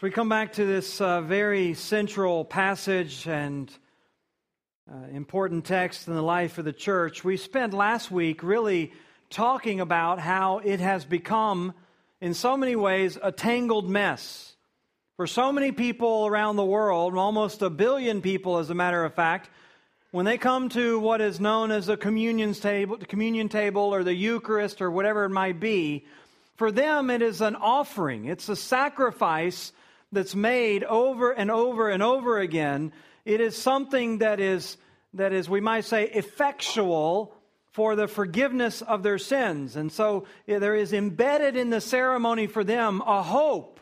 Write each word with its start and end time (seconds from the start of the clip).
So 0.00 0.06
we 0.06 0.12
come 0.12 0.30
back 0.30 0.54
to 0.54 0.64
this 0.64 0.98
uh, 1.02 1.20
very 1.20 1.74
central 1.74 2.42
passage 2.42 3.28
and 3.28 3.70
uh, 4.90 5.08
important 5.12 5.66
text 5.66 6.08
in 6.08 6.14
the 6.14 6.22
life 6.22 6.56
of 6.56 6.64
the 6.64 6.72
church. 6.72 7.22
We 7.22 7.36
spent 7.36 7.74
last 7.74 8.10
week 8.10 8.42
really 8.42 8.94
talking 9.28 9.78
about 9.78 10.18
how 10.18 10.60
it 10.60 10.80
has 10.80 11.04
become, 11.04 11.74
in 12.18 12.32
so 12.32 12.56
many 12.56 12.76
ways, 12.76 13.18
a 13.22 13.30
tangled 13.30 13.90
mess. 13.90 14.56
For 15.18 15.26
so 15.26 15.52
many 15.52 15.70
people 15.70 16.26
around 16.26 16.56
the 16.56 16.64
world, 16.64 17.14
almost 17.14 17.60
a 17.60 17.68
billion 17.68 18.22
people, 18.22 18.56
as 18.56 18.70
a 18.70 18.74
matter 18.74 19.04
of 19.04 19.12
fact, 19.12 19.50
when 20.12 20.24
they 20.24 20.38
come 20.38 20.70
to 20.70 20.98
what 20.98 21.20
is 21.20 21.40
known 21.40 21.70
as 21.70 21.90
a 21.90 21.96
communion 21.98 22.54
table, 22.54 22.96
communion 22.96 23.50
table 23.50 23.94
or 23.94 24.02
the 24.02 24.14
Eucharist 24.14 24.80
or 24.80 24.90
whatever 24.90 25.26
it 25.26 25.30
might 25.30 25.60
be, 25.60 26.06
for 26.56 26.72
them 26.72 27.10
it 27.10 27.20
is 27.20 27.42
an 27.42 27.54
offering. 27.54 28.24
It's 28.24 28.48
a 28.48 28.56
sacrifice 28.56 29.72
that's 30.12 30.34
made 30.34 30.84
over 30.84 31.30
and 31.32 31.50
over 31.50 31.88
and 31.88 32.02
over 32.02 32.38
again. 32.38 32.92
It 33.24 33.40
is 33.40 33.56
something 33.56 34.18
that 34.18 34.40
is, 34.40 34.76
that 35.14 35.32
is, 35.32 35.48
we 35.48 35.60
might 35.60 35.84
say, 35.84 36.04
effectual 36.04 37.34
for 37.72 37.94
the 37.94 38.08
forgiveness 38.08 38.82
of 38.82 39.02
their 39.02 39.18
sins. 39.18 39.76
And 39.76 39.92
so 39.92 40.26
there 40.46 40.74
is 40.74 40.92
embedded 40.92 41.56
in 41.56 41.70
the 41.70 41.80
ceremony 41.80 42.46
for 42.46 42.64
them 42.64 43.00
a 43.06 43.22
hope 43.22 43.78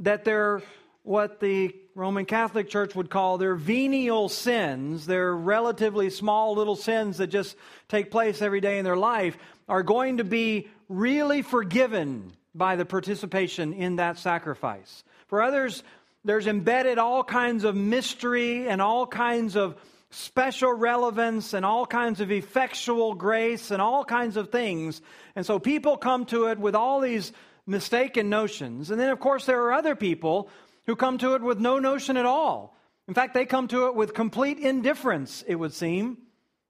that 0.00 0.24
their, 0.24 0.62
what 1.04 1.38
the 1.38 1.74
Roman 1.94 2.24
Catholic 2.24 2.68
Church 2.68 2.94
would 2.96 3.10
call 3.10 3.38
their 3.38 3.54
venial 3.54 4.28
sins, 4.28 5.06
their 5.06 5.36
relatively 5.36 6.10
small 6.10 6.54
little 6.56 6.74
sins 6.74 7.18
that 7.18 7.28
just 7.28 7.56
take 7.88 8.10
place 8.10 8.42
every 8.42 8.60
day 8.60 8.78
in 8.78 8.84
their 8.84 8.96
life, 8.96 9.36
are 9.68 9.82
going 9.84 10.16
to 10.16 10.24
be 10.24 10.68
really 10.88 11.42
forgiven 11.42 12.32
by 12.54 12.76
the 12.76 12.84
participation 12.84 13.72
in 13.72 13.96
that 13.96 14.18
sacrifice. 14.18 15.04
For 15.32 15.40
others, 15.40 15.82
there's 16.26 16.46
embedded 16.46 16.98
all 16.98 17.24
kinds 17.24 17.64
of 17.64 17.74
mystery 17.74 18.68
and 18.68 18.82
all 18.82 19.06
kinds 19.06 19.56
of 19.56 19.76
special 20.10 20.74
relevance 20.74 21.54
and 21.54 21.64
all 21.64 21.86
kinds 21.86 22.20
of 22.20 22.30
effectual 22.30 23.14
grace 23.14 23.70
and 23.70 23.80
all 23.80 24.04
kinds 24.04 24.36
of 24.36 24.50
things. 24.50 25.00
And 25.34 25.46
so 25.46 25.58
people 25.58 25.96
come 25.96 26.26
to 26.26 26.48
it 26.48 26.58
with 26.58 26.74
all 26.74 27.00
these 27.00 27.32
mistaken 27.66 28.28
notions. 28.28 28.90
And 28.90 29.00
then, 29.00 29.08
of 29.08 29.20
course, 29.20 29.46
there 29.46 29.62
are 29.62 29.72
other 29.72 29.96
people 29.96 30.50
who 30.84 30.96
come 30.96 31.16
to 31.16 31.34
it 31.34 31.40
with 31.40 31.58
no 31.58 31.78
notion 31.78 32.18
at 32.18 32.26
all. 32.26 32.76
In 33.08 33.14
fact, 33.14 33.32
they 33.32 33.46
come 33.46 33.68
to 33.68 33.86
it 33.86 33.94
with 33.94 34.12
complete 34.12 34.58
indifference, 34.58 35.42
it 35.46 35.54
would 35.54 35.72
seem. 35.72 36.18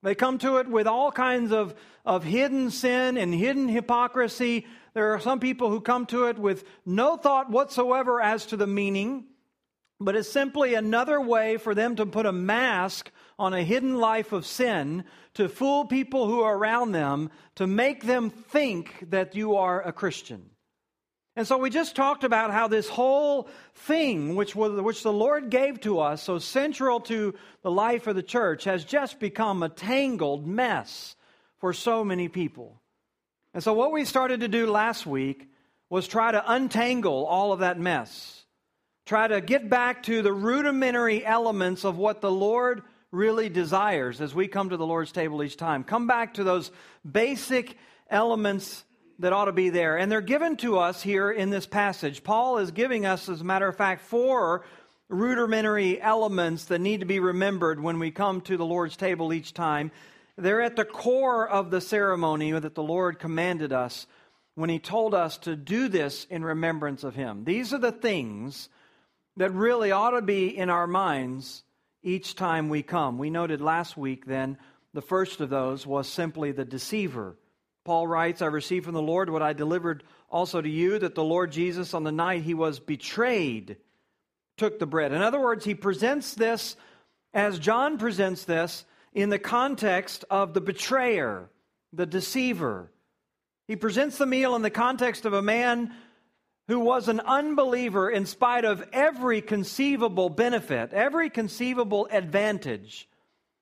They 0.04 0.14
come 0.14 0.38
to 0.38 0.58
it 0.58 0.68
with 0.68 0.86
all 0.86 1.10
kinds 1.10 1.50
of, 1.50 1.74
of 2.06 2.22
hidden 2.22 2.70
sin 2.70 3.16
and 3.16 3.34
hidden 3.34 3.66
hypocrisy 3.66 4.66
there 4.94 5.14
are 5.14 5.20
some 5.20 5.40
people 5.40 5.70
who 5.70 5.80
come 5.80 6.06
to 6.06 6.26
it 6.26 6.38
with 6.38 6.64
no 6.84 7.16
thought 7.16 7.50
whatsoever 7.50 8.20
as 8.20 8.46
to 8.46 8.56
the 8.56 8.66
meaning, 8.66 9.24
but 9.98 10.16
it's 10.16 10.30
simply 10.30 10.74
another 10.74 11.20
way 11.20 11.56
for 11.56 11.74
them 11.74 11.96
to 11.96 12.06
put 12.06 12.26
a 12.26 12.32
mask 12.32 13.10
on 13.38 13.54
a 13.54 13.62
hidden 13.62 13.96
life 13.96 14.32
of 14.32 14.46
sin 14.46 15.04
to 15.34 15.48
fool 15.48 15.86
people 15.86 16.26
who 16.26 16.42
are 16.42 16.56
around 16.56 16.92
them, 16.92 17.30
to 17.54 17.66
make 17.66 18.04
them 18.04 18.28
think 18.28 19.10
that 19.10 19.34
you 19.34 19.56
are 19.56 19.80
a 19.80 19.92
Christian. 19.92 20.50
And 21.34 21.46
so 21.46 21.56
we 21.56 21.70
just 21.70 21.96
talked 21.96 22.24
about 22.24 22.50
how 22.50 22.68
this 22.68 22.88
whole 22.88 23.48
thing, 23.74 24.34
which, 24.34 24.54
was, 24.54 24.78
which 24.82 25.02
the 25.02 25.12
Lord 25.12 25.48
gave 25.48 25.80
to 25.80 26.00
us, 26.00 26.22
so 26.22 26.38
central 26.38 27.00
to 27.00 27.34
the 27.62 27.70
life 27.70 28.06
of 28.06 28.16
the 28.16 28.22
church, 28.22 28.64
has 28.64 28.84
just 28.84 29.18
become 29.18 29.62
a 29.62 29.70
tangled 29.70 30.46
mess 30.46 31.16
for 31.58 31.72
so 31.72 32.04
many 32.04 32.28
people. 32.28 32.81
And 33.54 33.62
so, 33.62 33.72
what 33.72 33.92
we 33.92 34.04
started 34.04 34.40
to 34.40 34.48
do 34.48 34.66
last 34.70 35.06
week 35.06 35.48
was 35.90 36.08
try 36.08 36.32
to 36.32 36.52
untangle 36.52 37.26
all 37.26 37.52
of 37.52 37.60
that 37.60 37.78
mess, 37.78 38.44
try 39.04 39.28
to 39.28 39.40
get 39.40 39.68
back 39.68 40.04
to 40.04 40.22
the 40.22 40.32
rudimentary 40.32 41.24
elements 41.24 41.84
of 41.84 41.98
what 41.98 42.20
the 42.20 42.30
Lord 42.30 42.82
really 43.10 43.50
desires 43.50 44.22
as 44.22 44.34
we 44.34 44.48
come 44.48 44.70
to 44.70 44.76
the 44.78 44.86
Lord's 44.86 45.12
table 45.12 45.42
each 45.42 45.58
time. 45.58 45.84
Come 45.84 46.06
back 46.06 46.34
to 46.34 46.44
those 46.44 46.70
basic 47.10 47.76
elements 48.08 48.84
that 49.18 49.34
ought 49.34 49.44
to 49.44 49.52
be 49.52 49.68
there. 49.68 49.98
And 49.98 50.10
they're 50.10 50.22
given 50.22 50.56
to 50.58 50.78
us 50.78 51.02
here 51.02 51.30
in 51.30 51.50
this 51.50 51.66
passage. 51.66 52.24
Paul 52.24 52.58
is 52.58 52.70
giving 52.70 53.04
us, 53.04 53.28
as 53.28 53.42
a 53.42 53.44
matter 53.44 53.68
of 53.68 53.76
fact, 53.76 54.02
four 54.02 54.64
rudimentary 55.08 56.00
elements 56.00 56.64
that 56.66 56.80
need 56.80 57.00
to 57.00 57.06
be 57.06 57.20
remembered 57.20 57.80
when 57.80 57.98
we 57.98 58.10
come 58.10 58.40
to 58.40 58.56
the 58.56 58.64
Lord's 58.64 58.96
table 58.96 59.32
each 59.32 59.52
time. 59.52 59.92
They're 60.36 60.62
at 60.62 60.76
the 60.76 60.84
core 60.84 61.48
of 61.48 61.70
the 61.70 61.80
ceremony 61.80 62.52
that 62.52 62.74
the 62.74 62.82
Lord 62.82 63.18
commanded 63.18 63.72
us 63.72 64.06
when 64.54 64.70
He 64.70 64.78
told 64.78 65.14
us 65.14 65.38
to 65.38 65.56
do 65.56 65.88
this 65.88 66.26
in 66.30 66.44
remembrance 66.44 67.04
of 67.04 67.14
Him. 67.14 67.44
These 67.44 67.72
are 67.72 67.78
the 67.78 67.92
things 67.92 68.68
that 69.36 69.52
really 69.52 69.92
ought 69.92 70.10
to 70.10 70.22
be 70.22 70.56
in 70.56 70.70
our 70.70 70.86
minds 70.86 71.64
each 72.02 72.34
time 72.34 72.68
we 72.68 72.82
come. 72.82 73.18
We 73.18 73.30
noted 73.30 73.60
last 73.60 73.96
week 73.96 74.26
then 74.26 74.58
the 74.94 75.02
first 75.02 75.40
of 75.40 75.50
those 75.50 75.86
was 75.86 76.08
simply 76.08 76.52
the 76.52 76.64
deceiver. 76.64 77.36
Paul 77.84 78.06
writes, 78.06 78.42
I 78.42 78.46
received 78.46 78.84
from 78.84 78.94
the 78.94 79.02
Lord 79.02 79.30
what 79.30 79.42
I 79.42 79.52
delivered 79.52 80.04
also 80.30 80.60
to 80.60 80.68
you, 80.68 80.98
that 80.98 81.14
the 81.14 81.24
Lord 81.24 81.50
Jesus, 81.50 81.94
on 81.94 82.04
the 82.04 82.12
night 82.12 82.42
he 82.42 82.54
was 82.54 82.78
betrayed, 82.78 83.76
took 84.56 84.78
the 84.78 84.86
bread. 84.86 85.12
In 85.12 85.22
other 85.22 85.40
words, 85.40 85.64
he 85.64 85.74
presents 85.74 86.34
this 86.34 86.76
as 87.34 87.58
John 87.58 87.98
presents 87.98 88.44
this 88.44 88.84
in 89.12 89.28
the 89.28 89.38
context 89.38 90.24
of 90.30 90.54
the 90.54 90.60
betrayer, 90.60 91.50
the 91.92 92.06
deceiver. 92.06 92.90
He 93.68 93.76
presents 93.76 94.18
the 94.18 94.26
meal 94.26 94.56
in 94.56 94.62
the 94.62 94.70
context 94.70 95.24
of 95.24 95.32
a 95.32 95.42
man 95.42 95.94
who 96.68 96.80
was 96.80 97.08
an 97.08 97.20
unbeliever 97.20 98.08
in 98.08 98.24
spite 98.24 98.64
of 98.64 98.82
every 98.92 99.42
conceivable 99.42 100.30
benefit, 100.30 100.92
every 100.92 101.28
conceivable 101.28 102.08
advantage. 102.10 103.08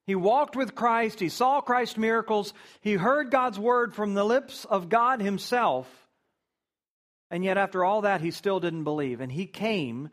He 0.06 0.14
walked 0.14 0.56
with 0.56 0.74
Christ, 0.74 1.20
he 1.20 1.28
saw 1.28 1.60
Christ's 1.60 1.96
miracles, 1.96 2.52
he 2.80 2.94
heard 2.94 3.30
God's 3.30 3.58
word 3.58 3.94
from 3.94 4.14
the 4.14 4.24
lips 4.24 4.64
of 4.64 4.88
God 4.88 5.20
himself. 5.20 5.86
And 7.30 7.44
yet, 7.44 7.58
after 7.58 7.84
all 7.84 8.02
that, 8.02 8.20
he 8.20 8.32
still 8.32 8.58
didn't 8.58 8.84
believe. 8.84 9.20
And 9.20 9.30
he 9.30 9.46
came 9.46 10.10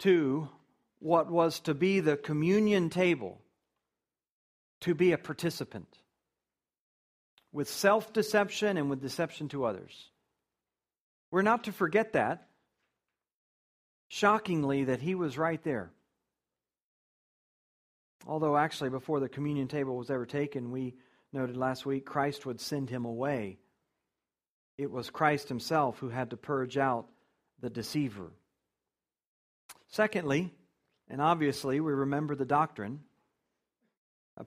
to 0.00 0.48
what 0.98 1.30
was 1.30 1.60
to 1.60 1.74
be 1.74 2.00
the 2.00 2.16
communion 2.16 2.90
table 2.90 3.40
to 4.84 4.94
be 4.94 5.12
a 5.12 5.18
participant 5.18 5.88
with 7.52 7.70
self 7.70 8.12
deception 8.12 8.76
and 8.76 8.90
with 8.90 9.00
deception 9.00 9.48
to 9.48 9.64
others. 9.64 10.10
We're 11.30 11.40
not 11.40 11.64
to 11.64 11.72
forget 11.72 12.12
that. 12.12 12.48
Shockingly, 14.08 14.84
that 14.84 15.00
he 15.00 15.14
was 15.14 15.38
right 15.38 15.62
there. 15.64 15.90
Although, 18.26 18.58
actually, 18.58 18.90
before 18.90 19.20
the 19.20 19.28
communion 19.28 19.68
table 19.68 19.96
was 19.96 20.10
ever 20.10 20.26
taken, 20.26 20.70
we 20.70 20.94
noted 21.32 21.56
last 21.56 21.86
week 21.86 22.04
Christ 22.04 22.44
would 22.44 22.60
send 22.60 22.90
him 22.90 23.06
away. 23.06 23.58
It 24.76 24.90
was 24.90 25.08
Christ 25.08 25.48
himself 25.48 25.98
who 25.98 26.10
had 26.10 26.30
to 26.30 26.36
purge 26.36 26.76
out 26.76 27.08
the 27.60 27.70
deceiver. 27.70 28.32
Secondly, 29.88 30.52
and 31.08 31.22
obviously, 31.22 31.80
we 31.80 31.92
remember 31.92 32.34
the 32.34 32.44
doctrine 32.44 33.00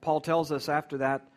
Paul 0.00 0.20
tells 0.20 0.52
us 0.52 0.68
after 0.68 0.98
that 0.98 1.28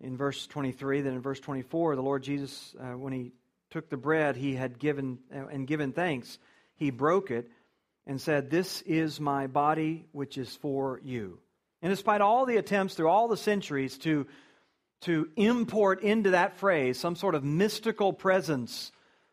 in 0.00 0.16
verse 0.16 0.46
23 0.46 1.02
that 1.02 1.12
in 1.12 1.20
verse 1.20 1.40
24, 1.40 1.96
the 1.96 2.02
Lord 2.02 2.22
Jesus, 2.22 2.74
uh, 2.80 2.96
when 2.96 3.12
he 3.12 3.32
took 3.70 3.88
the 3.88 3.96
bread 3.96 4.36
he 4.36 4.54
had 4.54 4.78
given 4.78 5.18
uh, 5.34 5.46
and 5.46 5.66
given 5.66 5.92
thanks, 5.92 6.38
he 6.74 6.90
broke 6.90 7.30
it 7.30 7.48
and 8.06 8.20
said, 8.20 8.50
This 8.50 8.82
is 8.82 9.20
my 9.20 9.46
body, 9.46 10.06
which 10.12 10.38
is 10.38 10.56
for 10.56 11.00
you. 11.04 11.38
And 11.82 11.90
despite 11.90 12.20
all 12.20 12.46
the 12.46 12.56
attempts 12.56 12.94
through 12.94 13.08
all 13.08 13.28
the 13.28 13.36
centuries 13.36 13.96
to, 13.98 14.26
to 15.02 15.28
import 15.36 16.02
into 16.02 16.30
that 16.30 16.56
phrase 16.58 16.98
some 16.98 17.16
sort 17.16 17.34
of 17.34 17.44
mystical 17.44 18.12
presence 18.12 18.90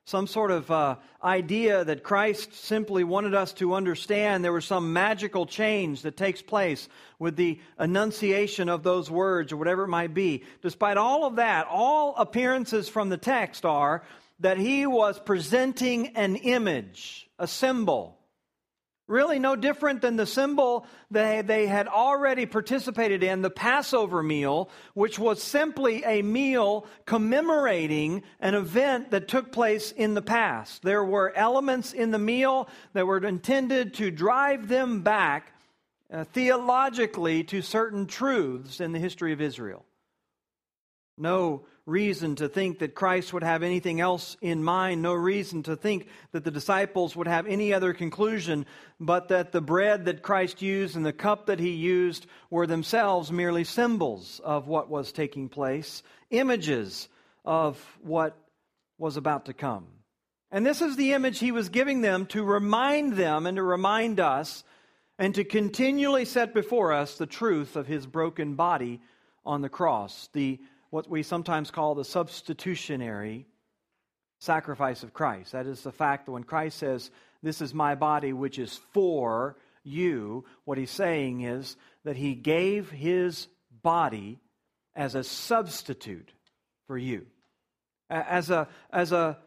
some 0.08 0.26
sort 0.26 0.52
of 0.52 0.72
uh, 0.72 0.96
idea 1.22 1.84
that 1.84 2.02
Christ 2.02 2.54
simply 2.54 3.04
wanted 3.04 3.36
us 3.36 3.52
to 3.56 3.74
understand 3.74 4.42
there 4.42 4.54
was 4.54 4.64
some 4.64 4.94
magical 4.94 5.46
change 5.46 6.04
that 6.04 6.16
takes 6.16 6.42
place 6.42 6.88
with 7.20 7.36
the 7.36 7.60
enunciation 7.78 8.70
of 8.70 8.84
those 8.84 9.12
words 9.12 9.52
or 9.52 9.58
whatever 9.58 9.84
it 9.84 9.90
might 9.90 10.14
be. 10.14 10.46
Despite 10.62 10.96
all 10.96 11.26
of 11.26 11.36
that, 11.36 11.68
all 11.70 12.16
appearances 12.16 12.88
from 12.88 13.10
the 13.10 13.18
text 13.18 13.66
are 13.66 14.02
that 14.40 14.58
he 14.58 14.88
was 14.88 15.20
presenting 15.20 16.16
an 16.16 16.38
image, 16.38 17.30
a 17.38 17.46
symbol. 17.46 18.17
Really, 19.08 19.40
no 19.40 19.56
different 19.56 20.02
than 20.02 20.18
the 20.18 20.26
symbol 20.26 20.86
they, 21.10 21.42
they 21.42 21.66
had 21.66 21.88
already 21.88 22.46
participated 22.46 23.24
in, 23.24 23.42
the 23.42 23.50
Passover 23.50 24.22
meal, 24.22 24.70
which 24.96 25.18
was 25.18 25.42
simply 25.42 26.04
a 26.04 26.22
meal 26.22 26.86
commemorating 27.06 28.24
an 28.42 28.54
event 28.54 29.12
that 29.12 29.30
took 29.30 29.54
place 29.54 29.94
in 29.94 30.14
the 30.14 30.22
past. 30.22 30.84
There 30.84 31.06
were 31.06 31.32
elements 31.36 31.94
in 31.94 32.12
the 32.12 32.20
meal 32.20 32.68
that 32.92 33.08
were 33.08 33.20
intended 33.20 33.94
to 33.96 34.12
drive 34.12 34.68
them 34.68 35.04
back 35.04 35.54
uh, 36.12 36.26
theologically 36.26 37.46
to 37.46 37.62
certain 37.62 38.08
truths 38.08 38.82
in 38.82 38.92
the 38.92 39.00
history 39.00 39.32
of 39.32 39.40
Israel. 39.40 39.86
No 41.18 41.66
reason 41.88 42.36
to 42.36 42.50
think 42.50 42.80
that 42.80 42.94
Christ 42.94 43.32
would 43.32 43.44
have 43.44 43.64
anything 43.64 44.02
else 44.02 44.36
in 44.42 44.62
mind, 44.62 45.02
no 45.02 45.14
reason 45.14 45.64
to 45.64 45.76
think 45.78 46.08
that 46.34 46.44
the 46.44 46.52
disciples 46.52 47.16
would 47.16 47.28
have 47.28 47.48
any 47.48 47.74
other 47.74 47.94
conclusion, 47.94 48.66
but 49.00 49.30
that 49.30 49.54
the 49.54 49.62
bread 49.62 50.06
that 50.06 50.22
Christ 50.22 50.62
used 50.62 50.98
and 50.98 51.06
the 51.06 51.14
cup 51.14 51.46
that 51.46 51.60
he 51.60 51.72
used 51.72 52.28
were 52.50 52.68
themselves 52.68 53.32
merely 53.32 53.64
symbols 53.64 54.42
of 54.44 54.68
what 54.68 54.90
was 54.90 55.14
taking 55.14 55.48
place, 55.48 56.04
images 56.30 57.08
of 57.46 57.82
what 58.02 58.38
was 58.98 59.16
about 59.16 59.46
to 59.46 59.54
come. 59.54 59.88
And 60.52 60.66
this 60.66 60.82
is 60.82 60.98
the 60.98 61.14
image 61.14 61.40
he 61.40 61.54
was 61.54 61.70
giving 61.70 62.02
them 62.02 62.26
to 62.28 62.44
remind 62.44 63.14
them 63.14 63.46
and 63.46 63.56
to 63.56 63.64
remind 63.64 64.20
us 64.20 64.66
and 65.18 65.34
to 65.36 65.46
continually 65.46 66.26
set 66.26 66.54
before 66.54 66.92
us 66.92 67.18
the 67.18 67.26
truth 67.26 67.78
of 67.78 67.88
his 67.88 68.06
broken 68.06 68.56
body 68.56 69.02
on 69.46 69.62
the 69.62 69.70
cross, 69.70 70.30
the 70.34 70.60
what 70.98 71.08
we 71.08 71.22
sometimes 71.22 71.70
call 71.70 71.94
the 71.94 72.04
substitutionary 72.04 73.46
sacrifice 74.40 75.04
of 75.04 75.14
Christ. 75.14 75.52
That 75.52 75.68
is 75.68 75.84
the 75.84 75.92
fact 75.92 76.26
that 76.26 76.32
when 76.32 76.44
Christ 76.44 76.80
says, 76.80 77.12
This 77.44 77.62
is 77.62 77.72
my 77.72 77.94
body, 77.94 78.34
which 78.34 78.58
is 78.58 78.80
for 78.94 79.58
you, 79.84 80.44
what 80.66 80.80
he's 80.80 80.90
saying 80.90 81.42
is 81.42 81.76
that 82.04 82.16
he 82.16 82.34
gave 82.34 82.90
his 82.90 83.48
body 83.84 84.40
as 84.96 85.14
a 85.14 85.24
substitute 85.24 86.32
for 86.88 86.98
you, 86.98 87.28
as 88.10 88.50
a, 88.50 88.68
as 88.90 89.12
a, 89.12 89.38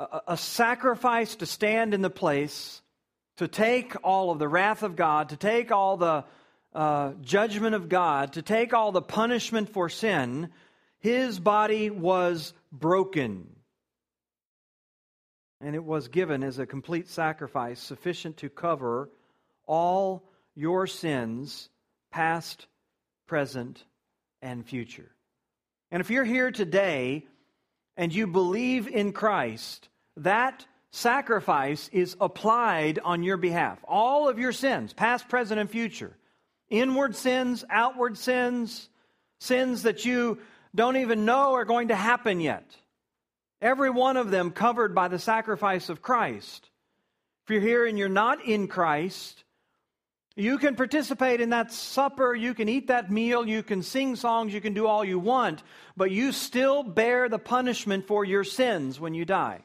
a, 0.00 0.20
a 0.28 0.36
sacrifice 0.38 1.36
to 1.36 1.44
stand 1.44 1.92
in 1.92 2.00
the 2.00 2.08
place, 2.08 2.80
to 3.36 3.48
take 3.48 3.94
all 4.02 4.30
of 4.30 4.38
the 4.38 4.48
wrath 4.48 4.82
of 4.82 4.96
God, 4.96 5.28
to 5.28 5.36
take 5.36 5.70
all 5.70 5.98
the 5.98 6.24
uh, 6.78 7.12
judgment 7.22 7.74
of 7.74 7.88
God, 7.88 8.34
to 8.34 8.42
take 8.42 8.72
all 8.72 8.92
the 8.92 9.02
punishment 9.02 9.68
for 9.68 9.88
sin, 9.88 10.48
his 11.00 11.40
body 11.40 11.90
was 11.90 12.54
broken. 12.70 13.48
And 15.60 15.74
it 15.74 15.82
was 15.82 16.06
given 16.06 16.44
as 16.44 16.60
a 16.60 16.66
complete 16.66 17.08
sacrifice 17.08 17.80
sufficient 17.80 18.36
to 18.36 18.48
cover 18.48 19.10
all 19.66 20.22
your 20.54 20.86
sins, 20.86 21.68
past, 22.12 22.68
present, 23.26 23.82
and 24.40 24.64
future. 24.64 25.10
And 25.90 26.00
if 26.00 26.10
you're 26.10 26.22
here 26.22 26.52
today 26.52 27.26
and 27.96 28.14
you 28.14 28.28
believe 28.28 28.86
in 28.86 29.10
Christ, 29.10 29.88
that 30.18 30.64
sacrifice 30.92 31.90
is 31.92 32.16
applied 32.20 33.00
on 33.00 33.24
your 33.24 33.36
behalf. 33.36 33.80
All 33.82 34.28
of 34.28 34.38
your 34.38 34.52
sins, 34.52 34.92
past, 34.92 35.28
present, 35.28 35.58
and 35.58 35.68
future 35.68 36.14
inward 36.70 37.16
sins, 37.16 37.64
outward 37.70 38.16
sins, 38.16 38.88
sins 39.40 39.82
that 39.82 40.04
you 40.04 40.38
don't 40.74 40.96
even 40.96 41.24
know 41.24 41.54
are 41.54 41.64
going 41.64 41.88
to 41.88 41.96
happen 41.96 42.40
yet. 42.40 42.76
Every 43.60 43.90
one 43.90 44.16
of 44.16 44.30
them 44.30 44.50
covered 44.50 44.94
by 44.94 45.08
the 45.08 45.18
sacrifice 45.18 45.88
of 45.88 46.02
Christ. 46.02 46.70
If 47.44 47.50
you're 47.50 47.60
here 47.60 47.86
and 47.86 47.98
you're 47.98 48.08
not 48.08 48.44
in 48.44 48.68
Christ, 48.68 49.42
you 50.36 50.58
can 50.58 50.76
participate 50.76 51.40
in 51.40 51.50
that 51.50 51.72
supper, 51.72 52.32
you 52.32 52.54
can 52.54 52.68
eat 52.68 52.88
that 52.88 53.10
meal, 53.10 53.48
you 53.48 53.64
can 53.64 53.82
sing 53.82 54.14
songs, 54.14 54.54
you 54.54 54.60
can 54.60 54.74
do 54.74 54.86
all 54.86 55.04
you 55.04 55.18
want, 55.18 55.64
but 55.96 56.12
you 56.12 56.30
still 56.30 56.84
bear 56.84 57.28
the 57.28 57.40
punishment 57.40 58.06
for 58.06 58.24
your 58.24 58.44
sins 58.44 59.00
when 59.00 59.14
you 59.14 59.24
die. 59.24 59.62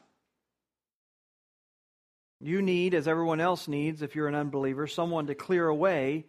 You 2.40 2.60
need, 2.60 2.94
as 2.94 3.06
everyone 3.06 3.40
else 3.40 3.68
needs, 3.68 4.02
if 4.02 4.16
you're 4.16 4.26
an 4.26 4.34
unbeliever, 4.34 4.88
someone 4.88 5.28
to 5.28 5.34
clear 5.36 5.68
away 5.68 6.24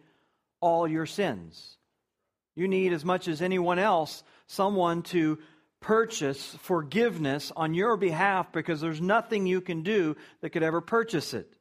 all 0.60 0.88
your 0.88 1.06
sins. 1.06 1.76
You 2.54 2.68
need, 2.68 2.92
as 2.92 3.04
much 3.04 3.28
as 3.28 3.42
anyone 3.42 3.78
else, 3.78 4.22
someone 4.46 5.02
to 5.02 5.38
purchase 5.80 6.56
forgiveness 6.62 7.52
on 7.54 7.74
your 7.74 7.96
behalf 7.96 8.50
because 8.52 8.80
there's 8.80 9.00
nothing 9.00 9.46
you 9.46 9.60
can 9.60 9.82
do 9.82 10.16
that 10.40 10.50
could 10.50 10.62
ever 10.62 10.80
purchase 10.80 11.34
it. 11.34 11.52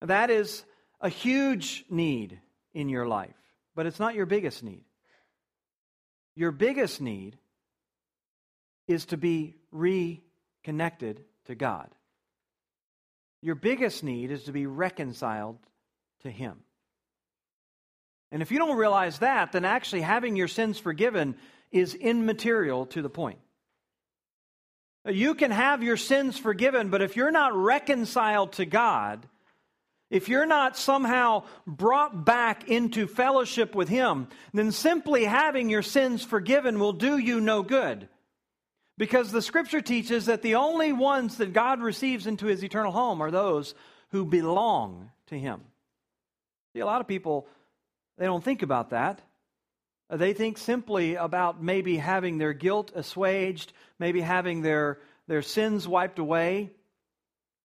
That 0.00 0.30
is 0.30 0.64
a 1.00 1.08
huge 1.08 1.84
need 1.90 2.38
in 2.72 2.88
your 2.88 3.06
life, 3.06 3.34
but 3.74 3.86
it's 3.86 3.98
not 3.98 4.14
your 4.14 4.26
biggest 4.26 4.62
need. 4.62 4.84
Your 6.36 6.52
biggest 6.52 7.00
need 7.00 7.36
is 8.86 9.06
to 9.06 9.16
be 9.16 9.56
reconnected 9.72 11.24
to 11.46 11.54
God. 11.54 11.88
Your 13.42 13.54
biggest 13.54 14.02
need 14.02 14.30
is 14.30 14.44
to 14.44 14.52
be 14.52 14.66
reconciled 14.66 15.58
to 16.22 16.30
Him. 16.30 16.58
And 18.30 18.42
if 18.42 18.50
you 18.50 18.58
don't 18.58 18.76
realize 18.76 19.18
that, 19.20 19.52
then 19.52 19.64
actually 19.64 20.02
having 20.02 20.36
your 20.36 20.48
sins 20.48 20.78
forgiven 20.78 21.36
is 21.72 21.94
immaterial 21.94 22.86
to 22.86 23.02
the 23.02 23.10
point. 23.10 23.38
You 25.06 25.34
can 25.34 25.50
have 25.50 25.82
your 25.82 25.96
sins 25.96 26.38
forgiven, 26.38 26.90
but 26.90 27.02
if 27.02 27.16
you're 27.16 27.30
not 27.30 27.56
reconciled 27.56 28.52
to 28.54 28.66
God, 28.66 29.26
if 30.10 30.28
you're 30.28 30.46
not 30.46 30.76
somehow 30.76 31.44
brought 31.66 32.24
back 32.24 32.68
into 32.68 33.06
fellowship 33.06 33.74
with 33.74 33.88
Him, 33.88 34.28
then 34.52 34.72
simply 34.72 35.24
having 35.24 35.70
your 35.70 35.82
sins 35.82 36.22
forgiven 36.24 36.78
will 36.78 36.92
do 36.92 37.18
you 37.18 37.40
no 37.40 37.62
good. 37.62 38.08
Because 38.96 39.30
the 39.30 39.42
scripture 39.42 39.80
teaches 39.80 40.26
that 40.26 40.42
the 40.42 40.56
only 40.56 40.92
ones 40.92 41.36
that 41.36 41.52
God 41.52 41.80
receives 41.80 42.26
into 42.26 42.46
His 42.46 42.64
eternal 42.64 42.92
home 42.92 43.22
are 43.22 43.30
those 43.30 43.74
who 44.10 44.24
belong 44.24 45.10
to 45.26 45.38
Him. 45.38 45.60
See, 46.72 46.80
a 46.80 46.86
lot 46.86 47.00
of 47.00 47.06
people 47.06 47.46
they 48.18 48.26
don't 48.26 48.42
think 48.42 48.62
about 48.62 48.90
that. 48.90 49.20
They 50.10 50.32
think 50.32 50.58
simply 50.58 51.14
about 51.16 51.62
maybe 51.62 51.96
having 51.96 52.38
their 52.38 52.52
guilt 52.52 52.92
assuaged, 52.94 53.72
maybe 53.98 54.20
having 54.20 54.62
their, 54.62 55.00
their 55.26 55.42
sins 55.42 55.86
wiped 55.86 56.18
away, 56.18 56.70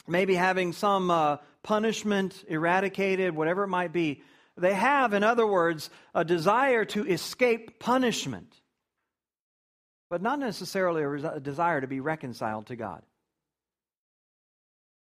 maybe 0.08 0.36
having 0.36 0.74
some 0.74 1.10
uh, 1.10 1.38
punishment 1.64 2.44
eradicated, 2.48 3.36
whatever 3.36 3.64
it 3.64 3.70
might 3.70 3.94
be. 3.94 4.22
They 4.58 4.74
have, 4.74 5.14
in 5.14 5.24
other 5.24 5.48
words, 5.48 5.90
a 6.14 6.24
desire 6.26 6.86
to 6.86 7.08
escape 7.08 7.80
punishment, 7.80 8.54
but 10.10 10.22
not 10.22 10.38
necessarily 10.38 11.02
a, 11.02 11.08
res- 11.08 11.24
a 11.24 11.40
desire 11.40 11.82
to 11.82 11.88
be 11.88 12.02
reconciled 12.02 12.68
to 12.68 12.76
God. 12.76 13.02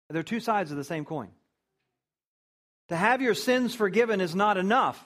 They're 0.10 0.24
two 0.24 0.40
sides 0.40 0.72
of 0.72 0.78
the 0.78 0.84
same 0.84 1.06
coin. 1.06 1.30
To 2.90 2.96
have 2.96 3.22
your 3.22 3.36
sins 3.36 3.74
forgiven 3.74 4.20
is 4.20 4.36
not 4.36 4.58
enough. 4.58 5.04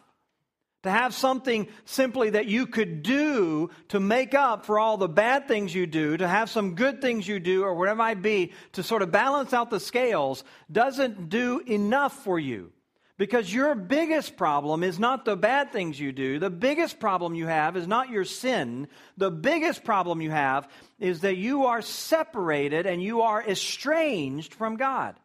To 0.83 0.91
have 0.91 1.13
something 1.13 1.68
simply 1.85 2.31
that 2.31 2.45
you 2.45 2.68
could 2.68 3.03
do 3.03 3.69
to 3.88 4.01
make 4.01 4.33
up 4.33 4.65
for 4.65 4.77
all 4.77 4.97
the 4.97 5.07
bad 5.07 5.47
things 5.47 5.74
you 5.74 5.88
do, 5.88 6.18
to 6.18 6.27
have 6.27 6.50
some 6.50 6.75
good 6.75 7.01
things 7.01 7.25
you 7.25 7.39
do, 7.39 7.63
or 7.63 7.74
whatever 7.74 7.95
it 7.95 8.03
might 8.03 8.21
be, 8.21 8.51
to 8.74 8.83
sort 8.83 9.01
of 9.01 9.09
balance 9.09 9.53
out 9.53 9.69
the 9.69 9.80
scales, 9.80 10.44
doesn't 10.69 11.30
do 11.30 11.62
enough 11.65 12.24
for 12.24 12.38
you. 12.38 12.74
Because 13.18 13.54
your 13.54 13.75
biggest 13.75 14.35
problem 14.35 14.83
is 14.83 14.99
not 14.99 15.23
the 15.23 15.37
bad 15.37 15.71
things 15.71 15.99
you 15.99 16.11
do. 16.11 16.40
The 16.40 16.49
biggest 16.49 16.99
problem 16.99 17.35
you 17.35 17.45
have 17.45 17.78
is 17.78 17.87
not 17.87 18.09
your 18.09 18.25
sin. 18.25 18.87
The 19.18 19.31
biggest 19.31 19.83
problem 19.83 20.19
you 20.19 20.31
have 20.31 20.68
is 20.99 21.21
that 21.21 21.37
you 21.37 21.68
are 21.68 21.81
separated 21.81 22.85
and 22.87 23.02
you 23.02 23.21
are 23.21 23.42
estranged 23.42 24.54
from 24.54 24.78
God. 24.78 25.16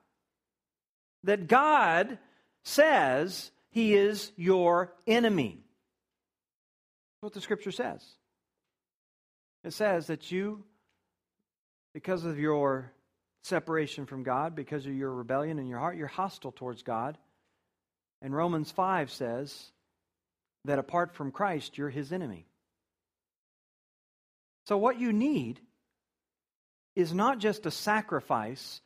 That 1.24 1.48
God 1.48 2.18
says 2.62 3.50
he 3.70 3.94
is 3.94 4.32
your 4.36 4.92
enemy. 5.06 5.58
That's 7.20 7.22
what 7.22 7.34
the 7.34 7.40
scripture 7.40 7.72
says. 7.72 8.04
It 9.64 9.72
says 9.72 10.06
that 10.06 10.30
you, 10.30 10.64
because 11.92 12.24
of 12.24 12.38
your 12.38 12.92
separation 13.42 14.06
from 14.06 14.22
God, 14.22 14.54
because 14.54 14.86
of 14.86 14.94
your 14.94 15.12
rebellion 15.12 15.58
in 15.58 15.66
your 15.66 15.78
heart, 15.78 15.96
you're 15.96 16.06
hostile 16.06 16.52
towards 16.52 16.82
God. 16.82 17.18
And 18.22 18.34
Romans 18.34 18.70
5 18.70 19.10
says 19.10 19.72
that 20.64 20.78
apart 20.78 21.14
from 21.14 21.32
Christ, 21.32 21.78
you're 21.78 21.90
his 21.90 22.12
enemy. 22.12 22.46
So, 24.66 24.76
what 24.76 25.00
you 25.00 25.12
need 25.12 25.60
is 26.94 27.14
not 27.14 27.38
just 27.38 27.64
a 27.64 27.70
sacrifice 27.70 28.80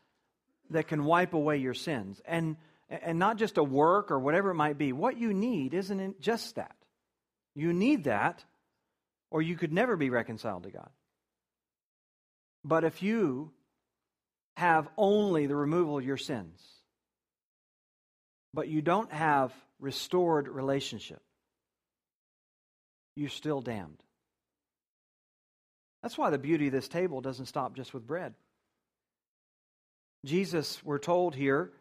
that 0.70 0.86
can 0.86 1.04
wipe 1.04 1.34
away 1.34 1.58
your 1.58 1.74
sins. 1.74 2.20
And 2.24 2.56
and 3.00 3.18
not 3.18 3.38
just 3.38 3.56
a 3.56 3.64
work 3.64 4.10
or 4.10 4.18
whatever 4.18 4.50
it 4.50 4.54
might 4.54 4.76
be. 4.76 4.92
What 4.92 5.16
you 5.16 5.32
need 5.32 5.72
isn't 5.72 6.20
just 6.20 6.56
that. 6.56 6.76
You 7.54 7.72
need 7.72 8.04
that, 8.04 8.44
or 9.30 9.40
you 9.40 9.56
could 9.56 9.72
never 9.72 9.96
be 9.96 10.10
reconciled 10.10 10.64
to 10.64 10.70
God. 10.70 10.90
But 12.64 12.84
if 12.84 13.02
you 13.02 13.50
have 14.56 14.88
only 14.98 15.46
the 15.46 15.56
removal 15.56 15.98
of 15.98 16.04
your 16.04 16.18
sins, 16.18 16.60
but 18.54 18.68
you 18.68 18.82
don't 18.82 19.10
have 19.10 19.52
restored 19.80 20.48
relationship, 20.48 21.22
you're 23.16 23.30
still 23.30 23.60
damned. 23.60 24.02
That's 26.02 26.18
why 26.18 26.30
the 26.30 26.38
beauty 26.38 26.66
of 26.66 26.72
this 26.72 26.88
table 26.88 27.20
doesn't 27.20 27.46
stop 27.46 27.74
just 27.74 27.94
with 27.94 28.06
bread. 28.06 28.34
Jesus, 30.24 30.82
we're 30.84 30.98
told 30.98 31.34
here, 31.34 31.72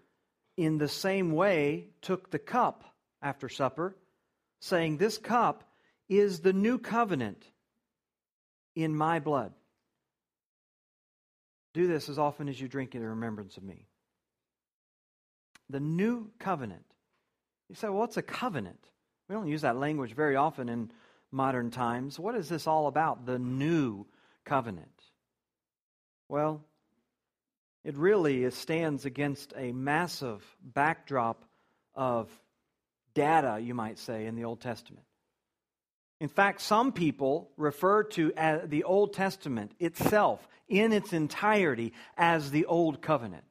in 0.58 0.77
the 0.77 0.88
same 0.88 1.31
way 1.31 1.88
took 2.01 2.31
the 2.31 2.39
cup 2.39 2.84
after 3.22 3.50
supper, 3.50 3.96
saying, 4.60 4.98
This 4.98 5.17
cup 5.17 5.63
is 6.10 6.41
the 6.41 6.53
new 6.53 6.77
covenant 6.77 7.46
in 8.75 8.96
my 8.96 9.20
blood. 9.20 9.53
Do 11.74 11.88
this 11.88 12.10
as 12.10 12.20
often 12.20 12.50
as 12.50 12.60
you 12.60 12.67
drink 12.67 12.96
it 12.96 12.98
in 12.98 13.05
remembrance 13.05 13.58
of 13.58 13.63
me. 13.63 13.88
The 15.70 15.79
new 15.79 16.31
covenant. 16.38 16.86
You 17.70 17.75
say, 17.75 17.88
well, 17.88 18.00
what's 18.00 18.17
a 18.17 18.22
covenant? 18.22 18.89
We 19.29 19.36
don't 19.36 19.48
use 19.48 19.62
that 19.62 19.77
language 19.77 20.13
very 20.13 20.36
often 20.36 20.67
in 20.67 20.91
modern 21.31 21.72
times. 21.72 22.20
What 22.20 22.36
is 22.36 22.50
this 22.50 22.67
all 22.67 22.88
about? 22.88 23.25
The 23.25 23.39
new 23.39 24.05
covenant. 24.43 25.01
Well, 26.27 26.65
it 27.83 27.97
really 27.97 28.50
stands 28.51 29.05
against 29.05 29.53
a 29.55 29.71
massive 29.71 30.43
backdrop 30.63 31.43
of 31.95 32.29
data, 33.13 33.59
you 33.61 33.73
might 33.73 34.00
say, 34.00 34.25
in 34.25 34.35
the 34.35 34.45
Old 34.45 34.61
Testament. 34.61 35.05
In 36.19 36.29
fact, 36.29 36.61
some 36.61 36.91
people 36.91 37.50
refer 37.57 38.03
to 38.03 38.31
the 38.65 38.83
Old 38.83 39.13
Testament 39.13 39.71
itself 39.79 40.47
in 40.69 40.93
its 40.93 41.13
entirety 41.13 41.93
as 42.15 42.51
the 42.51 42.65
Old 42.65 43.01
Covenant. 43.01 43.43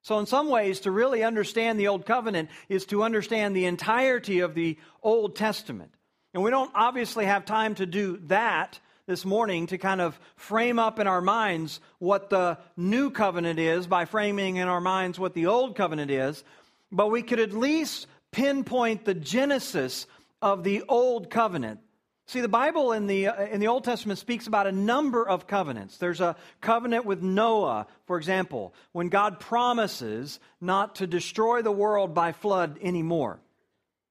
So, 0.00 0.18
in 0.18 0.26
some 0.26 0.48
ways, 0.48 0.80
to 0.80 0.90
really 0.90 1.22
understand 1.22 1.78
the 1.78 1.88
Old 1.88 2.06
Covenant 2.06 2.48
is 2.68 2.86
to 2.86 3.04
understand 3.04 3.54
the 3.54 3.66
entirety 3.66 4.40
of 4.40 4.54
the 4.54 4.78
Old 5.02 5.36
Testament. 5.36 5.92
And 6.34 6.42
we 6.42 6.50
don't 6.50 6.72
obviously 6.74 7.26
have 7.26 7.44
time 7.44 7.74
to 7.76 7.86
do 7.86 8.16
that 8.24 8.80
this 9.06 9.24
morning 9.24 9.66
to 9.66 9.78
kind 9.78 10.00
of 10.00 10.18
frame 10.36 10.78
up 10.78 10.98
in 10.98 11.06
our 11.06 11.20
minds 11.20 11.80
what 11.98 12.30
the 12.30 12.56
new 12.76 13.10
covenant 13.10 13.58
is 13.58 13.86
by 13.86 14.04
framing 14.04 14.56
in 14.56 14.68
our 14.68 14.80
minds 14.80 15.18
what 15.18 15.34
the 15.34 15.46
old 15.46 15.74
covenant 15.74 16.10
is. 16.10 16.44
But 16.92 17.10
we 17.10 17.22
could 17.22 17.40
at 17.40 17.52
least 17.52 18.06
pinpoint 18.30 19.04
the 19.04 19.14
genesis 19.14 20.06
of 20.40 20.62
the 20.62 20.82
old 20.88 21.30
covenant. 21.30 21.80
See, 22.26 22.40
the 22.40 22.48
Bible 22.48 22.92
in 22.92 23.08
the, 23.08 23.26
uh, 23.26 23.46
in 23.46 23.60
the 23.60 23.66
Old 23.66 23.84
Testament 23.84 24.18
speaks 24.18 24.46
about 24.46 24.66
a 24.66 24.72
number 24.72 25.28
of 25.28 25.46
covenants. 25.46 25.98
There's 25.98 26.20
a 26.20 26.36
covenant 26.60 27.04
with 27.04 27.20
Noah, 27.20 27.88
for 28.06 28.16
example, 28.16 28.72
when 28.92 29.08
God 29.08 29.40
promises 29.40 30.38
not 30.60 30.94
to 30.96 31.06
destroy 31.06 31.62
the 31.62 31.72
world 31.72 32.14
by 32.14 32.32
flood 32.32 32.78
anymore. 32.80 33.40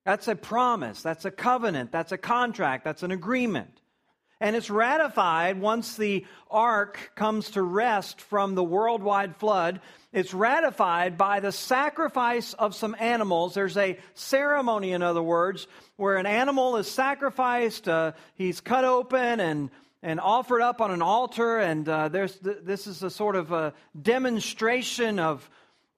That's 0.04 0.28
a 0.28 0.36
promise, 0.36 1.02
that's 1.02 1.26
a 1.26 1.32
covenant, 1.32 1.92
that's 1.92 2.12
a 2.12 2.18
contract, 2.18 2.84
that's 2.84 3.04
an 3.04 3.12
agreement. 3.12 3.81
And 4.42 4.56
it's 4.56 4.72
ratified 4.72 5.62
once 5.62 5.96
the 5.96 6.26
ark 6.50 7.12
comes 7.14 7.52
to 7.52 7.62
rest 7.62 8.20
from 8.20 8.56
the 8.56 8.64
worldwide 8.64 9.36
flood. 9.38 9.82
It's 10.12 10.34
ratified 10.34 11.16
by 11.16 11.42
the 11.42 11.52
sacrifice 11.52 12.54
of 12.54 12.74
some 12.74 12.96
animals. 13.00 13.54
There's 13.54 13.78
a 13.78 14.00
ceremony, 14.16 14.94
in 14.94 15.04
other 15.04 15.22
words, 15.22 15.68
where 15.96 16.18
an 16.18 16.26
animal 16.26 16.78
is 16.78 16.90
sacrificed, 16.90 17.88
uh, 17.88 18.14
he's 18.34 18.60
cut 18.60 18.84
open 18.84 19.40
and 19.40 19.70
and 20.04 20.20
offered 20.20 20.64
up 20.64 20.82
on 20.82 20.90
an 20.90 21.04
altar, 21.04 21.60
and 21.60 21.88
uh, 21.88 22.10
there's 22.10 22.40
this 22.40 22.88
is 22.88 23.04
a 23.04 23.10
sort 23.12 23.36
of 23.36 23.52
a 23.52 23.76
demonstration 24.02 25.20
of 25.20 25.48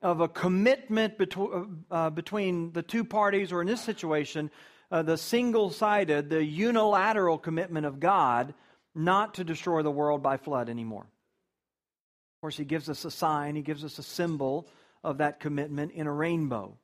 of 0.02 0.20
a 0.20 0.28
commitment 0.28 1.16
between 1.16 1.84
uh, 1.90 2.10
between 2.10 2.72
the 2.72 2.82
two 2.82 3.04
parties, 3.04 3.52
or 3.52 3.62
in 3.62 3.66
this 3.66 3.80
situation, 3.80 4.50
uh, 4.90 5.02
the 5.02 5.16
single 5.16 5.70
sided, 5.70 6.30
the 6.30 6.44
unilateral 6.44 7.38
commitment 7.38 7.86
of 7.86 8.00
God 8.00 8.54
not 8.94 9.34
to 9.34 9.44
destroy 9.44 9.82
the 9.82 9.90
world 9.90 10.22
by 10.22 10.36
flood 10.36 10.68
anymore. 10.68 11.02
Of 11.02 12.40
course, 12.40 12.56
He 12.56 12.64
gives 12.64 12.88
us 12.88 13.04
a 13.04 13.10
sign, 13.10 13.56
He 13.56 13.62
gives 13.62 13.84
us 13.84 13.98
a 13.98 14.02
symbol 14.02 14.68
of 15.02 15.18
that 15.18 15.40
commitment 15.40 15.92
in 15.92 16.06
a 16.06 16.12
rainbow. 16.12 16.76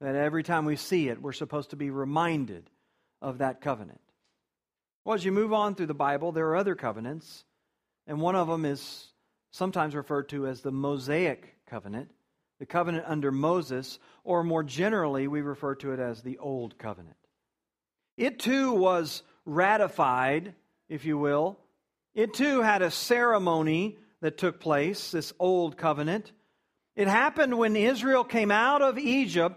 That 0.00 0.14
every 0.14 0.42
time 0.42 0.64
we 0.64 0.76
see 0.76 1.08
it, 1.08 1.20
we're 1.20 1.32
supposed 1.32 1.70
to 1.70 1.76
be 1.76 1.90
reminded 1.90 2.70
of 3.20 3.38
that 3.38 3.60
covenant. 3.60 4.00
Well, 5.04 5.14
as 5.14 5.24
you 5.24 5.32
move 5.32 5.52
on 5.52 5.74
through 5.74 5.86
the 5.86 5.94
Bible, 5.94 6.32
there 6.32 6.48
are 6.48 6.56
other 6.56 6.74
covenants, 6.74 7.44
and 8.06 8.20
one 8.20 8.36
of 8.36 8.46
them 8.46 8.64
is 8.64 9.08
sometimes 9.50 9.94
referred 9.94 10.28
to 10.28 10.46
as 10.46 10.60
the 10.60 10.70
Mosaic 10.70 11.56
covenant, 11.66 12.10
the 12.58 12.66
covenant 12.66 13.04
under 13.06 13.32
Moses, 13.32 13.98
or 14.24 14.42
more 14.42 14.62
generally, 14.62 15.28
we 15.28 15.40
refer 15.40 15.74
to 15.76 15.92
it 15.92 16.00
as 16.00 16.22
the 16.22 16.38
Old 16.38 16.78
Covenant. 16.78 17.16
It 18.18 18.40
too 18.40 18.72
was 18.72 19.22
ratified, 19.46 20.54
if 20.88 21.04
you 21.04 21.16
will. 21.16 21.56
It 22.16 22.34
too 22.34 22.62
had 22.62 22.82
a 22.82 22.90
ceremony 22.90 23.96
that 24.20 24.36
took 24.36 24.58
place, 24.58 25.12
this 25.12 25.32
old 25.38 25.76
covenant. 25.76 26.32
It 26.96 27.06
happened 27.06 27.56
when 27.56 27.76
Israel 27.76 28.24
came 28.24 28.50
out 28.50 28.82
of 28.82 28.98
Egypt, 28.98 29.56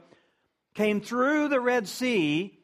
came 0.75 1.01
through 1.01 1.47
the 1.47 1.59
Red 1.59 1.87
Sea, 1.87 2.55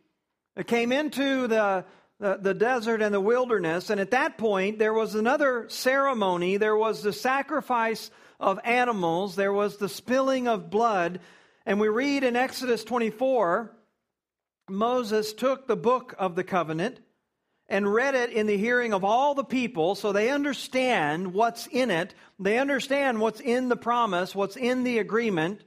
came 0.67 0.91
into 0.91 1.47
the, 1.47 1.83
the, 2.19 2.37
the, 2.39 2.53
desert 2.53 3.01
and 3.01 3.11
the 3.11 3.19
wilderness, 3.19 3.89
and 3.89 3.99
at 3.99 4.11
that 4.11 4.37
point 4.37 4.77
there 4.77 4.93
was 4.93 5.15
another 5.15 5.65
ceremony. 5.67 6.57
There 6.57 6.77
was 6.77 7.01
the 7.01 7.11
sacrifice 7.11 8.11
of 8.39 8.59
animals, 8.63 9.35
there 9.35 9.51
was 9.51 9.77
the 9.77 9.89
spilling 9.89 10.47
of 10.47 10.69
blood. 10.69 11.21
And 11.65 11.79
we 11.79 11.87
read 11.87 12.23
in 12.23 12.35
Exodus 12.35 12.83
24 12.83 13.71
Moses 14.69 15.33
took 15.33 15.67
the 15.67 15.77
book 15.77 16.13
of 16.17 16.36
the 16.36 16.43
covenant 16.43 17.00
and 17.69 17.91
read 17.91 18.15
it 18.15 18.31
in 18.31 18.47
the 18.47 18.57
hearing 18.57 18.93
of 18.93 19.03
all 19.03 19.33
the 19.33 19.43
people 19.43 19.95
so 19.95 20.12
they 20.12 20.29
understand 20.29 21.33
what's 21.33 21.67
in 21.67 21.91
it. 21.91 22.13
They 22.39 22.57
understand 22.57 23.19
what's 23.19 23.39
in 23.39 23.69
the 23.69 23.75
promise, 23.75 24.36
what's 24.36 24.55
in 24.55 24.83
the 24.83 25.00
agreement. 25.00 25.62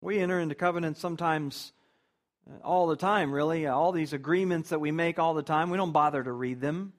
We 0.00 0.18
enter 0.18 0.38
into 0.38 0.54
covenants 0.54 1.00
sometimes 1.00 1.72
uh, 2.48 2.64
all 2.64 2.86
the 2.86 2.96
time, 2.96 3.32
really. 3.32 3.66
All 3.66 3.92
these 3.92 4.12
agreements 4.12 4.70
that 4.70 4.80
we 4.80 4.92
make 4.92 5.18
all 5.18 5.34
the 5.34 5.42
time, 5.42 5.70
we 5.70 5.76
don't 5.76 5.92
bother 5.92 6.22
to 6.22 6.32
read 6.32 6.60
them. 6.60 6.92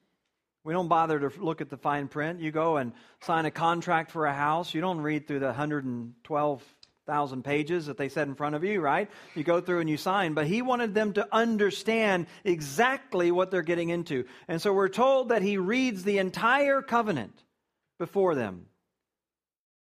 We 0.64 0.74
don't 0.74 0.90
bother 0.90 1.30
to 1.30 1.42
look 1.42 1.62
at 1.62 1.70
the 1.70 1.78
fine 1.78 2.10
print. 2.10 2.42
You 2.42 2.52
go 2.52 2.76
and 2.76 2.92
sign 3.22 3.46
a 3.46 3.52
contract 3.52 4.12
for 4.12 4.26
a 4.26 4.34
house. 4.34 4.74
You 4.74 4.82
don't 4.82 5.00
read 5.00 5.28
through 5.28 5.40
the 5.40 5.46
112 5.46 6.77
thousand 7.08 7.44
pages 7.44 7.88
that 7.88 7.98
they 7.98 8.10
set 8.10 8.28
in 8.28 8.36
front 8.36 8.54
of 8.54 8.64
you, 8.64 8.82
right? 8.82 9.10
You 9.34 9.44
go 9.44 9.62
through 9.62 9.80
and 9.80 9.90
you 9.90 9.98
sign. 9.98 10.34
But 10.34 10.46
he 10.46 10.62
wanted 10.62 10.94
them 10.94 11.14
to 11.14 11.28
understand 11.32 12.28
exactly 12.44 13.32
what 13.32 13.50
they're 13.50 13.64
getting 13.64 13.90
into. 13.90 14.26
And 14.48 14.62
so 14.62 14.74
we're 14.74 14.90
told 14.90 15.30
that 15.30 15.42
he 15.42 15.58
reads 15.58 16.04
the 16.04 16.20
entire 16.20 16.82
covenant 16.82 17.34
before 17.98 18.36
them. 18.36 18.68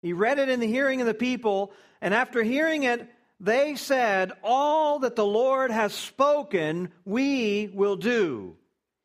He 0.03 0.15
read 0.15 0.39
it 0.39 0.49
in 0.49 0.61
the 0.61 0.67
hearing 0.67 1.01
of 1.01 1.07
the 1.07 1.15
people, 1.15 1.73
and 2.01 2.15
after 2.15 2.43
hearing 2.43 2.85
it, 2.85 3.07
they 3.39 3.77
said, 3.77 4.33
All 4.43 5.01
that 5.01 5.15
the 5.15 5.27
Lord 5.27 5.71
has 5.71 5.93
spoken, 5.93 6.91
we 7.05 7.71
will 7.73 7.97
do, 7.97 8.57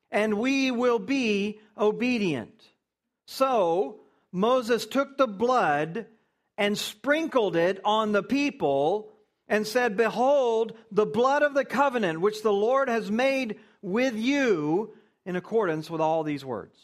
and 0.10 0.40
we 0.40 0.72
will 0.72 1.00
be 1.00 1.60
obedient. 1.78 2.64
So 3.28 4.00
Moses 4.32 4.86
took 4.86 5.18
the 5.18 5.28
blood 5.28 6.06
and 6.58 6.78
sprinkled 6.78 7.56
it 7.56 7.80
on 7.84 8.12
the 8.12 8.24
people 8.24 9.12
and 9.48 9.68
said, 9.68 9.98
Behold, 9.98 10.74
the 10.92 11.06
blood 11.06 11.44
of 11.44 11.54
the 11.54 11.66
covenant 11.66 12.22
which 12.22 12.42
the 12.42 12.54
Lord 12.54 12.90
has 12.90 13.12
made 13.12 13.60
with 13.82 14.16
you 14.16 14.94
in 15.26 15.36
accordance 15.36 15.90
with 15.90 16.02
all 16.02 16.24
these 16.24 16.46
words. 16.46 16.78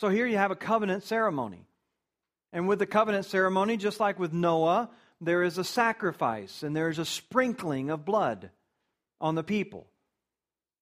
So 0.00 0.08
here 0.08 0.26
you 0.26 0.36
have 0.36 0.50
a 0.50 0.56
covenant 0.56 1.02
ceremony. 1.02 1.66
And 2.52 2.66
with 2.68 2.78
the 2.78 2.86
covenant 2.86 3.26
ceremony, 3.26 3.76
just 3.76 4.00
like 4.00 4.18
with 4.18 4.32
Noah, 4.32 4.90
there 5.20 5.42
is 5.42 5.58
a 5.58 5.64
sacrifice 5.64 6.62
and 6.62 6.74
there 6.74 6.88
is 6.88 6.98
a 6.98 7.04
sprinkling 7.04 7.90
of 7.90 8.04
blood 8.04 8.50
on 9.20 9.34
the 9.34 9.42
people. 9.42 9.86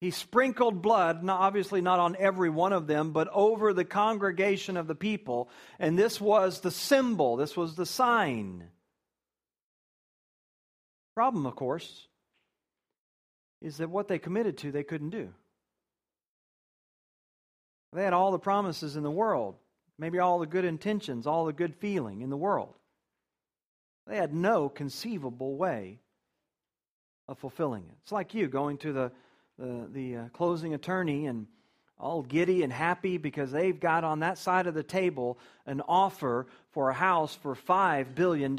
He 0.00 0.10
sprinkled 0.10 0.82
blood, 0.82 1.22
not, 1.22 1.40
obviously 1.40 1.80
not 1.80 1.98
on 1.98 2.16
every 2.18 2.50
one 2.50 2.72
of 2.72 2.86
them, 2.86 3.12
but 3.12 3.28
over 3.32 3.72
the 3.72 3.84
congregation 3.84 4.76
of 4.76 4.86
the 4.86 4.94
people. 4.94 5.48
And 5.78 5.98
this 5.98 6.20
was 6.20 6.60
the 6.60 6.70
symbol, 6.70 7.36
this 7.36 7.56
was 7.56 7.76
the 7.76 7.86
sign. 7.86 8.68
Problem, 11.14 11.46
of 11.46 11.56
course, 11.56 12.08
is 13.62 13.78
that 13.78 13.88
what 13.88 14.06
they 14.06 14.18
committed 14.18 14.58
to, 14.58 14.70
they 14.70 14.84
couldn't 14.84 15.10
do. 15.10 15.32
They 17.94 18.04
had 18.04 18.12
all 18.12 18.32
the 18.32 18.38
promises 18.38 18.96
in 18.96 19.02
the 19.02 19.10
world, 19.10 19.56
maybe 19.98 20.18
all 20.18 20.38
the 20.38 20.46
good 20.46 20.66
intentions, 20.66 21.26
all 21.26 21.46
the 21.46 21.54
good 21.54 21.74
feeling 21.76 22.20
in 22.20 22.28
the 22.28 22.36
world. 22.36 22.74
They 24.06 24.18
had 24.18 24.34
no 24.34 24.68
conceivable 24.68 25.56
way 25.56 26.00
of 27.26 27.38
fulfilling 27.38 27.84
it. 27.84 27.94
It's 28.02 28.12
like 28.12 28.34
you 28.34 28.46
going 28.46 28.76
to 28.78 28.92
the 28.92 29.12
the, 29.58 29.88
the 29.92 30.16
uh, 30.16 30.28
closing 30.32 30.74
attorney 30.74 31.26
and 31.26 31.46
all 31.98 32.22
giddy 32.22 32.62
and 32.62 32.72
happy 32.72 33.16
because 33.16 33.50
they've 33.50 33.78
got 33.78 34.04
on 34.04 34.20
that 34.20 34.38
side 34.38 34.66
of 34.66 34.74
the 34.74 34.82
table 34.82 35.38
an 35.64 35.80
offer 35.88 36.46
for 36.72 36.90
a 36.90 36.94
house 36.94 37.34
for 37.34 37.54
$5 37.54 38.14
billion. 38.14 38.58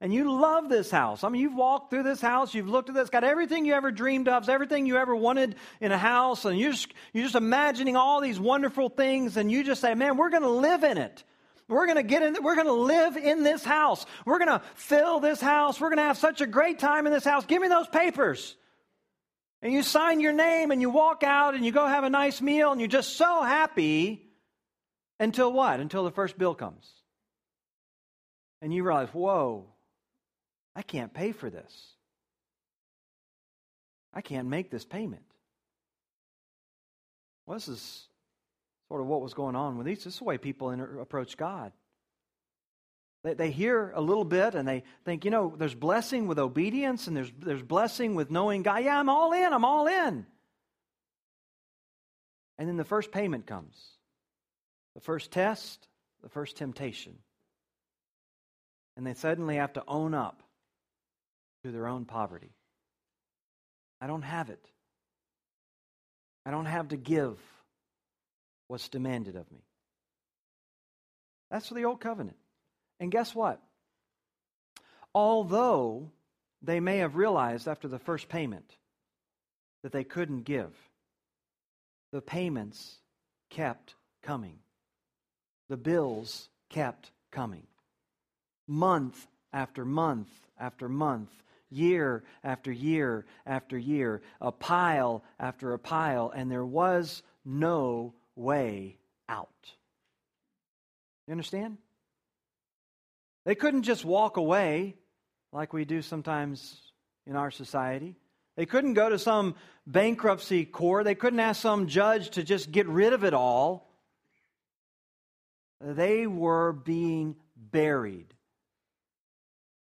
And 0.00 0.14
you 0.14 0.32
love 0.32 0.68
this 0.68 0.90
house. 0.90 1.24
I 1.24 1.28
mean, 1.28 1.42
you've 1.42 1.54
walked 1.54 1.90
through 1.90 2.04
this 2.04 2.20
house, 2.20 2.54
you've 2.54 2.68
looked 2.68 2.88
at 2.88 2.94
this, 2.94 3.10
got 3.10 3.24
everything 3.24 3.64
you 3.64 3.74
ever 3.74 3.90
dreamed 3.90 4.28
of, 4.28 4.48
everything 4.48 4.86
you 4.86 4.96
ever 4.96 5.14
wanted 5.14 5.56
in 5.80 5.90
a 5.90 5.98
house, 5.98 6.44
and 6.44 6.58
you're 6.58 6.72
just, 6.72 6.92
you're 7.12 7.24
just 7.24 7.34
imagining 7.34 7.96
all 7.96 8.20
these 8.20 8.38
wonderful 8.38 8.88
things, 8.88 9.36
and 9.36 9.50
you 9.50 9.64
just 9.64 9.80
say, 9.80 9.94
man, 9.94 10.16
we're 10.16 10.30
going 10.30 10.42
to 10.42 10.48
live 10.48 10.84
in 10.84 10.98
it. 10.98 11.24
We're 11.68 11.86
going 11.86 11.96
to 11.96 12.04
get 12.04 12.22
in, 12.22 12.36
we're 12.42 12.54
going 12.54 12.68
to 12.68 12.72
live 12.72 13.16
in 13.16 13.42
this 13.42 13.64
house. 13.64 14.06
We're 14.24 14.38
going 14.38 14.58
to 14.58 14.62
fill 14.74 15.20
this 15.20 15.40
house. 15.40 15.80
We're 15.80 15.90
going 15.90 15.98
to 15.98 16.04
have 16.04 16.16
such 16.16 16.40
a 16.40 16.46
great 16.46 16.78
time 16.78 17.06
in 17.06 17.12
this 17.12 17.24
house. 17.24 17.44
Give 17.44 17.60
me 17.60 17.68
those 17.68 17.88
papers. 17.88 18.56
And 19.60 19.72
you 19.72 19.82
sign 19.82 20.20
your 20.20 20.32
name 20.32 20.70
and 20.70 20.80
you 20.80 20.88
walk 20.88 21.24
out 21.24 21.54
and 21.54 21.64
you 21.64 21.72
go 21.72 21.86
have 21.86 22.04
a 22.04 22.10
nice 22.10 22.40
meal 22.40 22.70
and 22.70 22.80
you're 22.80 22.88
just 22.88 23.16
so 23.16 23.42
happy 23.42 24.28
until 25.18 25.52
what? 25.52 25.80
Until 25.80 26.04
the 26.04 26.10
first 26.10 26.38
bill 26.38 26.54
comes. 26.54 26.88
And 28.62 28.72
you 28.72 28.84
realize, 28.84 29.08
whoa, 29.08 29.66
I 30.76 30.82
can't 30.82 31.12
pay 31.12 31.32
for 31.32 31.50
this. 31.50 31.94
I 34.14 34.20
can't 34.20 34.48
make 34.48 34.70
this 34.70 34.84
payment. 34.84 35.22
Well, 37.46 37.56
this 37.56 37.68
is 37.68 38.06
sort 38.88 39.00
of 39.00 39.06
what 39.06 39.22
was 39.22 39.34
going 39.34 39.56
on 39.56 39.76
with 39.76 39.86
these. 39.86 40.04
This 40.04 40.14
is 40.14 40.18
the 40.18 40.24
way 40.24 40.38
people 40.38 40.70
approach 41.00 41.36
God. 41.36 41.72
They, 43.24 43.34
they 43.34 43.50
hear 43.50 43.92
a 43.94 44.00
little 44.00 44.24
bit 44.24 44.54
and 44.54 44.66
they 44.66 44.84
think, 45.04 45.24
you 45.24 45.30
know, 45.30 45.54
there's 45.56 45.74
blessing 45.74 46.26
with 46.26 46.38
obedience 46.38 47.06
and 47.06 47.16
there's, 47.16 47.32
there's 47.38 47.62
blessing 47.62 48.14
with 48.14 48.30
knowing 48.30 48.62
God. 48.62 48.84
Yeah, 48.84 48.98
I'm 48.98 49.08
all 49.08 49.32
in, 49.32 49.52
I'm 49.52 49.64
all 49.64 49.86
in. 49.86 50.26
And 52.58 52.68
then 52.68 52.76
the 52.76 52.84
first 52.84 53.12
payment 53.12 53.46
comes 53.46 53.76
the 54.94 55.00
first 55.00 55.30
test, 55.30 55.86
the 56.22 56.28
first 56.28 56.56
temptation. 56.56 57.16
And 58.96 59.06
they 59.06 59.14
suddenly 59.14 59.56
have 59.56 59.74
to 59.74 59.84
own 59.86 60.12
up 60.12 60.42
to 61.62 61.70
their 61.70 61.86
own 61.86 62.04
poverty. 62.04 62.50
I 64.00 64.08
don't 64.08 64.22
have 64.22 64.50
it. 64.50 64.64
I 66.44 66.50
don't 66.50 66.66
have 66.66 66.88
to 66.88 66.96
give 66.96 67.38
what's 68.66 68.88
demanded 68.88 69.36
of 69.36 69.50
me. 69.52 69.62
That's 71.50 71.68
for 71.68 71.74
the 71.74 71.84
old 71.84 72.00
covenant. 72.00 72.36
And 73.00 73.10
guess 73.10 73.34
what? 73.34 73.60
Although 75.14 76.10
they 76.62 76.80
may 76.80 76.98
have 76.98 77.16
realized 77.16 77.68
after 77.68 77.88
the 77.88 77.98
first 77.98 78.28
payment 78.28 78.76
that 79.82 79.92
they 79.92 80.04
couldn't 80.04 80.42
give, 80.42 80.72
the 82.12 82.20
payments 82.20 82.98
kept 83.50 83.94
coming. 84.22 84.58
The 85.68 85.76
bills 85.76 86.48
kept 86.70 87.10
coming. 87.30 87.66
Month 88.66 89.26
after 89.52 89.84
month 89.84 90.28
after 90.58 90.88
month, 90.88 91.30
year 91.70 92.24
after 92.42 92.72
year 92.72 93.26
after 93.46 93.78
year, 93.78 94.22
a 94.40 94.50
pile 94.50 95.22
after 95.38 95.72
a 95.72 95.78
pile, 95.78 96.32
and 96.34 96.50
there 96.50 96.64
was 96.64 97.22
no 97.44 98.14
way 98.34 98.96
out. 99.28 99.48
You 101.26 101.32
understand? 101.32 101.78
They 103.48 103.54
couldn't 103.54 103.84
just 103.84 104.04
walk 104.04 104.36
away 104.36 104.94
like 105.54 105.72
we 105.72 105.86
do 105.86 106.02
sometimes 106.02 106.92
in 107.26 107.34
our 107.34 107.50
society. 107.50 108.14
They 108.58 108.66
couldn't 108.66 108.92
go 108.92 109.08
to 109.08 109.18
some 109.18 109.54
bankruptcy 109.86 110.66
court. 110.66 111.06
They 111.06 111.14
couldn't 111.14 111.40
ask 111.40 111.62
some 111.62 111.86
judge 111.86 112.28
to 112.32 112.42
just 112.42 112.70
get 112.70 112.86
rid 112.88 113.14
of 113.14 113.24
it 113.24 113.32
all. 113.32 113.90
They 115.80 116.26
were 116.26 116.74
being 116.74 117.36
buried 117.56 118.34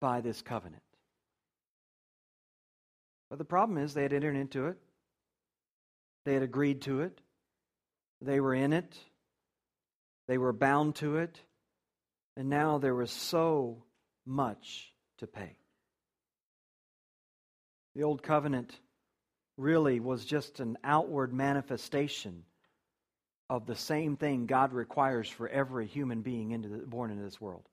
by 0.01 0.23
this 0.23 0.41
covenant. 0.41 0.83
But 3.29 3.37
the 3.37 3.45
problem 3.45 3.77
is 3.77 3.93
they 3.93 4.05
had 4.05 4.15
entered 4.15 4.37
into 4.37 4.69
it, 4.69 4.79
they 6.25 6.33
had 6.33 6.43
agreed 6.43 6.81
to 6.83 7.03
it, 7.03 7.21
they 8.23 8.41
were 8.41 8.55
in 8.55 8.73
it, 8.73 8.97
they 10.29 10.39
were 10.39 10.55
bound 10.55 10.95
to 10.95 11.19
it, 11.19 11.43
and 12.41 12.49
now 12.49 12.79
there 12.79 12.95
was 12.95 13.11
so 13.11 13.85
much 14.25 14.95
to 15.19 15.27
pay. 15.27 15.59
The 17.95 18.03
Old 18.03 18.23
Covenant 18.23 18.73
really 19.59 20.01
was 20.01 20.25
just 20.25 20.59
an 20.59 20.79
outward 20.83 21.35
manifestation 21.35 22.45
of 23.51 23.67
the 23.67 23.77
same 23.77 24.17
thing 24.17 24.47
God 24.47 24.73
requires 24.73 25.29
for 25.29 25.51
every 25.51 25.87
human 25.87 26.23
being 26.23 26.53
into 26.53 26.71
the, 26.71 26.79
born 26.79 27.11
into 27.11 27.25
this 27.25 27.43
world. 27.43 27.69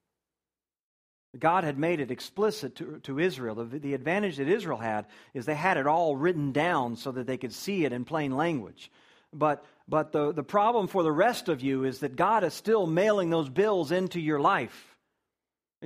God 1.40 1.64
had 1.64 1.78
made 1.78 2.02
it 2.02 2.12
explicit 2.12 2.76
to, 2.76 3.00
to 3.04 3.20
Israel. 3.20 3.56
The, 3.56 3.80
the 3.80 3.94
advantage 3.94 4.36
that 4.36 4.50
Israel 4.50 4.80
had 4.80 5.06
is 5.34 5.46
they 5.46 5.56
had 5.56 5.78
it 5.78 5.88
all 5.88 6.18
written 6.18 6.52
down 6.52 6.98
so 6.98 7.14
that 7.14 7.26
they 7.26 7.38
could 7.38 7.54
see 7.54 7.86
it 7.86 7.94
in 7.94 8.04
plain 8.04 8.36
language. 8.36 8.92
But, 9.34 9.66
but 9.88 10.12
the, 10.12 10.32
the 10.32 10.44
problem 10.44 10.88
for 10.88 11.04
the 11.04 11.12
rest 11.12 11.50
of 11.50 11.62
you 11.62 11.84
is 11.84 12.00
that 12.00 12.16
God 12.16 12.44
is 12.44 12.54
still 12.54 12.88
mailing 12.88 13.30
those 13.30 13.50
bills 13.50 13.92
into 13.92 14.20
your 14.20 14.40
life. 14.40 14.96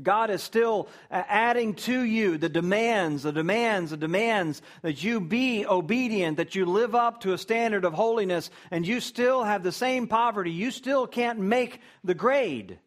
God 0.01 0.29
is 0.29 0.41
still 0.41 0.87
uh, 1.09 1.21
adding 1.27 1.73
to 1.73 2.01
you 2.01 2.37
the 2.37 2.47
demands, 2.47 3.23
the 3.23 3.33
demands, 3.33 3.91
the 3.91 3.97
demands 3.97 4.61
that 4.83 5.03
you 5.03 5.19
be 5.19 5.65
obedient, 5.65 6.37
that 6.37 6.55
you 6.55 6.65
live 6.65 6.95
up 6.95 7.21
to 7.21 7.33
a 7.33 7.37
standard 7.37 7.83
of 7.83 7.93
holiness, 7.93 8.49
and 8.69 8.87
you 8.87 9.01
still 9.01 9.43
have 9.43 9.63
the 9.63 9.71
same 9.73 10.07
poverty. 10.07 10.51
You 10.51 10.71
still 10.71 11.07
can't 11.07 11.39
make 11.39 11.81
the 12.05 12.13
grade. 12.13 12.79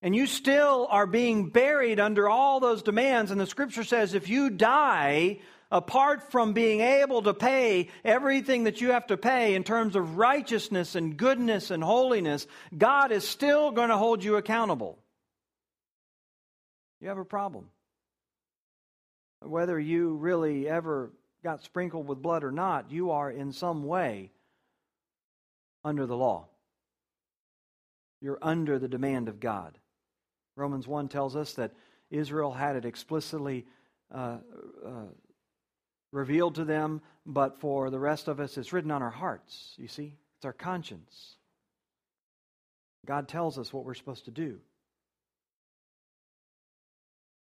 And 0.00 0.16
you 0.16 0.26
still 0.26 0.86
are 0.90 1.06
being 1.06 1.50
buried 1.50 2.00
under 2.00 2.28
all 2.30 2.60
those 2.60 2.82
demands. 2.82 3.30
And 3.30 3.40
the 3.40 3.46
scripture 3.46 3.84
says 3.84 4.14
if 4.14 4.28
you 4.28 4.48
die 4.48 5.40
apart 5.70 6.30
from 6.30 6.52
being 6.52 6.80
able 6.80 7.22
to 7.22 7.34
pay 7.34 7.88
everything 8.04 8.64
that 8.64 8.80
you 8.80 8.92
have 8.92 9.06
to 9.08 9.16
pay 9.16 9.54
in 9.54 9.64
terms 9.64 9.96
of 9.96 10.16
righteousness 10.16 10.94
and 10.94 11.16
goodness 11.16 11.70
and 11.70 11.82
holiness, 11.82 12.46
God 12.76 13.12
is 13.12 13.26
still 13.26 13.70
going 13.70 13.88
to 13.88 13.96
hold 13.96 14.22
you 14.22 14.36
accountable. 14.36 14.98
You 17.00 17.08
have 17.08 17.18
a 17.18 17.24
problem. 17.24 17.68
Whether 19.40 19.78
you 19.78 20.14
really 20.14 20.68
ever 20.68 21.12
got 21.42 21.62
sprinkled 21.62 22.08
with 22.08 22.22
blood 22.22 22.42
or 22.42 22.50
not, 22.50 22.90
you 22.90 23.10
are 23.10 23.30
in 23.30 23.52
some 23.52 23.84
way 23.84 24.30
under 25.84 26.06
the 26.06 26.16
law. 26.16 26.48
You're 28.20 28.38
under 28.40 28.78
the 28.78 28.88
demand 28.88 29.28
of 29.28 29.40
God. 29.40 29.78
Romans 30.56 30.88
1 30.88 31.08
tells 31.08 31.36
us 31.36 31.52
that 31.54 31.72
Israel 32.10 32.52
had 32.52 32.76
it 32.76 32.84
explicitly 32.84 33.66
uh, 34.12 34.38
uh, 34.84 34.90
revealed 36.16 36.54
to 36.54 36.64
them, 36.64 37.02
but 37.26 37.60
for 37.60 37.90
the 37.90 37.98
rest 37.98 38.26
of 38.26 38.40
us, 38.40 38.56
it's 38.56 38.72
written 38.72 38.90
on 38.90 39.02
our 39.02 39.10
hearts. 39.10 39.74
You 39.76 39.86
see, 39.86 40.14
it's 40.38 40.46
our 40.46 40.52
conscience. 40.52 41.36
God 43.04 43.28
tells 43.28 43.58
us 43.58 43.72
what 43.72 43.84
we're 43.84 43.94
supposed 43.94 44.24
to 44.24 44.30
do. 44.30 44.58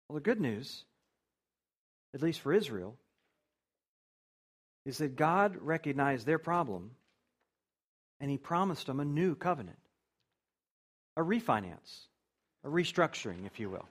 Well, 0.08 0.14
the 0.14 0.20
good 0.20 0.40
news, 0.40 0.84
at 2.12 2.22
least 2.22 2.40
for 2.40 2.52
Israel, 2.52 2.96
is 4.84 4.98
that 4.98 5.16
God 5.16 5.56
recognized 5.60 6.26
their 6.26 6.38
problem 6.38 6.90
and 8.20 8.30
He 8.30 8.36
promised 8.36 8.86
them 8.86 9.00
a 9.00 9.04
new 9.04 9.34
covenant, 9.34 9.78
a 11.16 11.22
refinance, 11.22 12.06
a 12.64 12.68
restructuring, 12.68 13.46
if 13.46 13.60
you 13.60 13.70
will. 13.70 13.88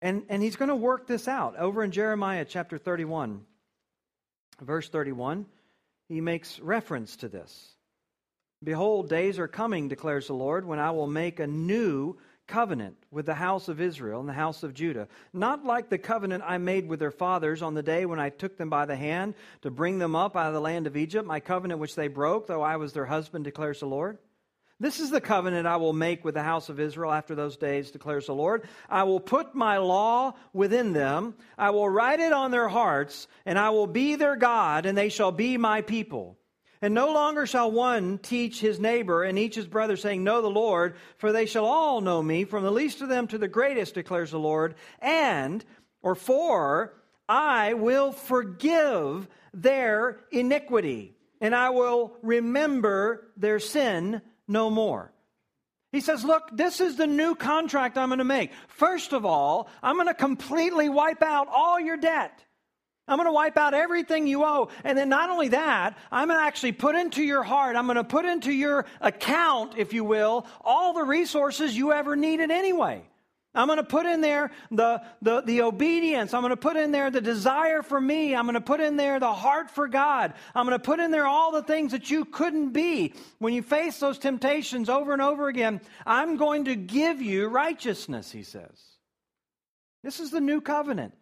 And, 0.00 0.24
and 0.28 0.42
he's 0.42 0.56
going 0.56 0.68
to 0.68 0.76
work 0.76 1.06
this 1.06 1.26
out. 1.26 1.56
Over 1.56 1.82
in 1.82 1.90
Jeremiah 1.90 2.44
chapter 2.44 2.78
31, 2.78 3.44
verse 4.60 4.88
31, 4.88 5.46
he 6.08 6.20
makes 6.20 6.60
reference 6.60 7.16
to 7.16 7.28
this. 7.28 7.74
Behold, 8.62 9.08
days 9.08 9.38
are 9.38 9.48
coming, 9.48 9.88
declares 9.88 10.26
the 10.26 10.34
Lord, 10.34 10.64
when 10.64 10.78
I 10.78 10.90
will 10.90 11.06
make 11.06 11.38
a 11.40 11.46
new 11.46 12.16
covenant 12.48 12.96
with 13.10 13.26
the 13.26 13.34
house 13.34 13.68
of 13.68 13.80
Israel 13.80 14.20
and 14.20 14.28
the 14.28 14.32
house 14.32 14.62
of 14.62 14.74
Judah, 14.74 15.06
not 15.32 15.64
like 15.64 15.90
the 15.90 15.98
covenant 15.98 16.42
I 16.46 16.58
made 16.58 16.88
with 16.88 16.98
their 16.98 17.10
fathers 17.10 17.62
on 17.62 17.74
the 17.74 17.82
day 17.82 18.06
when 18.06 18.18
I 18.18 18.30
took 18.30 18.56
them 18.56 18.70
by 18.70 18.86
the 18.86 18.96
hand 18.96 19.34
to 19.62 19.70
bring 19.70 19.98
them 19.98 20.16
up 20.16 20.34
out 20.34 20.48
of 20.48 20.54
the 20.54 20.60
land 20.60 20.86
of 20.86 20.96
Egypt, 20.96 21.26
my 21.26 21.40
covenant 21.40 21.78
which 21.78 21.94
they 21.94 22.08
broke, 22.08 22.46
though 22.46 22.62
I 22.62 22.76
was 22.76 22.92
their 22.92 23.04
husband, 23.06 23.44
declares 23.44 23.80
the 23.80 23.86
Lord. 23.86 24.18
This 24.80 25.00
is 25.00 25.10
the 25.10 25.20
covenant 25.20 25.66
I 25.66 25.76
will 25.76 25.92
make 25.92 26.24
with 26.24 26.34
the 26.34 26.42
house 26.42 26.68
of 26.68 26.78
Israel 26.78 27.12
after 27.12 27.34
those 27.34 27.56
days, 27.56 27.90
declares 27.90 28.26
the 28.26 28.34
Lord. 28.34 28.62
I 28.88 29.02
will 29.02 29.18
put 29.18 29.54
my 29.54 29.78
law 29.78 30.34
within 30.52 30.92
them, 30.92 31.34
I 31.56 31.70
will 31.70 31.88
write 31.88 32.20
it 32.20 32.32
on 32.32 32.52
their 32.52 32.68
hearts, 32.68 33.26
and 33.44 33.58
I 33.58 33.70
will 33.70 33.88
be 33.88 34.14
their 34.14 34.36
God, 34.36 34.86
and 34.86 34.96
they 34.96 35.08
shall 35.08 35.32
be 35.32 35.56
my 35.56 35.82
people. 35.82 36.38
And 36.80 36.94
no 36.94 37.12
longer 37.12 37.44
shall 37.44 37.72
one 37.72 38.18
teach 38.18 38.60
his 38.60 38.78
neighbor 38.78 39.24
and 39.24 39.36
each 39.36 39.56
his 39.56 39.66
brother, 39.66 39.96
saying, 39.96 40.22
Know 40.22 40.42
the 40.42 40.48
Lord, 40.48 40.94
for 41.16 41.32
they 41.32 41.46
shall 41.46 41.64
all 41.64 42.00
know 42.00 42.22
me, 42.22 42.44
from 42.44 42.62
the 42.62 42.70
least 42.70 43.02
of 43.02 43.08
them 43.08 43.26
to 43.28 43.38
the 43.38 43.48
greatest, 43.48 43.94
declares 43.94 44.30
the 44.30 44.38
Lord. 44.38 44.76
And, 45.00 45.64
or 46.02 46.14
for, 46.14 46.94
I 47.28 47.74
will 47.74 48.12
forgive 48.12 49.26
their 49.52 50.20
iniquity, 50.30 51.16
and 51.40 51.52
I 51.52 51.70
will 51.70 52.12
remember 52.22 53.32
their 53.36 53.58
sin 53.58 54.22
no 54.48 54.70
more. 54.70 55.12
He 55.92 56.00
says, 56.00 56.24
Look, 56.24 56.50
this 56.52 56.80
is 56.80 56.96
the 56.96 57.06
new 57.06 57.34
contract 57.34 57.96
I'm 57.96 58.08
going 58.08 58.18
to 58.18 58.24
make. 58.24 58.52
First 58.68 59.12
of 59.12 59.24
all, 59.24 59.68
I'm 59.82 59.96
going 59.96 60.08
to 60.08 60.14
completely 60.14 60.88
wipe 60.88 61.22
out 61.22 61.48
all 61.48 61.78
your 61.78 61.96
debt. 61.96 62.44
I'm 63.06 63.16
going 63.16 63.26
to 63.26 63.32
wipe 63.32 63.56
out 63.56 63.72
everything 63.72 64.26
you 64.26 64.44
owe. 64.44 64.68
And 64.84 64.96
then 64.98 65.08
not 65.08 65.30
only 65.30 65.48
that, 65.48 65.96
I'm 66.12 66.28
going 66.28 66.38
to 66.38 66.44
actually 66.44 66.72
put 66.72 66.94
into 66.94 67.22
your 67.22 67.42
heart, 67.42 67.74
I'm 67.74 67.86
going 67.86 67.96
to 67.96 68.04
put 68.04 68.26
into 68.26 68.52
your 68.52 68.84
account, 69.00 69.78
if 69.78 69.94
you 69.94 70.04
will, 70.04 70.46
all 70.60 70.92
the 70.92 71.04
resources 71.04 71.74
you 71.74 71.92
ever 71.92 72.16
needed 72.16 72.50
anyway. 72.50 73.07
I'm 73.54 73.66
going 73.66 73.78
to 73.78 73.84
put 73.84 74.06
in 74.06 74.20
there 74.20 74.50
the, 74.70 75.02
the, 75.22 75.40
the 75.40 75.62
obedience. 75.62 76.34
I'm 76.34 76.42
going 76.42 76.50
to 76.50 76.56
put 76.56 76.76
in 76.76 76.92
there 76.92 77.10
the 77.10 77.20
desire 77.20 77.82
for 77.82 78.00
me. 78.00 78.36
I'm 78.36 78.44
going 78.44 78.54
to 78.54 78.60
put 78.60 78.80
in 78.80 78.96
there 78.96 79.18
the 79.18 79.32
heart 79.32 79.70
for 79.70 79.88
God. 79.88 80.34
I'm 80.54 80.66
going 80.66 80.78
to 80.78 80.84
put 80.84 81.00
in 81.00 81.10
there 81.10 81.26
all 81.26 81.50
the 81.50 81.62
things 81.62 81.92
that 81.92 82.10
you 82.10 82.24
couldn't 82.24 82.70
be. 82.70 83.14
When 83.38 83.54
you 83.54 83.62
face 83.62 83.98
those 83.98 84.18
temptations 84.18 84.88
over 84.88 85.12
and 85.12 85.22
over 85.22 85.48
again, 85.48 85.80
I'm 86.06 86.36
going 86.36 86.66
to 86.66 86.76
give 86.76 87.22
you 87.22 87.48
righteousness, 87.48 88.30
he 88.30 88.42
says. 88.42 88.82
This 90.04 90.20
is 90.20 90.30
the 90.30 90.40
new 90.40 90.60
covenant. 90.60 91.14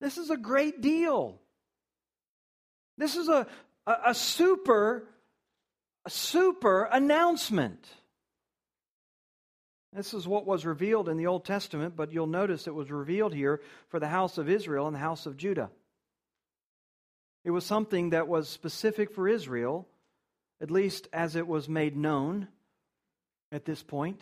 This 0.00 0.18
is 0.18 0.30
a 0.30 0.36
great 0.36 0.80
deal. 0.80 1.40
This 2.98 3.16
is 3.16 3.28
a, 3.28 3.46
a, 3.86 3.96
a 4.08 4.14
super, 4.14 5.08
a 6.04 6.10
super 6.10 6.84
announcement. 6.84 7.86
This 9.92 10.12
is 10.12 10.28
what 10.28 10.46
was 10.46 10.66
revealed 10.66 11.08
in 11.08 11.16
the 11.16 11.26
Old 11.26 11.44
Testament, 11.44 11.96
but 11.96 12.12
you'll 12.12 12.26
notice 12.26 12.66
it 12.66 12.74
was 12.74 12.90
revealed 12.90 13.34
here 13.34 13.60
for 13.88 13.98
the 13.98 14.08
house 14.08 14.38
of 14.38 14.48
Israel 14.48 14.86
and 14.86 14.94
the 14.94 15.00
house 15.00 15.26
of 15.26 15.36
Judah. 15.36 15.70
It 17.44 17.50
was 17.50 17.64
something 17.64 18.10
that 18.10 18.28
was 18.28 18.48
specific 18.48 19.10
for 19.10 19.26
Israel, 19.28 19.88
at 20.60 20.70
least 20.70 21.08
as 21.12 21.36
it 21.36 21.46
was 21.46 21.68
made 21.68 21.96
known 21.96 22.48
at 23.50 23.64
this 23.64 23.82
point. 23.82 24.20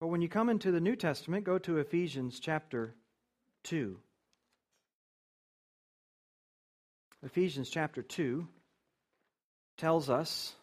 But 0.00 0.08
when 0.08 0.20
you 0.20 0.28
come 0.28 0.48
into 0.48 0.72
the 0.72 0.80
New 0.80 0.96
Testament, 0.96 1.44
go 1.44 1.58
to 1.58 1.78
Ephesians 1.78 2.40
chapter 2.40 2.94
2. 3.64 3.96
Ephesians 7.24 7.70
chapter 7.70 8.02
2 8.02 8.48
tells 9.78 10.10
us 10.10 10.56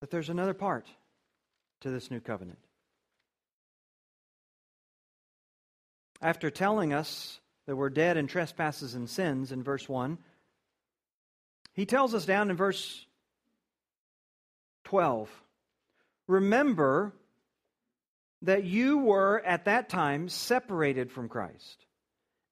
that 0.00 0.10
there's 0.10 0.28
another 0.28 0.54
part 0.54 0.86
to 1.80 1.90
this 1.90 2.10
new 2.10 2.20
covenant. 2.20 2.58
After 6.20 6.50
telling 6.50 6.92
us 6.92 7.40
that 7.66 7.76
we're 7.76 7.90
dead 7.90 8.16
in 8.16 8.26
trespasses 8.26 8.94
and 8.94 9.08
sins 9.08 9.52
in 9.52 9.62
verse 9.62 9.88
1, 9.88 10.18
he 11.74 11.86
tells 11.86 12.14
us 12.14 12.26
down 12.26 12.50
in 12.50 12.56
verse 12.56 13.06
12 14.84 15.30
Remember 16.26 17.12
that 18.42 18.64
you 18.64 18.98
were 18.98 19.40
at 19.44 19.64
that 19.64 19.88
time 19.88 20.28
separated 20.28 21.10
from 21.10 21.28
Christ, 21.28 21.86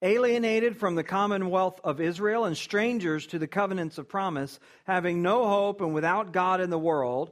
alienated 0.07 0.77
from 0.77 0.95
the 0.95 1.05
commonwealth 1.05 1.81
of 1.85 2.01
Israel, 2.01 2.45
and 2.45 2.57
strangers 2.57 3.27
to 3.27 3.39
the 3.39 3.47
covenants 3.47 3.99
of 3.99 4.09
promise, 4.09 4.61
having 4.85 5.21
no 5.21 5.47
hope 5.49 5.81
and 5.81 5.93
without 5.93 6.33
God 6.33 6.61
in 6.61 6.71
the 6.71 6.79
world. 6.79 7.31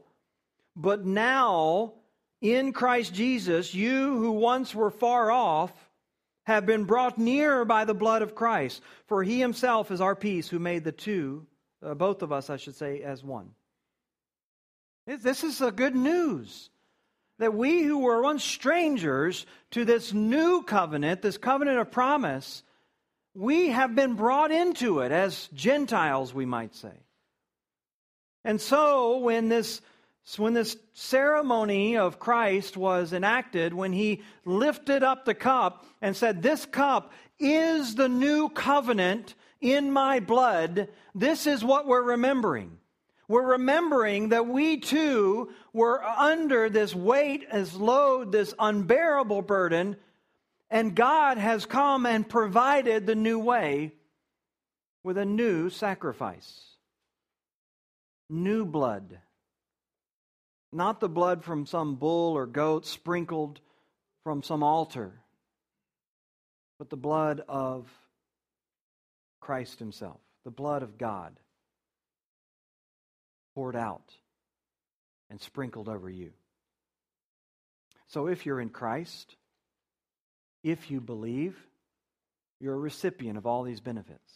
But 0.76 1.04
now, 1.06 1.94
in 2.40 2.72
Christ 2.72 3.14
Jesus, 3.14 3.72
you 3.74 4.18
who 4.18 4.32
once 4.32 4.74
were 4.74 4.90
far 4.90 5.30
off 5.30 5.72
have 6.46 6.66
been 6.66 6.84
brought 6.84 7.16
near 7.16 7.64
by 7.64 7.84
the 7.84 7.94
blood 7.94 8.22
of 8.22 8.34
Christ. 8.34 8.82
For 9.06 9.22
he 9.22 9.40
himself 9.40 9.90
is 9.90 10.00
our 10.00 10.16
peace, 10.16 10.48
who 10.48 10.58
made 10.58 10.84
the 10.84 10.92
two, 10.92 11.46
uh, 11.82 11.94
both 11.94 12.22
of 12.22 12.32
us, 12.32 12.50
I 12.50 12.56
should 12.56 12.74
say, 12.74 13.02
as 13.02 13.24
one. 13.24 13.50
This 15.06 15.44
is 15.44 15.60
a 15.60 15.70
good 15.70 15.94
news. 15.94 16.70
That 17.38 17.54
we 17.54 17.82
who 17.82 17.98
were 17.98 18.22
once 18.22 18.44
strangers 18.44 19.44
to 19.72 19.84
this 19.84 20.12
new 20.12 20.62
covenant, 20.62 21.22
this 21.22 21.36
covenant 21.36 21.78
of 21.78 21.90
promise, 21.90 22.62
we 23.34 23.70
have 23.70 23.94
been 23.94 24.14
brought 24.14 24.52
into 24.52 25.00
it 25.00 25.10
as 25.10 25.48
Gentiles, 25.52 26.32
we 26.32 26.46
might 26.46 26.74
say. 26.74 26.92
And 28.44 28.60
so, 28.60 29.18
when 29.18 29.48
this 29.48 29.80
when 30.38 30.54
this 30.54 30.76
ceremony 30.94 31.96
of 31.96 32.18
Christ 32.18 32.76
was 32.76 33.12
enacted, 33.12 33.74
when 33.74 33.92
he 33.92 34.22
lifted 34.44 35.02
up 35.02 35.24
the 35.24 35.34
cup 35.34 35.84
and 36.00 36.16
said, 36.16 36.42
This 36.42 36.64
cup 36.64 37.12
is 37.38 37.94
the 37.94 38.08
new 38.08 38.48
covenant 38.48 39.34
in 39.60 39.90
my 39.90 40.20
blood, 40.20 40.88
this 41.14 41.46
is 41.46 41.64
what 41.64 41.86
we're 41.86 42.02
remembering. 42.02 42.78
We're 43.28 43.52
remembering 43.52 44.30
that 44.30 44.46
we 44.46 44.78
too 44.78 45.52
were 45.72 46.02
under 46.02 46.68
this 46.68 46.94
weight, 46.94 47.50
this 47.50 47.74
load, 47.74 48.32
this 48.32 48.54
unbearable 48.58 49.42
burden, 49.42 49.96
and 50.70 50.94
God 50.94 51.38
has 51.38 51.66
come 51.66 52.06
and 52.06 52.28
provided 52.28 53.06
the 53.06 53.14
new 53.14 53.38
way 53.38 53.92
with 55.02 55.18
a 55.18 55.24
new 55.24 55.70
sacrifice. 55.70 56.60
New 58.28 58.64
blood 58.64 59.18
not 60.74 60.98
the 61.00 61.08
blood 61.08 61.44
from 61.44 61.66
some 61.66 61.94
bull 61.94 62.34
or 62.34 62.46
goat 62.46 62.84
sprinkled 62.84 63.60
from 64.24 64.42
some 64.42 64.62
altar, 64.62 65.12
but 66.78 66.90
the 66.90 66.96
blood 66.96 67.42
of 67.48 67.88
Christ 69.40 69.78
Himself, 69.78 70.20
the 70.44 70.50
blood 70.50 70.82
of 70.82 70.98
God 70.98 71.38
poured 73.54 73.76
out 73.76 74.12
and 75.30 75.40
sprinkled 75.40 75.88
over 75.88 76.08
you. 76.08 76.32
So 78.08 78.26
if 78.26 78.46
you're 78.46 78.60
in 78.60 78.68
Christ, 78.68 79.36
if 80.62 80.90
you 80.90 81.00
believe, 81.00 81.56
you're 82.60 82.74
a 82.74 82.78
recipient 82.78 83.38
of 83.38 83.46
all 83.46 83.62
these 83.62 83.80
benefits. 83.80 84.32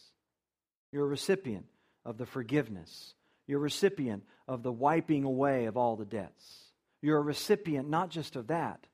You're 0.91 1.05
a 1.05 1.09
recipient 1.09 1.65
of 2.05 2.17
the 2.17 2.25
forgiveness 2.25 3.13
you're 3.49 3.57
a 3.57 3.63
recipient 3.63 4.21
of 4.47 4.61
the 4.61 4.71
wiping 4.71 5.23
away 5.23 5.65
of 5.65 5.75
all 5.75 5.95
the 5.95 6.05
debts. 6.05 6.45
You're 7.01 7.17
a 7.17 7.21
recipient 7.21 7.89
not 7.89 8.11
just 8.11 8.35
of 8.35 8.47
that, 8.47 8.85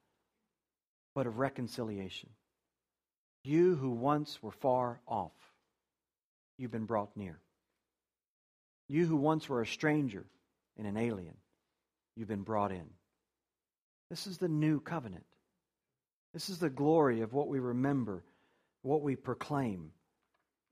but 1.14 1.28
of 1.28 1.40
reconciliation. 1.40 2.30
You 3.44 3.76
who 3.76 3.90
once 3.90 4.42
were 4.42 4.54
far 4.54 5.02
off, 5.06 5.34
you've 6.58 6.72
been 6.72 6.86
brought 6.86 7.18
near. 7.18 7.38
You 8.88 9.06
who 9.06 9.16
once 9.16 9.50
were 9.50 9.62
a 9.62 9.68
stranger 9.68 10.26
and 10.78 10.86
an 10.86 10.98
alien, 10.98 11.36
you've 12.16 12.28
been 12.28 12.44
brought 12.44 12.72
in. 12.72 12.86
This 14.10 14.28
is 14.28 14.38
the 14.38 14.48
new 14.48 14.80
covenant. 14.80 15.26
This 16.34 16.50
is 16.50 16.60
the 16.60 16.70
glory 16.70 17.22
of 17.22 17.34
what 17.34 17.48
we 17.48 17.60
remember, 17.60 18.24
what 18.82 19.02
we 19.02 19.16
proclaim 19.16 19.92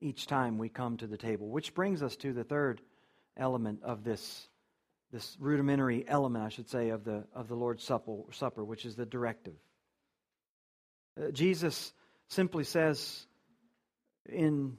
each 0.02 0.28
time 0.28 0.58
we 0.58 0.69
come 0.69 0.97
to 0.97 1.08
the 1.08 1.17
table. 1.17 1.49
Which 1.49 1.73
brings 1.73 2.04
us 2.04 2.15
to 2.17 2.34
the 2.34 2.43
third 2.43 2.82
element 3.38 3.80
of 3.84 4.04
this, 4.04 4.47
this 5.12 5.36
rudimentary 5.39 6.04
element, 6.08 6.45
I 6.45 6.49
should 6.49 6.69
say, 6.69 6.89
of 6.89 7.06
the, 7.06 7.23
of 7.34 7.47
the 7.47 7.56
Lord's 7.56 7.84
Supper, 7.84 8.63
which 8.63 8.86
is 8.86 8.95
the 8.95 9.06
directive. 9.06 9.56
Uh, 11.19 11.32
Jesus 11.32 11.93
simply 12.28 12.63
says, 12.65 13.26
in 14.30 14.78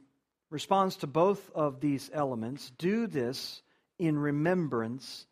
response 0.54 0.94
to 0.96 1.08
both 1.08 1.50
of 1.52 1.80
these 1.80 2.08
elements, 2.14 2.70
do 2.78 3.08
this 3.08 3.60
in 3.98 4.16
remembrance 4.16 5.26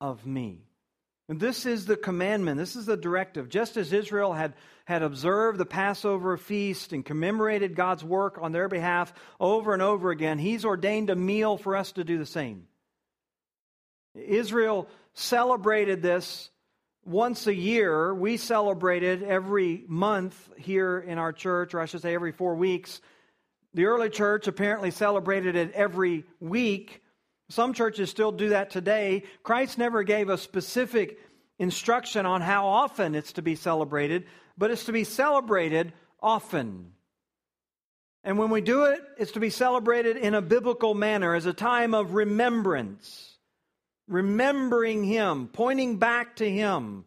of 0.00 0.26
me. 0.26 0.64
And 1.28 1.38
this 1.38 1.64
is 1.64 1.86
the 1.86 1.96
commandment, 1.96 2.58
this 2.58 2.74
is 2.74 2.84
the 2.84 2.96
directive. 2.96 3.48
Just 3.48 3.76
as 3.76 3.92
Israel 3.92 4.32
had, 4.32 4.54
had 4.84 5.02
observed 5.02 5.58
the 5.58 5.64
Passover 5.64 6.36
feast 6.36 6.92
and 6.92 7.04
commemorated 7.04 7.76
God's 7.76 8.02
work 8.02 8.38
on 8.40 8.50
their 8.50 8.66
behalf 8.66 9.12
over 9.38 9.74
and 9.74 9.82
over 9.82 10.10
again, 10.10 10.38
He's 10.38 10.64
ordained 10.64 11.10
a 11.10 11.16
meal 11.16 11.56
for 11.56 11.76
us 11.76 11.92
to 11.92 12.02
do 12.02 12.18
the 12.18 12.26
same. 12.26 12.66
Israel 14.16 14.88
celebrated 15.14 16.02
this 16.02 16.50
once 17.04 17.46
a 17.46 17.54
year. 17.54 18.12
We 18.12 18.38
celebrate 18.38 19.04
it 19.04 19.22
every 19.22 19.84
month 19.86 20.36
here 20.56 20.98
in 20.98 21.18
our 21.18 21.32
church, 21.32 21.74
or 21.74 21.80
I 21.80 21.86
should 21.86 22.02
say 22.02 22.14
every 22.14 22.32
four 22.32 22.56
weeks. 22.56 23.00
The 23.74 23.86
early 23.86 24.10
church 24.10 24.46
apparently 24.46 24.90
celebrated 24.90 25.56
it 25.56 25.72
every 25.72 26.24
week. 26.40 27.02
Some 27.50 27.72
churches 27.72 28.10
still 28.10 28.32
do 28.32 28.50
that 28.50 28.70
today. 28.70 29.24
Christ 29.42 29.78
never 29.78 30.02
gave 30.02 30.28
a 30.28 30.38
specific 30.38 31.18
instruction 31.58 32.26
on 32.26 32.40
how 32.40 32.66
often 32.66 33.14
it's 33.14 33.32
to 33.34 33.42
be 33.42 33.54
celebrated, 33.56 34.26
but 34.56 34.70
it's 34.70 34.84
to 34.84 34.92
be 34.92 35.04
celebrated 35.04 35.92
often. 36.20 36.92
And 38.24 38.38
when 38.38 38.50
we 38.50 38.60
do 38.60 38.84
it, 38.84 39.00
it's 39.16 39.32
to 39.32 39.40
be 39.40 39.50
celebrated 39.50 40.16
in 40.16 40.34
a 40.34 40.42
biblical 40.42 40.94
manner 40.94 41.34
as 41.34 41.46
a 41.46 41.52
time 41.52 41.94
of 41.94 42.14
remembrance. 42.14 43.36
Remembering 44.08 45.04
Him, 45.04 45.48
pointing 45.52 45.98
back 45.98 46.36
to 46.36 46.50
Him, 46.50 47.04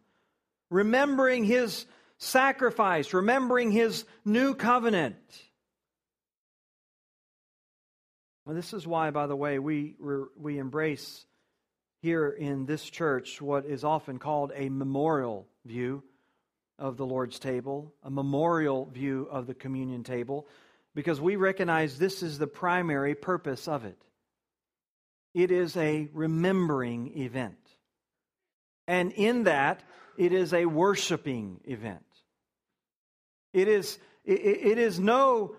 remembering 0.70 1.44
His 1.44 1.86
sacrifice, 2.18 3.14
remembering 3.14 3.72
His 3.72 4.06
new 4.24 4.54
covenant. 4.54 5.18
Well, 8.52 8.58
this 8.58 8.74
is 8.74 8.86
why, 8.86 9.12
by 9.12 9.28
the 9.28 9.36
way, 9.38 9.60
we, 9.60 9.96
we 10.36 10.58
embrace 10.58 11.26
here 12.02 12.28
in 12.28 12.66
this 12.66 12.84
church 12.84 13.42
what 13.42 13.66
is 13.66 13.86
often 13.86 14.20
called 14.20 14.52
a 14.54 14.68
memorial 14.68 15.48
view 15.64 16.04
of 16.78 16.98
the 16.98 17.06
Lord's 17.06 17.40
table, 17.40 17.94
a 18.04 18.12
memorial 18.12 18.88
view 18.88 19.30
of 19.32 19.48
the 19.48 19.54
communion 19.54 20.04
table, 20.04 20.50
because 20.94 21.22
we 21.22 21.38
recognize 21.38 21.98
this 21.98 22.22
is 22.22 22.40
the 22.40 22.46
primary 22.46 23.16
purpose 23.16 23.70
of 23.70 23.86
it. 23.86 23.98
It 25.34 25.50
is 25.50 25.78
a 25.78 26.10
remembering 26.12 27.18
event. 27.20 27.56
And 28.86 29.14
in 29.14 29.46
that, 29.46 29.82
it 30.18 30.34
is 30.34 30.54
a 30.54 30.66
worshiping 30.66 31.62
event. 31.64 32.04
It 33.54 33.70
is, 33.70 33.98
it, 34.26 34.42
it 34.42 34.78
is 34.78 35.00
no 35.00 35.56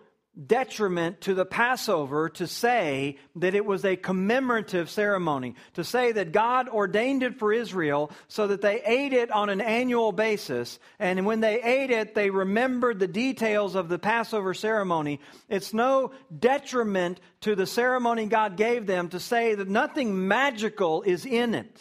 detriment 0.46 1.20
to 1.20 1.34
the 1.34 1.44
Passover 1.44 2.30
to 2.30 2.46
say 2.46 3.18
that 3.36 3.54
it 3.54 3.66
was 3.66 3.84
a 3.84 3.96
commemorative 3.96 4.88
ceremony, 4.88 5.54
to 5.74 5.84
say 5.84 6.12
that 6.12 6.32
God 6.32 6.68
ordained 6.68 7.22
it 7.22 7.38
for 7.38 7.52
Israel 7.52 8.10
so 8.28 8.46
that 8.46 8.62
they 8.62 8.82
ate 8.82 9.12
it 9.12 9.30
on 9.30 9.50
an 9.50 9.60
annual 9.60 10.10
basis. 10.10 10.78
And 10.98 11.26
when 11.26 11.40
they 11.40 11.62
ate 11.62 11.90
it, 11.90 12.14
they 12.14 12.30
remembered 12.30 12.98
the 12.98 13.06
details 13.06 13.74
of 13.74 13.90
the 13.90 13.98
Passover 13.98 14.54
ceremony. 14.54 15.20
It's 15.50 15.74
no 15.74 16.12
detriment 16.36 17.20
to 17.42 17.54
the 17.54 17.66
ceremony 17.66 18.26
God 18.26 18.56
gave 18.56 18.86
them 18.86 19.10
to 19.10 19.20
say 19.20 19.54
that 19.54 19.68
nothing 19.68 20.28
magical 20.28 21.02
is 21.02 21.26
in 21.26 21.54
it. 21.54 21.78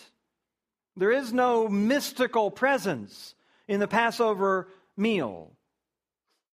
There 0.97 1.11
is 1.11 1.31
no 1.31 1.69
mystical 1.69 2.51
presence 2.51 3.33
in 3.67 3.79
the 3.79 3.87
Passover 3.87 4.67
meal. 4.97 5.53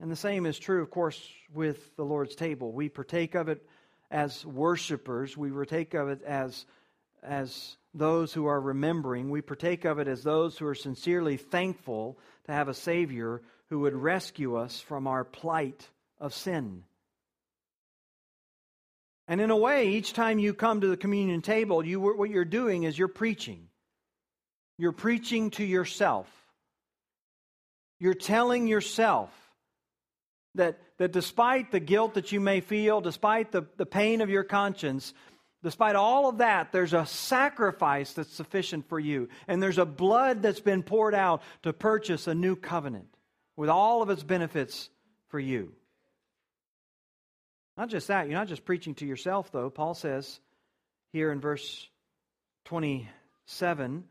And 0.01 0.11
the 0.11 0.17
same 0.17 0.47
is 0.47 0.59
true, 0.59 0.83
of 0.83 0.91
course, 0.91 1.21
with 1.53 1.97
the 1.97 2.05
Lord's 2.05 2.35
table. 2.35 2.73
We 2.73 2.89
partake 2.89 3.35
of 3.35 3.49
it 3.49 3.65
as 4.11 4.45
worshipers, 4.45 5.37
we 5.37 5.51
partake 5.51 5.95
of 5.95 6.09
it 6.09 6.23
as, 6.23 6.67
as 7.23 7.77
those 7.95 8.33
who 8.33 8.47
are 8.47 8.61
remembering, 8.61 9.31
we 9.31 9.41
partake 9.41 9.85
of 9.85 9.99
it 9.99 10.09
as 10.09 10.23
those 10.23 10.59
who 10.59 10.67
are 10.67 10.75
sincerely 10.75 11.37
thankful 11.37 12.19
to 12.47 12.53
have 12.53 12.69
a 12.69 12.75
Savior 12.75 13.43
who 13.71 13.81
would 13.81 13.95
rescue 13.95 14.57
us 14.57 14.81
from 14.81 15.07
our 15.07 15.25
plight 15.25 15.89
of 16.21 16.35
sin. 16.35 16.85
And 19.27 19.41
in 19.41 19.51
a 19.51 19.57
way, 19.57 19.89
each 19.89 20.13
time 20.13 20.39
you 20.39 20.53
come 20.53 20.83
to 20.83 20.89
the 20.89 20.97
communion 20.97 21.41
table, 21.41 21.85
you, 21.85 21.99
what 21.99 22.31
you're 22.31 22.45
doing 22.45 22.85
is 22.85 22.99
you're 22.99 23.09
preaching. 23.09 23.69
You're 24.77 24.93
preaching 24.93 25.51
to 25.53 25.65
yourself. 25.65 26.29
You're 27.99 28.15
telling 28.15 28.67
yourself 28.67 29.31
that, 30.55 30.79
that 30.99 31.13
despite 31.13 31.71
the 31.71 31.81
guilt 31.81 32.15
that 32.15 32.33
you 32.33 32.41
may 32.41 32.61
feel, 32.61 33.01
despite 33.01 33.53
the, 33.53 33.67
the 33.77 33.87
pain 33.87 34.21
of 34.21 34.31
your 34.31 34.45
conscience, 34.45 35.13
despite 35.63 35.97
all 35.97 36.29
of 36.29 36.39
that, 36.39 36.73
there's 36.73 36.93
a 36.93 37.07
sacrifice 37.07 38.13
that's 38.13 38.33
sufficient 38.33 38.89
for 38.89 39.01
you. 39.01 39.29
And 39.49 39.63
there's 39.63 39.79
a 39.79 39.87
blood 39.87 40.43
that's 40.43 40.61
been 40.61 40.83
poured 40.83 41.15
out 41.15 41.43
to 41.63 41.73
purchase 41.73 42.27
a 42.27 42.35
new 42.35 42.57
covenant 42.57 43.09
with 43.57 43.69
all 43.69 44.03
of 44.03 44.11
its 44.11 44.23
benefits 44.23 44.89
for 45.29 45.41
you. 45.41 45.73
Not 47.77 47.89
just 47.89 48.09
that, 48.09 48.27
you're 48.27 48.39
not 48.39 48.49
just 48.49 48.65
preaching 48.65 48.95
to 48.97 49.07
yourself, 49.07 49.51
though. 49.51 49.69
Paul 49.69 49.95
says 49.95 50.39
here 51.13 51.33
in 51.33 51.41
verse 51.41 51.89
27 52.67 54.05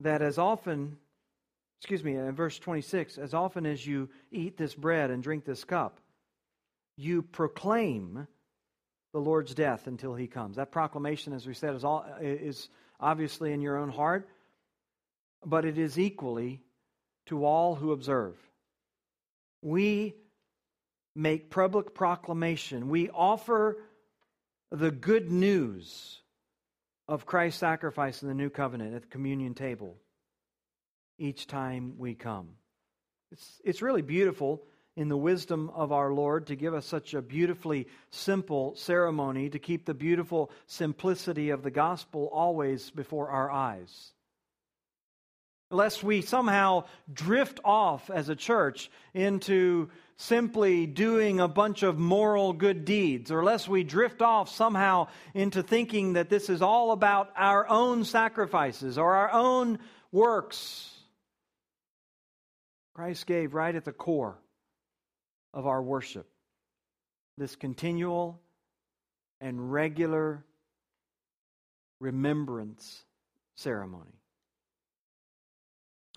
that 0.00 0.22
as 0.22 0.38
often 0.38 0.96
excuse 1.82 2.04
me, 2.04 2.14
in 2.14 2.30
verse 2.36 2.60
26, 2.60 3.18
as 3.18 3.34
often 3.34 3.66
as 3.66 3.84
you 3.84 4.08
eat 4.30 4.56
this 4.56 4.72
bread 4.72 5.10
and 5.10 5.20
drink 5.20 5.44
this 5.44 5.64
cup, 5.64 5.98
you 6.96 7.22
proclaim 7.22 8.28
the 9.12 9.18
Lord's 9.18 9.52
death 9.52 9.88
until 9.88 10.14
he 10.14 10.28
comes. 10.28 10.56
That 10.56 10.70
proclamation, 10.70 11.32
as 11.32 11.44
we 11.44 11.54
said, 11.54 11.74
is, 11.74 11.82
all, 11.82 12.06
is 12.20 12.68
obviously 13.00 13.52
in 13.52 13.60
your 13.60 13.78
own 13.78 13.88
heart, 13.88 14.28
but 15.44 15.64
it 15.64 15.76
is 15.76 15.98
equally 15.98 16.60
to 17.26 17.44
all 17.44 17.74
who 17.74 17.90
observe. 17.90 18.36
We 19.60 20.14
make 21.16 21.50
public 21.50 21.96
proclamation, 21.96 22.90
we 22.90 23.10
offer 23.10 23.76
the 24.70 24.92
good 24.92 25.32
news 25.32 26.20
of 27.08 27.26
Christ's 27.26 27.58
sacrifice 27.58 28.22
in 28.22 28.28
the 28.28 28.34
new 28.34 28.50
covenant 28.50 28.94
at 28.94 29.02
the 29.02 29.08
communion 29.08 29.54
table 29.54 29.96
each 31.22 31.46
time 31.46 31.94
we 31.98 32.14
come. 32.14 32.48
It's, 33.30 33.60
it's 33.64 33.82
really 33.82 34.02
beautiful 34.02 34.62
in 34.96 35.08
the 35.08 35.16
wisdom 35.16 35.70
of 35.74 35.92
our 35.92 36.12
Lord 36.12 36.48
to 36.48 36.56
give 36.56 36.74
us 36.74 36.84
such 36.84 37.14
a 37.14 37.22
beautifully 37.22 37.86
simple 38.10 38.74
ceremony, 38.74 39.48
to 39.50 39.58
keep 39.58 39.86
the 39.86 39.94
beautiful 39.94 40.50
simplicity 40.66 41.50
of 41.50 41.62
the 41.62 41.70
gospel 41.70 42.28
always 42.32 42.90
before 42.90 43.30
our 43.30 43.50
eyes. 43.50 44.12
Lest 45.70 46.02
we 46.02 46.20
somehow 46.20 46.84
drift 47.10 47.60
off 47.64 48.10
as 48.10 48.28
a 48.28 48.36
church 48.36 48.90
into 49.14 49.88
simply 50.18 50.86
doing 50.86 51.40
a 51.40 51.48
bunch 51.48 51.82
of 51.82 51.98
moral 51.98 52.52
good 52.52 52.84
deeds, 52.84 53.30
or 53.30 53.42
lest 53.42 53.68
we 53.68 53.84
drift 53.84 54.20
off 54.20 54.50
somehow 54.50 55.06
into 55.32 55.62
thinking 55.62 56.14
that 56.14 56.28
this 56.28 56.50
is 56.50 56.60
all 56.60 56.90
about 56.90 57.30
our 57.36 57.66
own 57.68 58.04
sacrifices 58.04 58.98
or 58.98 59.14
our 59.14 59.32
own 59.32 59.78
works 60.10 60.92
Christ 62.94 63.26
gave 63.26 63.54
right 63.54 63.74
at 63.74 63.84
the 63.84 63.92
core 63.92 64.38
of 65.54 65.66
our 65.66 65.82
worship 65.82 66.26
this 67.38 67.56
continual 67.56 68.40
and 69.40 69.72
regular 69.72 70.44
remembrance 72.00 73.04
ceremony. 73.54 74.18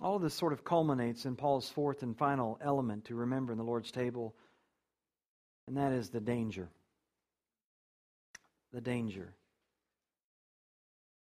All 0.01 0.17
of 0.17 0.21
this 0.21 0.33
sort 0.33 0.51
of 0.51 0.65
culminates 0.65 1.25
in 1.25 1.35
Paul's 1.35 1.69
fourth 1.69 2.03
and 2.03 2.17
final 2.17 2.59
element 2.61 3.05
to 3.05 3.15
remember 3.15 3.53
in 3.53 3.57
the 3.57 3.63
Lord's 3.63 3.91
table, 3.91 4.35
and 5.67 5.77
that 5.77 5.93
is 5.93 6.09
the 6.09 6.19
danger. 6.19 6.69
The 8.73 8.81
danger. 8.81 9.33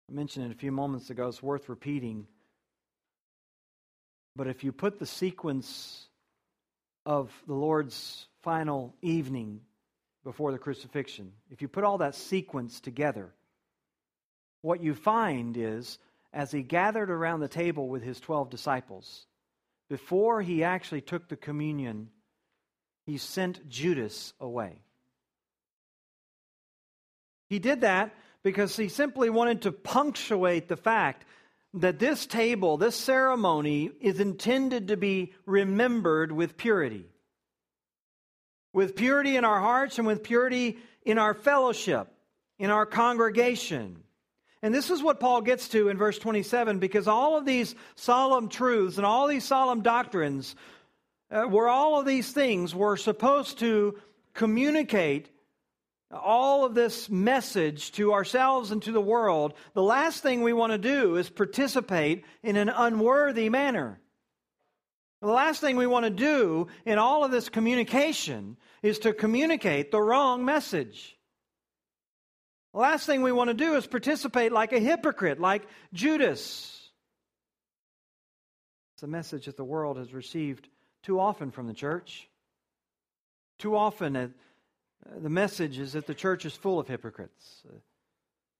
I 0.09 0.13
mentioned 0.13 0.45
it 0.45 0.55
a 0.55 0.57
few 0.57 0.71
moments 0.71 1.09
ago, 1.09 1.27
it's 1.27 1.43
worth 1.43 1.67
repeating. 1.67 2.27
But 4.35 4.47
if 4.47 4.63
you 4.63 4.71
put 4.71 4.99
the 4.99 5.05
sequence 5.05 6.07
of 7.05 7.31
the 7.47 7.53
Lord's 7.53 8.27
final 8.41 8.95
evening 9.01 9.61
before 10.23 10.51
the 10.51 10.57
crucifixion, 10.57 11.33
if 11.49 11.61
you 11.61 11.67
put 11.67 11.83
all 11.83 11.97
that 11.99 12.15
sequence 12.15 12.79
together, 12.79 13.33
what 14.61 14.81
you 14.81 14.93
find 14.93 15.57
is 15.57 15.97
as 16.33 16.51
he 16.51 16.61
gathered 16.61 17.09
around 17.09 17.41
the 17.41 17.47
table 17.47 17.89
with 17.89 18.03
his 18.03 18.19
12 18.19 18.49
disciples, 18.49 19.25
before 19.89 20.41
he 20.41 20.63
actually 20.63 21.01
took 21.01 21.27
the 21.27 21.35
communion, 21.35 22.09
he 23.05 23.17
sent 23.17 23.67
Judas 23.67 24.33
away. 24.39 24.79
He 27.49 27.59
did 27.59 27.81
that 27.81 28.15
because 28.43 28.77
he 28.77 28.87
simply 28.87 29.29
wanted 29.29 29.63
to 29.63 29.73
punctuate 29.73 30.69
the 30.69 30.77
fact 30.77 31.25
that 31.73 31.99
this 31.99 32.25
table, 32.25 32.77
this 32.77 32.95
ceremony, 32.95 33.91
is 34.01 34.19
intended 34.19 34.89
to 34.89 34.97
be 34.97 35.33
remembered 35.45 36.31
with 36.31 36.57
purity. 36.57 37.05
With 38.73 38.95
purity 38.95 39.37
in 39.37 39.45
our 39.45 39.59
hearts 39.59 39.97
and 39.97 40.07
with 40.07 40.23
purity 40.23 40.77
in 41.05 41.17
our 41.17 41.33
fellowship, 41.33 42.07
in 42.59 42.69
our 42.69 42.85
congregation. 42.85 44.03
And 44.61 44.75
this 44.75 44.89
is 44.89 45.01
what 45.01 45.19
Paul 45.19 45.41
gets 45.41 45.69
to 45.69 45.87
in 45.87 45.97
verse 45.97 46.19
27 46.19 46.79
because 46.79 47.07
all 47.07 47.37
of 47.37 47.45
these 47.45 47.73
solemn 47.95 48.49
truths 48.49 48.97
and 48.97 49.05
all 49.05 49.27
these 49.27 49.43
solemn 49.43 49.81
doctrines, 49.81 50.55
uh, 51.31 51.43
where 51.43 51.67
all 51.67 51.99
of 51.99 52.05
these 52.05 52.31
things 52.31 52.75
were 52.75 52.97
supposed 52.97 53.59
to 53.59 53.97
communicate 54.33 55.30
all 56.13 56.65
of 56.65 56.73
this 56.73 57.09
message 57.09 57.91
to 57.93 58.13
ourselves 58.13 58.71
and 58.71 58.81
to 58.83 58.91
the 58.91 59.01
world, 59.01 59.53
the 59.73 59.83
last 59.83 60.23
thing 60.23 60.41
we 60.41 60.53
want 60.53 60.71
to 60.71 60.77
do 60.77 61.15
is 61.15 61.29
participate 61.29 62.25
in 62.43 62.57
an 62.57 62.69
unworthy 62.69 63.49
manner. 63.49 63.99
The 65.21 65.27
last 65.27 65.61
thing 65.61 65.77
we 65.77 65.87
want 65.87 66.05
to 66.05 66.09
do 66.09 66.67
in 66.85 66.97
all 66.97 67.23
of 67.23 67.31
this 67.31 67.47
communication 67.47 68.57
is 68.81 68.99
to 68.99 69.13
communicate 69.13 69.91
the 69.91 70.01
wrong 70.01 70.43
message. 70.43 71.17
The 72.73 72.79
last 72.79 73.05
thing 73.05 73.21
we 73.21 73.31
want 73.31 73.49
to 73.49 73.53
do 73.53 73.75
is 73.75 73.85
participate 73.85 74.51
like 74.51 74.73
a 74.73 74.79
hypocrite, 74.79 75.39
like 75.39 75.67
Judas. 75.93 76.89
It's 78.95 79.03
a 79.03 79.07
message 79.07 79.45
that 79.45 79.57
the 79.57 79.63
world 79.63 79.97
has 79.97 80.13
received 80.13 80.69
too 81.03 81.19
often 81.19 81.51
from 81.51 81.67
the 81.67 81.73
church. 81.73 82.27
Too 83.59 83.75
often, 83.75 84.33
the 85.21 85.29
message 85.29 85.79
is 85.79 85.93
that 85.93 86.07
the 86.07 86.13
church 86.13 86.45
is 86.45 86.55
full 86.55 86.79
of 86.79 86.87
hypocrites. 86.87 87.65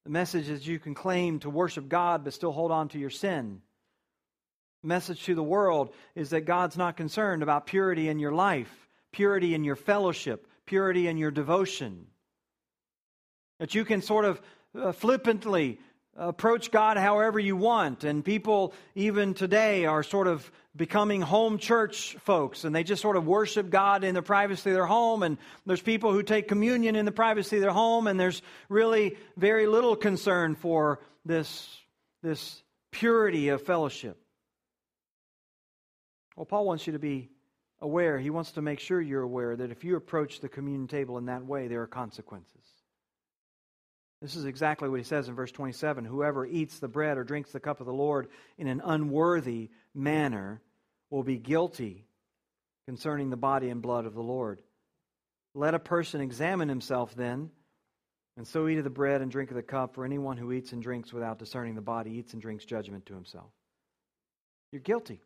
The 0.03 0.09
message 0.09 0.49
is 0.49 0.67
you 0.67 0.79
can 0.79 0.95
claim 0.95 1.39
to 1.39 1.49
worship 1.49 1.87
God 1.87 2.23
but 2.23 2.33
still 2.33 2.51
hold 2.51 2.71
on 2.71 2.89
to 2.89 2.99
your 2.99 3.09
sin. 3.09 3.61
The 4.81 4.87
message 4.87 5.23
to 5.25 5.35
the 5.35 5.43
world 5.43 5.93
is 6.15 6.31
that 6.31 6.41
God's 6.41 6.77
not 6.77 6.97
concerned 6.97 7.43
about 7.43 7.67
purity 7.67 8.09
in 8.09 8.17
your 8.17 8.31
life, 8.31 8.87
purity 9.11 9.53
in 9.53 9.63
your 9.63 9.75
fellowship, 9.75 10.47
purity 10.65 11.07
in 11.07 11.17
your 11.17 11.31
devotion. 11.31 12.07
That 13.59 13.75
you 13.75 13.85
can 13.85 14.01
sort 14.01 14.25
of 14.25 14.41
uh, 14.73 14.91
flippantly 14.91 15.79
approach 16.17 16.71
God 16.71 16.97
however 16.97 17.39
you 17.39 17.55
want. 17.55 18.03
And 18.03 18.23
people, 18.23 18.73
even 18.95 19.33
today, 19.33 19.85
are 19.85 20.03
sort 20.03 20.27
of 20.27 20.49
becoming 20.75 21.21
home 21.21 21.57
church 21.57 22.15
folks, 22.21 22.63
and 22.63 22.73
they 22.73 22.83
just 22.83 23.01
sort 23.01 23.17
of 23.17 23.27
worship 23.27 23.69
God 23.69 24.03
in 24.03 24.15
the 24.15 24.21
privacy 24.21 24.69
of 24.69 24.75
their 24.75 24.85
home. 24.85 25.23
And 25.23 25.37
there's 25.65 25.81
people 25.81 26.13
who 26.13 26.23
take 26.23 26.47
communion 26.47 26.95
in 26.95 27.05
the 27.05 27.11
privacy 27.11 27.57
of 27.57 27.61
their 27.61 27.71
home, 27.71 28.07
and 28.07 28.19
there's 28.19 28.41
really 28.69 29.17
very 29.35 29.67
little 29.67 29.95
concern 29.95 30.55
for 30.55 31.01
this, 31.25 31.67
this 32.23 32.63
purity 32.91 33.49
of 33.49 33.61
fellowship. 33.61 34.17
Well, 36.37 36.45
Paul 36.45 36.65
wants 36.65 36.87
you 36.87 36.93
to 36.93 36.99
be 36.99 37.29
aware. 37.81 38.17
He 38.17 38.29
wants 38.29 38.53
to 38.53 38.61
make 38.61 38.79
sure 38.79 39.01
you're 39.01 39.21
aware 39.21 39.55
that 39.55 39.71
if 39.71 39.83
you 39.83 39.97
approach 39.97 40.39
the 40.39 40.49
communion 40.49 40.87
table 40.87 41.17
in 41.17 41.25
that 41.25 41.45
way, 41.45 41.67
there 41.67 41.81
are 41.81 41.87
consequences. 41.87 42.63
This 44.21 44.35
is 44.35 44.45
exactly 44.45 44.87
what 44.87 44.99
he 44.99 45.03
says 45.03 45.27
in 45.27 45.35
verse 45.35 45.51
27 45.51 46.05
Whoever 46.05 46.45
eats 46.45 46.79
the 46.79 46.87
bread 46.87 47.17
or 47.17 47.23
drinks 47.23 47.51
the 47.51 47.59
cup 47.59 47.79
of 47.79 47.87
the 47.87 47.93
Lord 47.93 48.27
in 48.57 48.67
an 48.67 48.81
unworthy 48.83 49.69
manner 49.95 50.61
will 51.09 51.23
be 51.23 51.37
guilty 51.37 52.05
concerning 52.87 53.29
the 53.29 53.37
body 53.37 53.69
and 53.69 53.81
blood 53.81 54.05
of 54.05 54.13
the 54.13 54.21
Lord. 54.21 54.61
Let 55.53 55.73
a 55.73 55.79
person 55.79 56.21
examine 56.21 56.69
himself 56.69 57.15
then, 57.15 57.49
and 58.37 58.47
so 58.47 58.67
eat 58.67 58.77
of 58.77 58.83
the 58.83 58.89
bread 58.89 59.21
and 59.21 59.31
drink 59.31 59.49
of 59.49 59.55
the 59.55 59.63
cup, 59.63 59.95
for 59.95 60.05
anyone 60.05 60.37
who 60.37 60.51
eats 60.51 60.71
and 60.71 60.81
drinks 60.81 61.11
without 61.11 61.39
discerning 61.39 61.75
the 61.75 61.81
body 61.81 62.11
eats 62.11 62.33
and 62.33 62.41
drinks 62.41 62.63
judgment 62.63 63.05
to 63.07 63.13
himself. 63.13 63.51
You're 64.71 64.81
guilty. 64.81 65.19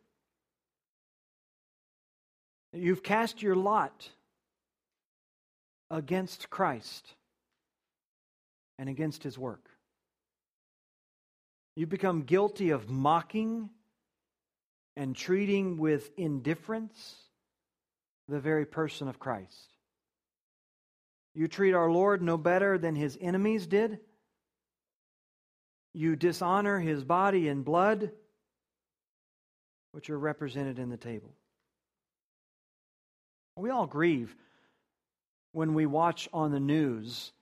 You've 2.72 3.02
cast 3.02 3.42
your 3.42 3.54
lot 3.54 4.10
against 5.90 6.50
Christ 6.50 7.14
and 8.78 8.88
against 8.88 9.22
his 9.22 9.38
work. 9.38 9.68
You 11.74 11.86
become 11.86 12.22
guilty 12.22 12.70
of 12.70 12.88
mocking 12.88 13.70
and 14.96 15.14
treating 15.14 15.76
with 15.76 16.10
indifference 16.16 17.16
the 18.28 18.40
very 18.40 18.64
person 18.64 19.08
of 19.08 19.18
Christ. 19.18 19.76
You 21.34 21.48
treat 21.48 21.74
our 21.74 21.90
Lord 21.90 22.22
no 22.22 22.38
better 22.38 22.78
than 22.78 22.96
his 22.96 23.18
enemies 23.20 23.66
did. 23.66 24.00
You 25.92 26.16
dishonor 26.16 26.80
his 26.80 27.04
body 27.04 27.48
and 27.48 27.64
blood, 27.64 28.10
which 29.92 30.08
are 30.08 30.18
represented 30.18 30.78
in 30.78 30.88
the 30.88 30.96
table. 30.96 31.34
We 33.54 33.70
all 33.70 33.86
grieve 33.86 34.34
when 35.52 35.74
we 35.74 35.86
watch 35.86 36.28
on 36.32 36.52
the 36.52 36.60
news 36.60 37.32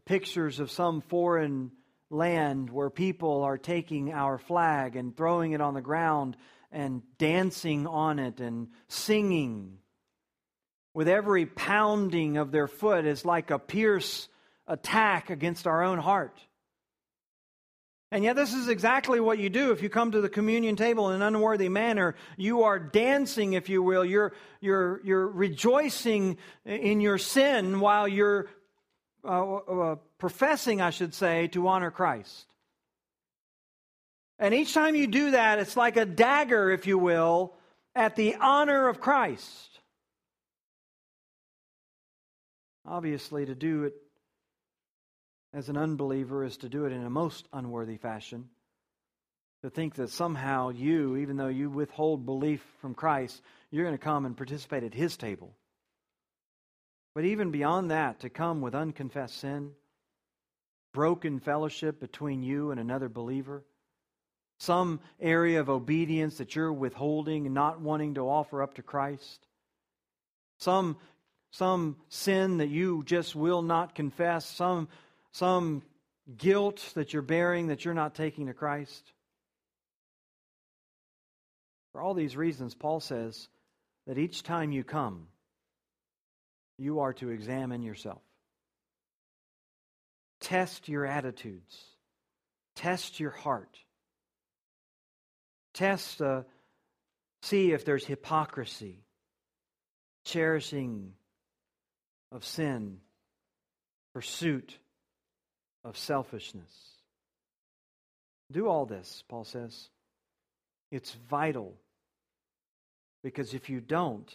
pictures 0.00 0.60
of 0.60 0.70
some 0.70 1.00
foreign 1.00 1.72
land 2.10 2.70
where 2.70 2.90
people 2.90 3.42
are 3.42 3.58
taking 3.58 4.12
our 4.12 4.38
flag 4.38 4.96
and 4.96 5.16
throwing 5.16 5.52
it 5.52 5.60
on 5.60 5.74
the 5.74 5.80
ground 5.80 6.36
and 6.70 7.02
dancing 7.18 7.86
on 7.86 8.18
it 8.18 8.40
and 8.40 8.68
singing. 8.88 9.78
With 10.92 11.08
every 11.08 11.46
pounding 11.46 12.36
of 12.36 12.52
their 12.52 12.68
foot 12.68 13.04
is 13.04 13.24
like 13.24 13.50
a 13.50 13.58
pierce 13.58 14.28
attack 14.66 15.30
against 15.30 15.66
our 15.66 15.82
own 15.82 15.98
heart. 15.98 16.38
And 18.10 18.22
yet, 18.22 18.36
this 18.36 18.54
is 18.54 18.68
exactly 18.68 19.18
what 19.18 19.38
you 19.40 19.50
do 19.50 19.72
if 19.72 19.82
you 19.82 19.88
come 19.88 20.12
to 20.12 20.20
the 20.20 20.28
communion 20.28 20.76
table 20.76 21.10
in 21.10 21.16
an 21.16 21.22
unworthy 21.22 21.68
manner. 21.68 22.14
You 22.36 22.62
are 22.62 22.78
dancing, 22.78 23.54
if 23.54 23.68
you 23.68 23.82
will. 23.82 24.04
You're, 24.04 24.32
you're, 24.60 25.00
you're 25.02 25.26
rejoicing 25.26 26.36
in 26.64 27.00
your 27.00 27.18
sin 27.18 27.80
while 27.80 28.06
you're 28.06 28.46
uh, 29.24 29.54
uh, 29.54 29.96
professing, 30.18 30.80
I 30.80 30.90
should 30.90 31.14
say, 31.14 31.48
to 31.48 31.68
honor 31.68 31.90
Christ. 31.90 32.46
And 34.38 34.52
each 34.54 34.74
time 34.74 34.94
you 34.94 35.06
do 35.06 35.32
that, 35.32 35.58
it's 35.58 35.76
like 35.76 35.96
a 35.96 36.04
dagger, 36.04 36.70
if 36.70 36.86
you 36.86 36.98
will, 36.98 37.54
at 37.94 38.16
the 38.16 38.36
honor 38.36 38.88
of 38.88 39.00
Christ. 39.00 39.80
Obviously, 42.86 43.46
to 43.46 43.54
do 43.54 43.84
it 43.84 43.94
as 45.54 45.68
an 45.68 45.76
unbeliever 45.76 46.44
is 46.44 46.56
to 46.58 46.68
do 46.68 46.84
it 46.84 46.92
in 46.92 47.04
a 47.04 47.10
most 47.10 47.46
unworthy 47.52 47.96
fashion. 47.96 48.48
To 49.62 49.70
think 49.70 49.94
that 49.94 50.10
somehow 50.10 50.70
you, 50.70 51.16
even 51.16 51.36
though 51.36 51.48
you 51.48 51.70
withhold 51.70 52.26
belief 52.26 52.62
from 52.80 52.92
Christ, 52.92 53.40
you're 53.70 53.84
going 53.84 53.96
to 53.96 54.04
come 54.04 54.26
and 54.26 54.36
participate 54.36 54.82
at 54.82 54.92
His 54.92 55.16
table. 55.16 55.54
But 57.14 57.24
even 57.24 57.52
beyond 57.52 57.90
that, 57.90 58.20
to 58.20 58.28
come 58.28 58.60
with 58.60 58.74
unconfessed 58.74 59.38
sin, 59.38 59.72
broken 60.92 61.38
fellowship 61.38 62.00
between 62.00 62.42
you 62.42 62.70
and 62.70 62.80
another 62.80 63.08
believer, 63.08 63.64
some 64.58 65.00
area 65.20 65.60
of 65.60 65.68
obedience 65.68 66.38
that 66.38 66.56
you're 66.56 66.72
withholding 66.72 67.46
and 67.46 67.54
not 67.54 67.80
wanting 67.80 68.14
to 68.14 68.28
offer 68.28 68.62
up 68.62 68.74
to 68.74 68.82
Christ, 68.82 69.46
some, 70.58 70.96
some 71.50 71.96
sin 72.08 72.58
that 72.58 72.68
you 72.68 73.02
just 73.04 73.36
will 73.36 73.62
not 73.62 73.94
confess, 73.94 74.46
some, 74.46 74.88
some 75.32 75.82
guilt 76.36 76.92
that 76.94 77.12
you're 77.12 77.22
bearing 77.22 77.68
that 77.68 77.84
you're 77.84 77.94
not 77.94 78.14
taking 78.14 78.46
to 78.46 78.54
Christ. 78.54 79.12
For 81.92 82.00
all 82.00 82.14
these 82.14 82.36
reasons, 82.36 82.74
Paul 82.74 82.98
says 82.98 83.48
that 84.06 84.18
each 84.18 84.42
time 84.42 84.72
you 84.72 84.82
come, 84.82 85.28
you 86.78 87.00
are 87.00 87.12
to 87.14 87.30
examine 87.30 87.82
yourself. 87.82 88.22
Test 90.40 90.88
your 90.88 91.06
attitudes. 91.06 91.76
Test 92.76 93.20
your 93.20 93.30
heart. 93.30 93.78
Test, 95.72 96.20
uh, 96.20 96.42
see 97.42 97.72
if 97.72 97.84
there's 97.84 98.04
hypocrisy, 98.04 99.04
cherishing 100.24 101.12
of 102.30 102.44
sin, 102.44 102.98
pursuit 104.12 104.78
of 105.84 105.96
selfishness. 105.96 106.72
Do 108.50 108.68
all 108.68 108.86
this, 108.86 109.22
Paul 109.28 109.44
says. 109.44 109.88
It's 110.90 111.12
vital. 111.28 111.74
Because 113.22 113.54
if 113.54 113.70
you 113.70 113.80
don't, 113.80 114.30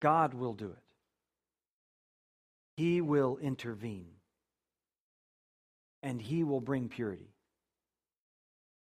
God 0.00 0.34
will 0.34 0.54
do 0.54 0.66
it. 0.66 0.82
He 2.76 3.00
will 3.00 3.38
intervene. 3.40 4.12
And 6.02 6.22
He 6.22 6.44
will 6.44 6.60
bring 6.60 6.88
purity. 6.88 7.32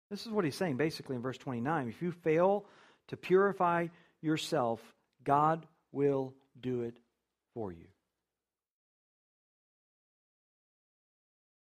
This 0.09 0.25
is 0.25 0.31
what 0.31 0.43
he's 0.43 0.55
saying 0.55 0.77
basically 0.77 1.15
in 1.15 1.21
verse 1.21 1.37
29. 1.37 1.87
If 1.87 2.01
you 2.01 2.11
fail 2.11 2.65
to 3.09 3.17
purify 3.17 3.87
yourself, 4.21 4.81
God 5.23 5.65
will 5.91 6.33
do 6.59 6.81
it 6.81 6.97
for 7.53 7.71
you. 7.71 7.87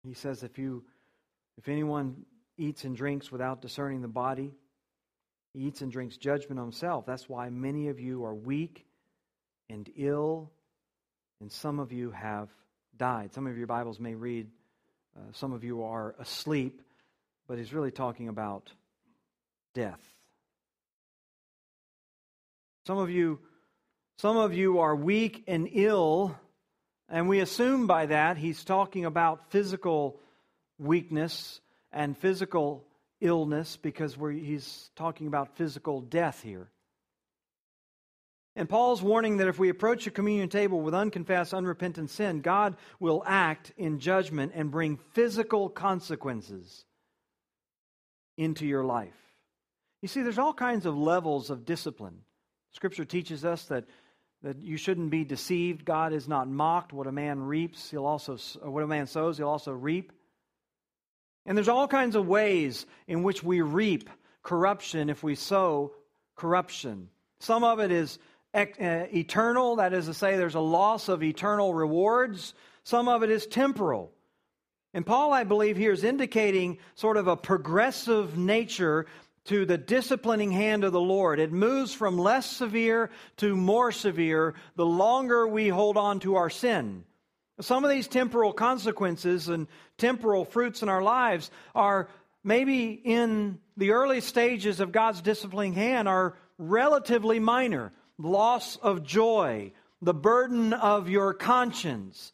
He 0.05 0.15
says 0.15 0.45
if 0.45 0.59
you 0.59 0.85
if 1.59 1.69
anyone 1.69 2.25
eats 2.57 2.85
and 2.85 2.97
drinks 2.97 3.33
without 3.33 3.61
discerning 3.61 4.03
the 4.03 4.09
body, 4.09 4.55
he 5.53 5.61
eats 5.61 5.81
and 5.81 5.91
drinks 5.91 6.17
judgment 6.17 6.61
on 6.61 6.67
himself. 6.67 7.07
That's 7.07 7.29
why 7.29 7.49
many 7.51 7.89
of 7.89 7.99
you 7.99 8.25
are 8.25 8.35
weak 8.35 8.86
and 9.69 9.91
ill, 9.97 10.51
and 11.41 11.51
some 11.51 11.79
of 11.79 11.93
you 11.93 12.11
have 12.11 12.49
died. 12.97 13.33
Some 13.35 13.47
of 13.47 13.59
your 13.59 13.67
Bibles 13.67 14.01
may 14.01 14.15
read, 14.15 14.49
uh, 15.17 15.33
some 15.33 15.53
of 15.53 15.65
you 15.65 15.83
are 15.85 16.15
asleep, 16.19 16.83
but 17.47 17.59
he's 17.59 17.73
really 17.73 17.91
talking 17.91 18.29
about 18.29 18.71
death. 19.75 20.01
Some 22.87 22.99
of 22.99 23.11
you, 23.11 23.41
some 24.19 24.37
of 24.37 24.55
you 24.55 24.79
are 24.79 24.95
weak 24.95 25.45
and 25.47 25.69
ill, 25.73 26.37
and 27.09 27.29
we 27.29 27.41
assume 27.41 27.87
by 27.87 28.07
that 28.07 28.37
he's 28.37 28.65
talking 28.65 29.05
about 29.05 29.51
physical 29.51 30.21
weakness 30.79 31.61
and 31.93 32.17
physical 32.17 32.85
illness 33.21 33.77
because 33.77 34.15
he's 34.15 34.91
talking 34.97 35.27
about 35.27 35.57
physical 35.57 36.01
death 36.01 36.43
here. 36.43 36.71
And 38.57 38.71
Paul's 38.71 39.03
warning 39.03 39.37
that 39.37 39.49
if 39.49 39.59
we 39.59 39.69
approach 39.69 40.07
a 40.07 40.11
communion 40.11 40.49
table 40.49 40.81
with 40.81 40.95
unconfessed, 40.95 41.53
unrepentant 41.53 42.09
sin, 42.09 42.41
God 42.41 42.77
will 42.99 43.23
act 43.27 43.73
in 43.77 43.99
judgment 43.99 44.53
and 44.55 44.71
bring 44.71 44.97
physical 45.13 45.69
consequences 45.69 46.87
into 48.39 48.67
your 48.67 48.83
life. 48.83 49.15
You 50.01 50.09
see, 50.09 50.23
there's 50.23 50.39
all 50.39 50.55
kinds 50.55 50.87
of 50.87 50.97
levels 50.97 51.51
of 51.51 51.67
discipline. 51.67 52.23
Scripture 52.73 53.05
teaches 53.05 53.45
us 53.45 53.65
that, 53.67 53.85
that 54.43 54.59
you 54.63 54.79
shouldn't 54.79 55.11
be 55.11 55.25
deceived. 55.25 55.85
God 55.85 56.15
is 56.15 56.27
not 56.27 56.49
mocked. 56.49 56.95
What 56.95 57.07
a 57.07 57.13
man 57.13 57.41
reaps, 57.41 57.91
he'll 57.91 58.07
also 58.07 58.39
what 58.63 58.83
a 58.83 58.87
man 58.87 59.07
sows, 59.07 59.37
he'll 59.37 59.49
also 59.49 59.73
reap. 59.73 60.13
And 61.45 61.57
there's 61.57 61.69
all 61.69 61.89
kinds 61.89 62.17
of 62.17 62.27
ways 62.27 62.87
in 63.07 63.23
which 63.23 63.43
we 63.43 63.61
reap 63.61 64.09
corruption 64.43 65.11
if 65.11 65.23
we 65.23 65.35
sow 65.35 65.93
corruption. 66.37 67.09
Some 67.41 67.65
of 67.65 67.81
it 67.81 67.93
is 67.93 68.19
uh, 68.19 68.21
Uh, 68.57 69.05
eternal, 69.15 69.77
that 69.77 69.93
is 69.93 70.07
to 70.07 70.15
say, 70.15 70.39
there's 70.39 70.55
a 70.55 70.61
loss 70.61 71.11
of 71.11 71.23
eternal 71.23 71.75
rewards. 71.75 72.55
Some 72.85 73.07
of 73.07 73.23
it 73.23 73.29
is 73.29 73.47
temporal. 73.47 74.11
And 74.95 75.05
Paul, 75.05 75.31
I 75.35 75.45
believe, 75.45 75.77
here 75.77 75.93
is 75.93 76.05
indicating 76.05 76.79
sort 76.95 77.19
of 77.19 77.27
a 77.27 77.37
progressive 77.37 78.39
nature 78.39 79.05
to 79.45 79.67
the 79.67 79.77
disciplining 79.77 80.51
hand 80.51 80.85
of 80.85 80.93
the 80.93 81.01
Lord. 81.01 81.39
It 81.39 81.53
moves 81.53 81.93
from 81.93 82.17
less 82.17 82.51
severe 82.51 83.11
to 83.37 83.55
more 83.55 83.93
severe 83.93 84.55
the 84.75 84.87
longer 84.87 85.47
we 85.47 85.69
hold 85.69 85.99
on 85.99 86.19
to 86.21 86.37
our 86.37 86.49
sin. 86.49 87.05
Some 87.61 87.85
of 87.85 87.91
these 87.91 88.09
temporal 88.09 88.55
consequences 88.55 89.49
and 89.49 89.67
temporal 89.99 90.47
fruits 90.47 90.83
in 90.83 90.89
our 90.89 91.03
lives 91.03 91.51
are 91.75 92.09
maybe 92.43 92.93
in 92.93 93.59
the 93.77 93.91
early 93.91 94.23
stages 94.23 94.81
of 94.81 94.93
God's 94.93 95.21
disciplining 95.21 95.75
hand, 95.75 96.09
are 96.09 96.39
relatively 96.57 97.39
minor 97.39 97.93
loss 98.19 98.77
of 98.77 99.03
joy, 99.03 99.73
the 100.03 100.15
burden 100.15 100.73
of 100.73 101.09
your 101.09 101.35
conscience. 101.35 102.33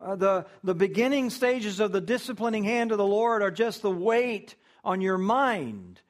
Uh, 0.00 0.16
the, 0.16 0.46
the 0.64 0.74
beginning 0.74 1.30
stages 1.30 1.80
of 1.80 1.92
the 1.92 2.00
disciplining 2.00 2.64
hand 2.64 2.92
of 2.92 2.98
the 2.98 3.06
Lord 3.06 3.42
are 3.42 3.50
just 3.50 3.82
the 3.82 3.90
weight 3.90 4.56
on 4.84 5.00
your 5.00 5.18
mind, 5.18 6.00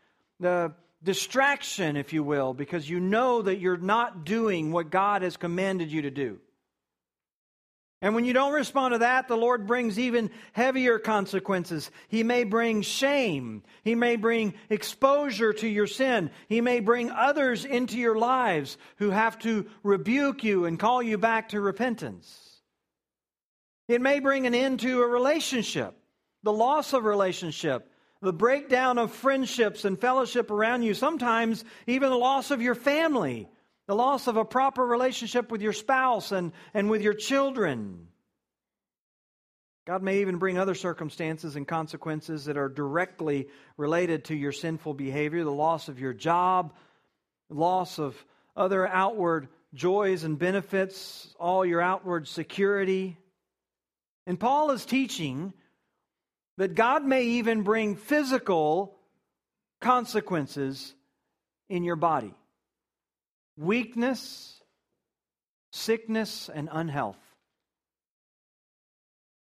the 0.40 0.72
distraction, 1.02 1.96
if 1.96 2.12
you 2.12 2.24
will, 2.24 2.54
because 2.54 2.88
you 2.88 3.00
know 3.00 3.42
that 3.42 3.58
you're 3.58 3.76
not 3.76 4.24
doing 4.24 4.72
what 4.72 4.90
God 4.90 5.22
has 5.22 5.36
commanded 5.36 5.92
you 5.92 6.02
to 6.02 6.10
do. 6.10 6.38
And 8.03 8.16
when 8.16 8.24
you 8.24 8.32
don't 8.32 8.53
respond 8.53 8.94
to 8.94 8.98
that, 8.98 9.28
the 9.28 9.36
Lord 9.36 9.68
brings 9.68 9.96
even 9.96 10.32
heavier 10.53 10.98
consequences. 10.98 11.88
He 12.09 12.24
may 12.24 12.42
bring 12.42 12.82
shame. 12.82 13.62
He 13.84 13.94
may 13.94 14.16
bring 14.16 14.55
exposure 14.68 15.53
to 15.53 15.68
your 15.68 15.86
sin. 15.86 16.32
He 16.48 16.61
may 16.61 16.80
bring 16.80 17.11
others 17.11 17.64
into 17.64 17.96
your 17.96 18.18
lives 18.18 18.76
who 18.96 19.11
have 19.11 19.38
to 19.40 19.66
rebuke 19.84 20.42
you 20.42 20.64
and 20.64 20.80
call 20.80 21.00
you 21.00 21.16
back 21.16 21.50
to 21.50 21.61
repentance. 21.61 22.61
It 23.86 24.00
may 24.00 24.18
bring 24.18 24.48
an 24.48 24.55
end 24.55 24.80
to 24.80 25.03
a 25.03 25.07
relationship, 25.07 25.94
the 26.42 26.53
loss 26.53 26.92
of 26.94 27.05
relationship, 27.05 27.88
the 28.20 28.32
breakdown 28.32 28.98
of 28.98 29.12
friendships 29.12 29.84
and 29.84 30.00
fellowship 30.00 30.50
around 30.50 30.82
you, 30.82 30.94
sometimes 30.94 31.64
even 31.86 32.11
the 32.11 32.16
loss 32.16 32.50
of 32.50 32.61
your 32.61 32.74
family 32.74 33.48
the 33.86 33.94
loss 33.94 34.26
of 34.26 34.36
a 34.36 34.44
proper 34.44 34.84
relationship 34.84 35.50
with 35.50 35.62
your 35.62 35.72
spouse 35.72 36.32
and, 36.32 36.52
and 36.72 36.88
with 36.88 37.02
your 37.02 37.14
children. 37.14 38.08
God 39.84 40.02
may 40.02 40.20
even 40.20 40.38
bring 40.38 40.58
other 40.58 40.76
circumstances 40.76 41.56
and 41.56 41.66
consequences 41.66 42.44
that 42.44 42.56
are 42.56 42.68
directly 42.68 43.48
related 43.76 44.26
to 44.26 44.34
your 44.36 44.52
sinful 44.52 44.94
behavior 44.94 45.42
the 45.42 45.50
loss 45.50 45.88
of 45.88 45.98
your 45.98 46.12
job, 46.12 46.72
loss 47.50 47.98
of 47.98 48.16
other 48.54 48.86
outward 48.86 49.48
joys 49.74 50.22
and 50.22 50.38
benefits, 50.38 51.34
all 51.40 51.66
your 51.66 51.80
outward 51.80 52.28
security. 52.28 53.16
And 54.26 54.38
Paul 54.38 54.70
is 54.70 54.86
teaching 54.86 55.52
that 56.58 56.76
God 56.76 57.04
may 57.04 57.24
even 57.24 57.62
bring 57.62 57.96
physical 57.96 58.96
consequences 59.80 60.94
in 61.68 61.82
your 61.82 61.96
body 61.96 62.34
weakness, 63.57 64.61
sickness, 65.72 66.50
and 66.53 66.68
unhealth. 66.70 67.18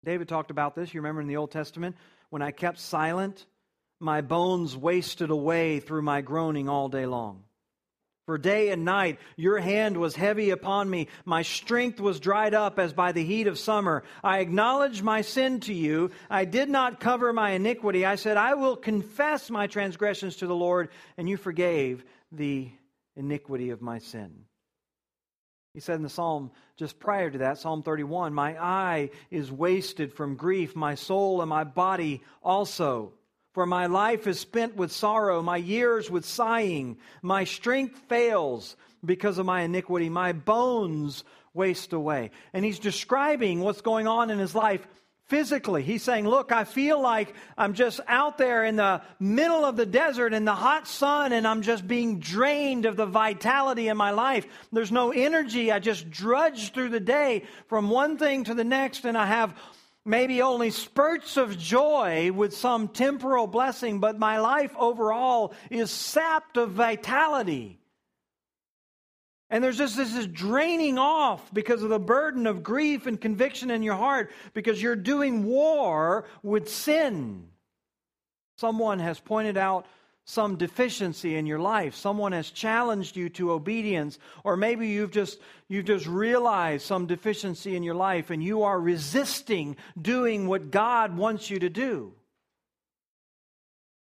David 0.05 0.29
talked 0.29 0.51
about 0.51 0.75
this. 0.75 0.95
You 0.95 1.01
remember 1.01 1.21
in 1.21 1.29
the 1.29 1.37
Old 1.37 1.51
Testament, 1.51 1.97
when 2.31 2.43
I 2.43 2.53
kept 2.53 2.79
silent, 2.79 3.45
my 3.99 4.21
bones 4.21 4.77
wasted 4.77 5.31
away 5.31 5.81
through 5.81 6.03
my 6.03 6.21
groaning 6.21 6.69
all 6.69 6.89
day 6.89 7.07
long. 7.07 7.43
For 8.27 8.39
day 8.39 8.71
and 8.71 8.85
night 8.85 9.21
your 9.37 9.59
hand 9.59 9.97
was 9.97 10.17
heavy 10.17 10.51
upon 10.51 10.91
me. 10.91 11.07
My 11.25 11.43
strength 11.43 12.01
was 12.01 12.19
dried 12.19 12.55
up 12.55 12.79
as 12.79 12.93
by 12.93 13.13
the 13.13 13.25
heat 13.25 13.47
of 13.47 13.57
summer. 13.57 14.03
I 14.23 14.41
acknowledged 14.41 15.05
my 15.05 15.21
sin 15.21 15.61
to 15.61 15.73
you. 15.73 16.11
I 16.29 16.45
did 16.45 16.69
not 16.69 16.99
cover 16.99 17.33
my 17.33 17.51
iniquity. 17.51 18.05
I 18.05 18.17
said, 18.17 18.37
I 18.37 18.55
will 18.55 18.77
confess 18.77 19.49
my 19.49 19.69
transgressions 19.69 20.37
to 20.37 20.49
the 20.49 20.57
Lord, 20.57 20.89
and 21.17 21.29
you 21.29 21.37
forgave 21.37 22.05
the 22.33 22.69
iniquity 23.17 23.71
of 23.71 23.83
my 23.83 23.99
sin. 23.99 24.45
He 25.75 25.81
said 25.81 25.97
in 25.97 26.03
the 26.03 26.09
psalm 26.09 26.53
just 26.77 26.99
prior 26.99 27.31
to 27.31 27.39
that, 27.39 27.59
Psalm 27.59 27.83
31, 27.83 28.33
My 28.33 28.59
eye 28.59 29.11
is 29.31 29.53
wasted 29.53 30.13
from 30.13 30.37
grief, 30.37 30.75
my 30.75 30.95
soul 30.95 31.43
and 31.43 31.51
my 31.51 31.65
body 31.65 32.23
also. 32.43 33.13
For 33.53 33.67
my 33.67 33.87
life 33.87 34.27
is 34.27 34.39
spent 34.39 34.77
with 34.77 34.93
sorrow, 34.93 35.43
my 35.43 35.57
years 35.57 36.11
with 36.11 36.25
sighing. 36.27 36.99
My 37.23 37.45
strength 37.45 37.99
fails 38.09 38.77
because 39.05 39.39
of 39.39 39.47
my 39.47 39.63
iniquity. 39.63 40.09
My 40.09 40.33
bones 40.33 41.25
waste 41.55 41.93
away. 41.93 42.31
And 42.53 42.65
he's 42.65 42.79
describing 42.79 43.61
what's 43.61 43.81
going 43.81 44.07
on 44.07 44.31
in 44.31 44.39
his 44.39 44.55
life 44.55 44.87
physically. 45.27 45.83
He's 45.83 46.03
saying, 46.03 46.27
Look, 46.27 46.53
I 46.53 46.65
feel 46.65 47.01
like 47.01 47.35
I'm 47.59 47.75
just 47.75 48.01
out 48.07 48.39
there 48.39 48.65
in 48.65 48.77
the 48.77 49.03
middle 49.19 49.65
of 49.65 49.77
the 49.77 49.87
desert 49.87 50.33
in 50.33 50.45
the 50.45 50.55
hot 50.55 50.87
sun 50.87 51.33
and 51.33 51.47
I'm 51.47 51.63
just 51.63 51.87
being 51.87 52.21
drained 52.21 52.87
of 52.87 52.97
the 52.97 53.07
vitality 53.07 53.89
in 53.89 53.97
my 53.97 54.11
life. 54.11 54.47
There's 54.73 54.93
no 54.93 55.11
energy. 55.11 55.73
I 55.73 55.79
just 55.79 56.11
drudge 56.11 56.73
through 56.73 56.91
the 56.91 57.01
day 57.01 57.45
from 57.69 57.91
one 57.91 58.19
thing 58.19 58.45
to 58.45 58.55
the 58.55 58.65
next 58.65 59.05
and 59.05 59.19
I 59.19 59.27
have 59.27 59.57
maybe 60.05 60.41
only 60.41 60.71
spurts 60.71 61.37
of 61.37 61.59
joy 61.59 62.31
with 62.33 62.57
some 62.57 62.89
temporal 62.89 63.49
blessing, 63.49 63.99
but 63.99 64.19
my 64.19 64.39
life 64.39 64.73
overall 64.79 65.53
is 65.71 65.91
sapped 65.91 66.57
of 66.57 66.71
vitality. 66.71 67.81
And 69.49 69.63
there's 69.63 69.79
just 69.79 69.97
this, 69.97 70.13
this 70.13 70.27
draining 70.27 70.99
off 70.99 71.53
because 71.55 71.83
of 71.83 71.89
the 71.89 72.01
burden 72.01 72.47
of 72.47 72.63
grief 72.63 73.07
and 73.07 73.21
conviction 73.21 73.71
in 73.71 73.83
your 73.83 73.95
heart 73.95 74.33
because 74.55 74.83
you're 74.83 74.97
doing 74.97 75.45
war 75.45 76.25
with 76.43 76.69
sin. 76.69 77.49
Someone 78.57 78.99
has 78.99 79.21
pointed 79.21 79.57
out 79.57 79.87
some 80.25 80.57
deficiency 80.57 81.37
in 81.37 81.47
your 81.47 81.61
life. 81.61 81.95
Someone 81.95 82.33
has 82.33 82.51
challenged 82.51 83.17
you 83.17 83.29
to 83.31 83.53
obedience, 83.53 84.19
or 84.43 84.57
maybe 84.57 84.89
you've 84.89 85.13
just 85.13 85.39
you've 85.69 85.85
just 85.85 86.07
realized 86.07 86.85
some 86.85 87.07
deficiency 87.07 87.77
in 87.77 87.85
your 87.85 87.95
life 87.95 88.31
and 88.31 88.43
you 88.43 88.65
are 88.65 88.81
resisting 88.81 89.77
doing 90.01 90.49
what 90.49 90.73
God 90.73 91.17
wants 91.17 91.49
you 91.49 91.61
to 91.61 91.69
do. 91.69 92.13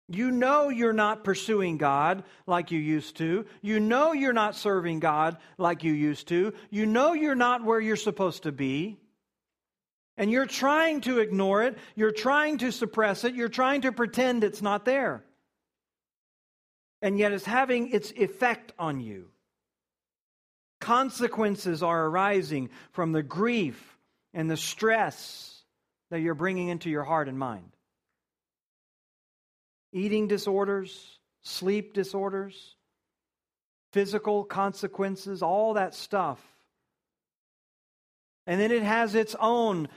You 0.10 0.32
know 0.32 0.70
you're 0.70 0.94
not 0.94 1.26
pursuing 1.26 1.78
God 1.78 2.24
like 2.46 2.72
you 2.72 2.80
used 2.80 3.18
to. 3.18 3.46
You 3.62 3.80
know 3.80 4.14
you're 4.14 4.32
not 4.32 4.56
serving 4.56 5.02
God 5.02 5.38
like 5.58 5.84
you 5.84 5.92
used 5.92 6.30
to. 6.30 6.54
You 6.70 6.86
know 6.86 7.14
you're 7.14 7.36
not 7.36 7.66
where 7.66 7.80
you're 7.80 7.98
supposed 7.98 8.44
to 8.44 8.54
be. 8.54 8.98
And 10.16 10.32
you're 10.32 10.46
trying 10.46 11.02
to 11.02 11.20
ignore 11.20 11.64
it. 11.64 11.78
You're 11.96 12.12
trying 12.12 12.60
to 12.60 12.72
suppress 12.72 13.26
it. 13.26 13.36
You're 13.36 13.50
trying 13.50 13.82
to 13.82 13.92
pretend 13.92 14.44
it's 14.44 14.62
not 14.62 14.86
there. 14.86 15.24
And 17.02 17.20
yet 17.20 17.34
it's 17.34 17.46
having 17.46 17.92
its 17.92 18.12
effect 18.12 18.72
on 18.80 19.02
you. 19.02 19.28
Consequences 20.80 21.84
are 21.84 22.06
arising 22.06 22.70
from 22.94 23.12
the 23.12 23.24
grief 23.24 23.98
and 24.34 24.50
the 24.50 24.58
stress 24.58 25.62
that 26.12 26.22
you're 26.22 26.34
bringing 26.34 26.70
into 26.70 26.90
your 26.90 27.04
heart 27.04 27.28
and 27.28 27.38
mind 27.38 27.77
eating 29.98 30.28
disorders, 30.28 31.20
sleep 31.42 31.94
disorders, 31.94 32.76
physical 33.92 34.44
consequences, 34.44 35.42
all 35.42 35.74
that 35.74 35.96
stuff. 35.96 36.42
And 38.46 38.62
then 38.62 38.72
it 38.72 38.84
has 38.84 39.16
its 39.16 39.36
own 39.40 39.90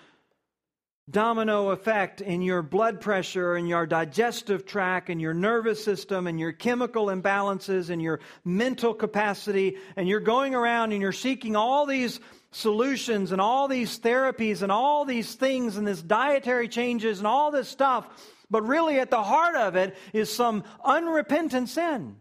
domino 1.09 1.70
effect 1.70 2.20
in 2.20 2.40
your 2.40 2.62
blood 2.62 3.01
pressure 3.01 3.57
and 3.57 3.68
your 3.68 3.84
digestive 3.86 4.64
tract 4.64 5.11
and 5.11 5.20
your 5.20 5.34
nervous 5.34 5.82
system 5.82 6.26
and 6.26 6.38
your 6.38 6.53
chemical 6.53 7.07
imbalances 7.07 7.90
and 7.90 8.01
your 8.01 8.20
mental 8.44 8.94
capacity. 8.94 9.76
And 9.96 10.09
you're 10.09 10.20
going 10.20 10.55
around 10.55 10.92
and 10.92 11.03
you're 11.03 11.12
seeking 11.12 11.57
all 11.57 11.86
these 11.86 12.20
solutions 12.53 13.32
and 13.32 13.40
all 13.40 13.68
these 13.68 13.98
therapies 13.98 14.62
and 14.62 14.72
all 14.72 15.05
these 15.05 15.34
things 15.34 15.76
and 15.76 15.86
this 15.86 16.03
dietary 16.03 16.68
changes 16.68 17.18
and 17.18 17.26
all 17.26 17.51
this 17.51 17.68
stuff. 17.68 18.07
But 18.51 18.66
really, 18.66 18.98
at 18.98 19.11
the 19.11 19.22
heart 19.22 19.55
of 19.55 19.76
it 19.76 19.96
is 20.12 20.32
some 20.32 20.64
unrepentant 20.84 21.68
sin. 21.68 22.16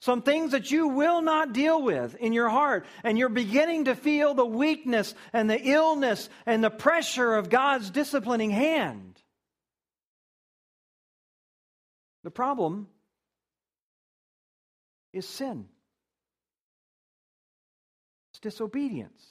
Some 0.00 0.22
things 0.22 0.52
that 0.52 0.70
you 0.70 0.88
will 0.88 1.20
not 1.20 1.52
deal 1.52 1.82
with 1.82 2.14
in 2.14 2.32
your 2.32 2.48
heart. 2.48 2.86
And 3.04 3.18
you're 3.18 3.28
beginning 3.28 3.84
to 3.84 3.94
feel 3.94 4.32
the 4.32 4.46
weakness 4.46 5.14
and 5.34 5.50
the 5.50 5.60
illness 5.60 6.30
and 6.46 6.64
the 6.64 6.70
pressure 6.70 7.34
of 7.34 7.50
God's 7.50 7.90
disciplining 7.90 8.50
hand. 8.50 9.20
The 12.24 12.30
problem 12.30 12.88
is 15.12 15.26
sin, 15.26 15.66
it's 18.30 18.40
disobedience, 18.40 19.24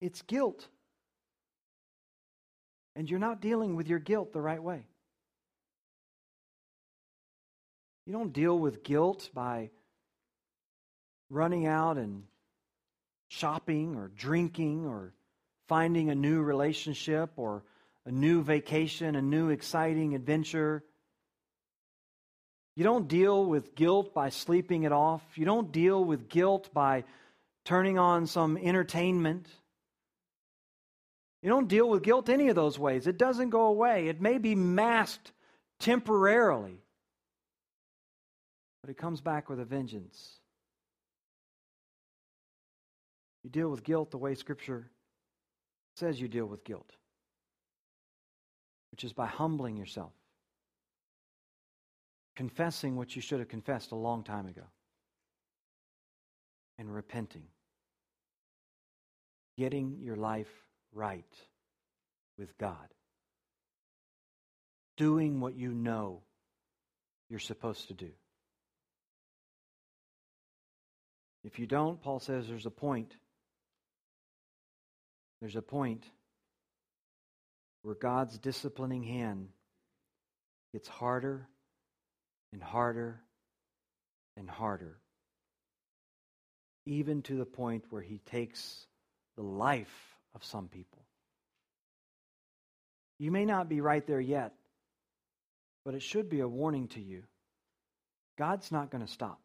it's 0.00 0.22
guilt 0.22 0.68
and 2.96 3.10
you're 3.10 3.20
not 3.20 3.42
dealing 3.42 3.76
with 3.76 3.86
your 3.86 3.98
guilt 3.98 4.32
the 4.32 4.40
right 4.40 4.62
way. 4.62 4.82
You 8.06 8.12
don't 8.12 8.32
deal 8.32 8.58
with 8.58 8.82
guilt 8.82 9.28
by 9.34 9.70
running 11.28 11.66
out 11.66 11.98
and 11.98 12.24
shopping 13.28 13.96
or 13.96 14.08
drinking 14.16 14.86
or 14.86 15.12
finding 15.68 16.08
a 16.08 16.14
new 16.14 16.40
relationship 16.40 17.32
or 17.36 17.64
a 18.06 18.10
new 18.10 18.42
vacation, 18.42 19.14
a 19.14 19.22
new 19.22 19.50
exciting 19.50 20.14
adventure. 20.14 20.82
You 22.76 22.84
don't 22.84 23.08
deal 23.08 23.44
with 23.44 23.74
guilt 23.74 24.14
by 24.14 24.30
sleeping 24.30 24.84
it 24.84 24.92
off. 24.92 25.22
You 25.34 25.44
don't 25.44 25.70
deal 25.72 26.02
with 26.02 26.28
guilt 26.28 26.72
by 26.72 27.04
turning 27.64 27.98
on 27.98 28.26
some 28.26 28.56
entertainment. 28.56 29.48
You 31.42 31.50
don't 31.50 31.68
deal 31.68 31.88
with 31.88 32.02
guilt 32.02 32.28
any 32.28 32.48
of 32.48 32.56
those 32.56 32.78
ways. 32.78 33.06
It 33.06 33.18
doesn't 33.18 33.50
go 33.50 33.66
away. 33.66 34.08
It 34.08 34.20
may 34.20 34.38
be 34.38 34.54
masked 34.54 35.32
temporarily, 35.78 36.78
but 38.82 38.90
it 38.90 38.96
comes 38.96 39.20
back 39.20 39.48
with 39.48 39.60
a 39.60 39.64
vengeance. 39.64 40.40
You 43.44 43.50
deal 43.50 43.68
with 43.68 43.84
guilt 43.84 44.10
the 44.10 44.18
way 44.18 44.34
Scripture 44.34 44.90
says 45.94 46.20
you 46.20 46.26
deal 46.26 46.46
with 46.46 46.64
guilt, 46.64 46.90
which 48.90 49.04
is 49.04 49.12
by 49.12 49.26
humbling 49.26 49.76
yourself, 49.76 50.12
confessing 52.34 52.96
what 52.96 53.14
you 53.14 53.22
should 53.22 53.38
have 53.38 53.48
confessed 53.48 53.92
a 53.92 53.96
long 53.96 54.24
time 54.24 54.46
ago, 54.46 54.64
and 56.78 56.92
repenting, 56.92 57.44
getting 59.56 59.98
your 60.00 60.16
life 60.16 60.65
right 60.96 61.24
with 62.38 62.56
God, 62.58 62.88
doing 64.96 65.40
what 65.40 65.54
you 65.54 65.72
know 65.72 66.22
you're 67.28 67.38
supposed 67.38 67.88
to 67.88 67.94
do. 67.94 68.10
If 71.44 71.58
you 71.58 71.66
don't, 71.66 72.00
Paul 72.00 72.18
says 72.18 72.48
there's 72.48 72.66
a 72.66 72.70
point 72.70 73.14
there's 75.40 75.56
a 75.56 75.62
point 75.62 76.04
where 77.82 77.94
God's 77.94 78.38
disciplining 78.38 79.02
hand 79.02 79.48
gets 80.72 80.88
harder 80.88 81.46
and 82.52 82.62
harder 82.62 83.20
and 84.36 84.48
harder, 84.48 84.98
even 86.86 87.22
to 87.22 87.36
the 87.36 87.44
point 87.44 87.84
where 87.90 88.02
He 88.02 88.18
takes 88.18 88.86
the 89.36 89.42
life 89.42 90.15
of 90.36 90.44
some 90.44 90.68
people. 90.68 91.02
You 93.18 93.32
may 93.32 93.46
not 93.46 93.68
be 93.68 93.80
right 93.80 94.06
there 94.06 94.20
yet, 94.20 94.52
but 95.84 95.94
it 95.94 96.02
should 96.02 96.28
be 96.28 96.40
a 96.40 96.48
warning 96.48 96.88
to 96.88 97.00
you. 97.00 97.22
God's 98.38 98.70
not 98.70 98.90
going 98.90 99.04
to 99.04 99.10
stop. 99.10 99.40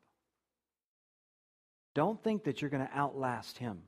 Don't 1.96 2.22
think 2.22 2.44
that 2.44 2.62
you're 2.62 2.70
going 2.70 2.86
to 2.86 2.94
outlast 2.94 3.58
Him. 3.58 3.84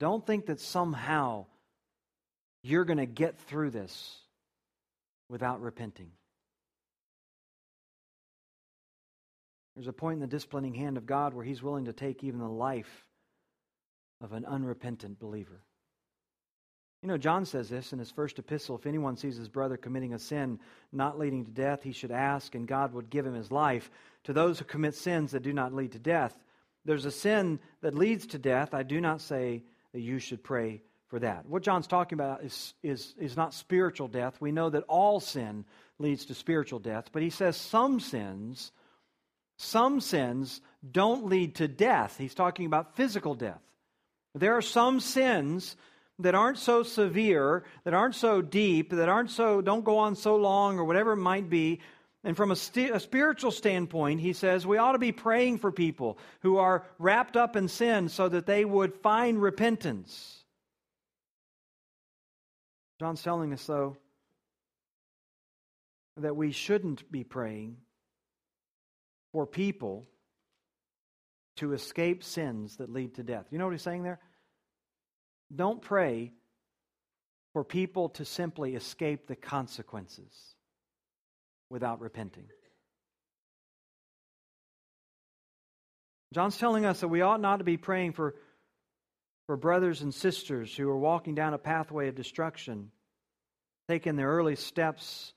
Don't 0.00 0.26
think 0.26 0.46
that 0.46 0.60
somehow 0.60 1.46
you're 2.62 2.84
going 2.84 2.98
to 2.98 3.06
get 3.06 3.38
through 3.40 3.70
this 3.70 4.16
without 5.28 5.60
repenting. 5.60 6.10
There's 9.76 9.88
a 9.88 9.92
point 9.92 10.14
in 10.14 10.20
the 10.20 10.26
disciplining 10.26 10.74
hand 10.74 10.96
of 10.96 11.04
God 11.04 11.34
where 11.34 11.44
He's 11.44 11.62
willing 11.62 11.84
to 11.84 11.92
take 11.92 12.24
even 12.24 12.40
the 12.40 12.48
life 12.48 13.07
of 14.20 14.32
an 14.32 14.44
unrepentant 14.44 15.18
believer. 15.18 15.62
You 17.02 17.08
know, 17.08 17.16
John 17.16 17.44
says 17.44 17.68
this 17.68 17.92
in 17.92 18.00
his 18.00 18.10
first 18.10 18.38
epistle 18.38 18.76
if 18.76 18.86
anyone 18.86 19.16
sees 19.16 19.36
his 19.36 19.48
brother 19.48 19.76
committing 19.76 20.14
a 20.14 20.18
sin 20.18 20.58
not 20.92 21.18
leading 21.18 21.44
to 21.44 21.50
death, 21.50 21.82
he 21.82 21.92
should 21.92 22.10
ask, 22.10 22.54
and 22.54 22.66
God 22.66 22.92
would 22.92 23.10
give 23.10 23.24
him 23.24 23.34
his 23.34 23.52
life. 23.52 23.90
To 24.24 24.32
those 24.32 24.58
who 24.58 24.64
commit 24.64 24.94
sins 24.94 25.30
that 25.30 25.44
do 25.44 25.52
not 25.52 25.72
lead 25.72 25.92
to 25.92 25.98
death, 25.98 26.36
there's 26.84 27.04
a 27.04 27.10
sin 27.10 27.60
that 27.82 27.94
leads 27.94 28.26
to 28.28 28.38
death. 28.38 28.74
I 28.74 28.82
do 28.82 29.00
not 29.00 29.20
say 29.20 29.62
that 29.92 30.00
you 30.00 30.18
should 30.18 30.42
pray 30.42 30.82
for 31.06 31.20
that. 31.20 31.46
What 31.46 31.62
John's 31.62 31.86
talking 31.86 32.18
about 32.18 32.42
is, 32.42 32.74
is, 32.82 33.14
is 33.18 33.36
not 33.36 33.54
spiritual 33.54 34.08
death. 34.08 34.40
We 34.40 34.52
know 34.52 34.68
that 34.70 34.84
all 34.88 35.20
sin 35.20 35.64
leads 35.98 36.26
to 36.26 36.34
spiritual 36.34 36.80
death, 36.80 37.10
but 37.12 37.22
he 37.22 37.30
says 37.30 37.56
some 37.56 38.00
sins, 38.00 38.72
some 39.56 40.00
sins 40.00 40.60
don't 40.90 41.26
lead 41.26 41.56
to 41.56 41.68
death. 41.68 42.16
He's 42.18 42.34
talking 42.34 42.66
about 42.66 42.96
physical 42.96 43.34
death. 43.34 43.62
There 44.34 44.56
are 44.56 44.62
some 44.62 45.00
sins 45.00 45.76
that 46.18 46.34
aren't 46.34 46.58
so 46.58 46.82
severe, 46.82 47.64
that 47.84 47.94
aren't 47.94 48.14
so 48.14 48.42
deep, 48.42 48.90
that 48.90 49.08
aren't 49.08 49.30
so, 49.30 49.60
don't 49.60 49.84
go 49.84 49.98
on 49.98 50.16
so 50.16 50.36
long 50.36 50.78
or 50.78 50.84
whatever 50.84 51.12
it 51.12 51.16
might 51.16 51.48
be, 51.48 51.80
and 52.24 52.36
from 52.36 52.50
a, 52.50 52.56
st- 52.56 52.90
a, 52.90 53.00
spiritual 53.00 53.52
standpoint, 53.52 54.20
he 54.20 54.32
says 54.32 54.66
we 54.66 54.78
ought 54.78 54.92
to 54.92 54.98
be 54.98 55.12
praying 55.12 55.58
for 55.58 55.70
people 55.70 56.18
who 56.40 56.58
are 56.58 56.84
wrapped 56.98 57.36
up 57.36 57.54
in 57.54 57.68
sin 57.68 58.08
so 58.08 58.28
that 58.28 58.46
they 58.46 58.64
would 58.64 58.94
find 58.96 59.40
repentance. 59.40 60.44
John's 62.98 63.22
telling 63.22 63.52
us, 63.52 63.64
though, 63.64 63.96
that 66.16 66.34
we 66.34 66.50
shouldn't 66.50 67.10
be 67.12 67.22
praying 67.22 67.76
for 69.32 69.46
people 69.46 70.08
to 71.58 71.72
escape 71.72 72.24
sins 72.24 72.76
that 72.76 72.92
lead 72.92 73.14
to 73.14 73.22
death. 73.22 73.46
You 73.50 73.58
know 73.58 73.66
what 73.66 73.72
he's 73.72 73.82
saying 73.82 74.02
there? 74.02 74.18
Don't 75.54 75.80
pray 75.80 76.32
for 77.52 77.64
people 77.64 78.10
to 78.10 78.24
simply 78.24 78.74
escape 78.74 79.26
the 79.26 79.36
consequences 79.36 80.32
without 81.70 82.00
repenting. 82.00 82.46
John's 86.34 86.58
telling 86.58 86.84
us 86.84 87.00
that 87.00 87.08
we 87.08 87.22
ought 87.22 87.40
not 87.40 87.56
to 87.56 87.64
be 87.64 87.78
praying 87.78 88.12
for, 88.12 88.34
for 89.46 89.56
brothers 89.56 90.02
and 90.02 90.14
sisters 90.14 90.76
who 90.76 90.88
are 90.88 90.98
walking 90.98 91.34
down 91.34 91.54
a 91.54 91.58
pathway 91.58 92.08
of 92.08 92.14
destruction, 92.14 92.90
taking 93.88 94.16
their 94.16 94.28
early 94.28 94.56
steps 94.56 95.32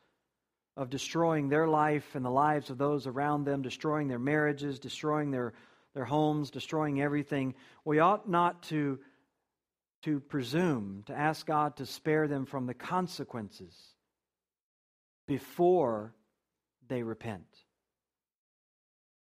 of 0.75 0.89
destroying 0.89 1.47
their 1.47 1.67
life 1.67 2.15
and 2.15 2.25
the 2.25 2.29
lives 2.29 2.69
of 2.69 2.77
those 2.77 3.07
around 3.07 3.45
them, 3.45 3.61
destroying 3.61 4.07
their 4.07 4.19
marriages, 4.19 4.79
destroying 4.79 5.31
their, 5.31 5.53
their 5.93 6.05
homes, 6.05 6.51
destroying 6.51 7.01
everything. 7.01 7.55
We 7.85 7.99
ought 7.99 8.29
not 8.29 8.63
to, 8.63 8.99
to 10.03 10.19
presume 10.19 11.03
to 11.07 11.13
ask 11.13 11.45
God 11.45 11.77
to 11.77 11.85
spare 11.85 12.27
them 12.27 12.45
from 12.45 12.65
the 12.65 12.73
consequences 12.73 13.75
before 15.27 16.13
they 16.87 17.03
repent. 17.03 17.45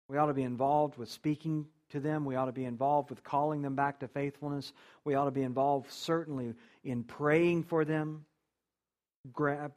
We 0.09 0.17
ought 0.17 0.27
to 0.27 0.35
be 0.35 0.43
involved 0.43 0.97
with 0.97 1.11
speaking 1.11 1.67
to 1.91 2.01
them. 2.01 2.25
We 2.25 2.35
ought 2.37 2.47
to 2.47 2.53
be 2.53 2.65
involved 2.65 3.11
with 3.11 3.23
calling 3.23 3.63
them 3.63 3.77
back 3.77 4.01
to 4.01 4.09
faithfulness. 4.09 4.73
We 5.05 5.15
ought 5.15 5.27
to 5.27 5.31
be 5.31 5.43
involved, 5.43 5.91
certainly, 5.93 6.55
in 6.83 7.05
praying 7.05 7.65
for 7.65 7.85
them, 7.85 8.25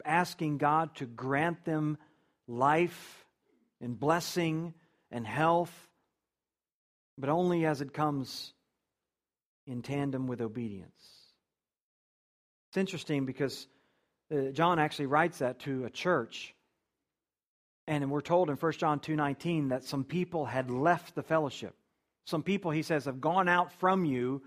asking 0.04 0.58
God 0.58 0.94
to 0.96 1.06
grant 1.06 1.64
them 1.64 1.98
life 2.48 3.24
and 3.80 3.98
blessing 3.98 4.74
and 5.10 5.26
health, 5.26 5.72
but 7.18 7.28
only 7.28 7.66
as 7.66 7.80
it 7.80 7.92
comes 7.92 8.52
in 9.66 9.82
tandem 9.82 10.26
with 10.26 10.40
obedience. 10.40 10.90
It's 12.68 12.76
interesting 12.76 13.24
because 13.24 13.66
uh, 14.32 14.50
John 14.52 14.78
actually 14.78 15.06
writes 15.06 15.38
that 15.38 15.60
to 15.60 15.84
a 15.84 15.90
church 15.90 16.54
and 17.86 18.10
we're 18.10 18.22
told 18.22 18.50
in 18.50 18.56
1 18.56 18.72
John 18.72 19.00
2:19 19.00 19.68
that 19.68 19.84
some 19.84 20.04
people 20.04 20.46
had 20.46 20.70
left 20.70 21.14
the 21.14 21.22
fellowship. 21.22 21.74
Some 22.24 22.42
people, 22.42 22.70
he 22.70 22.82
says, 22.82 23.04
have 23.04 23.20
gone 23.20 23.48
out 23.48 23.72
from 23.72 24.04
you 24.04 24.42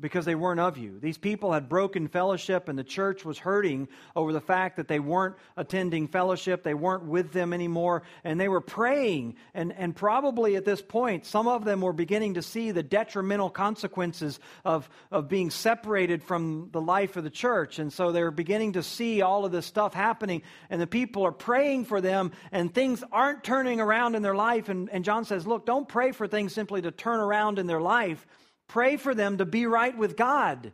because 0.00 0.24
they 0.24 0.34
weren't 0.34 0.60
of 0.60 0.78
you. 0.78 0.98
These 0.98 1.18
people 1.18 1.52
had 1.52 1.68
broken 1.68 2.08
fellowship, 2.08 2.68
and 2.68 2.78
the 2.78 2.84
church 2.84 3.24
was 3.24 3.38
hurting 3.38 3.88
over 4.16 4.32
the 4.32 4.40
fact 4.40 4.76
that 4.76 4.88
they 4.88 4.98
weren't 4.98 5.36
attending 5.56 6.08
fellowship, 6.08 6.62
they 6.62 6.74
weren't 6.74 7.04
with 7.04 7.32
them 7.32 7.52
anymore, 7.52 8.02
and 8.24 8.40
they 8.40 8.48
were 8.48 8.60
praying. 8.60 9.36
And, 9.54 9.72
and 9.72 9.94
probably 9.94 10.56
at 10.56 10.64
this 10.64 10.82
point, 10.82 11.26
some 11.26 11.46
of 11.48 11.64
them 11.64 11.80
were 11.80 11.92
beginning 11.92 12.34
to 12.34 12.42
see 12.42 12.70
the 12.70 12.82
detrimental 12.82 13.50
consequences 13.50 14.40
of, 14.64 14.88
of 15.10 15.28
being 15.28 15.50
separated 15.50 16.22
from 16.22 16.70
the 16.72 16.80
life 16.80 17.16
of 17.16 17.24
the 17.24 17.30
church. 17.30 17.78
And 17.78 17.92
so 17.92 18.12
they're 18.12 18.30
beginning 18.30 18.74
to 18.74 18.82
see 18.82 19.22
all 19.22 19.44
of 19.44 19.52
this 19.52 19.66
stuff 19.66 19.94
happening, 19.94 20.42
and 20.70 20.80
the 20.80 20.86
people 20.86 21.24
are 21.24 21.32
praying 21.32 21.84
for 21.84 22.00
them, 22.00 22.32
and 22.52 22.72
things 22.72 23.04
aren't 23.12 23.44
turning 23.44 23.80
around 23.80 24.14
in 24.14 24.22
their 24.22 24.34
life. 24.34 24.68
And, 24.68 24.88
and 24.90 25.04
John 25.04 25.24
says, 25.24 25.46
Look, 25.46 25.66
don't 25.66 25.88
pray 25.88 26.12
for 26.12 26.26
things 26.26 26.52
simply 26.52 26.82
to 26.82 26.90
turn 26.90 27.20
around 27.20 27.58
in 27.58 27.66
their 27.66 27.80
life 27.80 28.26
Pray 28.70 28.96
for 28.96 29.16
them 29.16 29.38
to 29.38 29.44
be 29.44 29.66
right 29.66 29.96
with 29.96 30.16
God. 30.16 30.72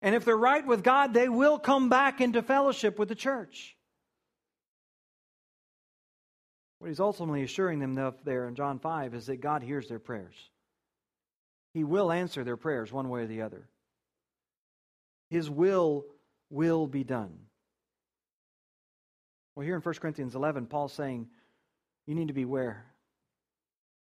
And 0.00 0.14
if 0.14 0.24
they're 0.24 0.36
right 0.36 0.64
with 0.64 0.84
God, 0.84 1.12
they 1.12 1.28
will 1.28 1.58
come 1.58 1.88
back 1.88 2.20
into 2.20 2.42
fellowship 2.42 2.96
with 2.96 3.08
the 3.08 3.16
church. 3.16 3.76
What 6.78 6.88
he's 6.88 7.00
ultimately 7.00 7.42
assuring 7.42 7.80
them 7.80 7.98
of 7.98 8.14
there 8.24 8.46
in 8.46 8.54
John 8.54 8.78
5 8.78 9.14
is 9.14 9.26
that 9.26 9.40
God 9.40 9.64
hears 9.64 9.88
their 9.88 9.98
prayers. 9.98 10.36
He 11.72 11.82
will 11.82 12.12
answer 12.12 12.44
their 12.44 12.56
prayers 12.56 12.92
one 12.92 13.08
way 13.08 13.22
or 13.22 13.26
the 13.26 13.42
other. 13.42 13.68
His 15.28 15.50
will 15.50 16.04
will 16.50 16.86
be 16.86 17.02
done. 17.02 17.36
Well, 19.56 19.66
here 19.66 19.74
in 19.74 19.82
1 19.82 19.94
Corinthians 19.96 20.36
11, 20.36 20.66
Paul's 20.66 20.92
saying, 20.92 21.26
you 22.06 22.14
need 22.14 22.28
to 22.28 22.34
beware 22.34 22.84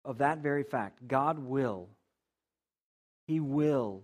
of 0.08 0.18
that 0.18 0.38
very 0.38 0.62
fact. 0.64 1.06
God 1.06 1.38
will, 1.38 1.90
He 3.26 3.40
will 3.40 4.02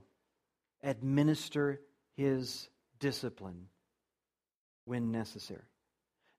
administer 0.83 1.81
His 2.17 2.69
discipline 3.01 3.69
when 4.85 5.11
necessary. 5.11 5.65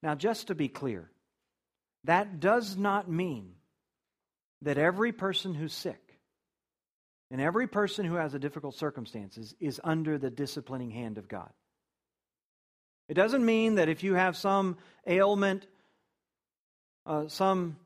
Now, 0.04 0.14
just 0.14 0.48
to 0.48 0.56
be 0.56 0.68
clear, 0.68 1.10
that 2.04 2.40
does 2.40 2.78
not 2.78 3.10
mean 3.10 3.54
that 4.62 4.78
every 4.78 5.12
person 5.12 5.56
who's 5.56 5.74
sick 5.74 6.20
and 7.32 7.42
every 7.42 7.66
person 7.66 8.06
who 8.06 8.16
has 8.16 8.36
a 8.36 8.40
difficult 8.40 8.76
circumstances 8.76 9.56
is 9.60 9.82
under 9.84 10.20
the 10.20 10.30
disciplining 10.30 10.92
hand 10.92 11.18
of 11.18 11.28
God. 11.28 11.50
It 13.10 13.16
doesn't 13.16 13.44
mean 13.44 13.76
that 13.76 13.90
if 13.90 14.04
you 14.04 14.14
have 14.14 14.38
some 14.38 14.78
ailment, 15.08 15.66
uh, 17.08 17.30
some 17.30 17.78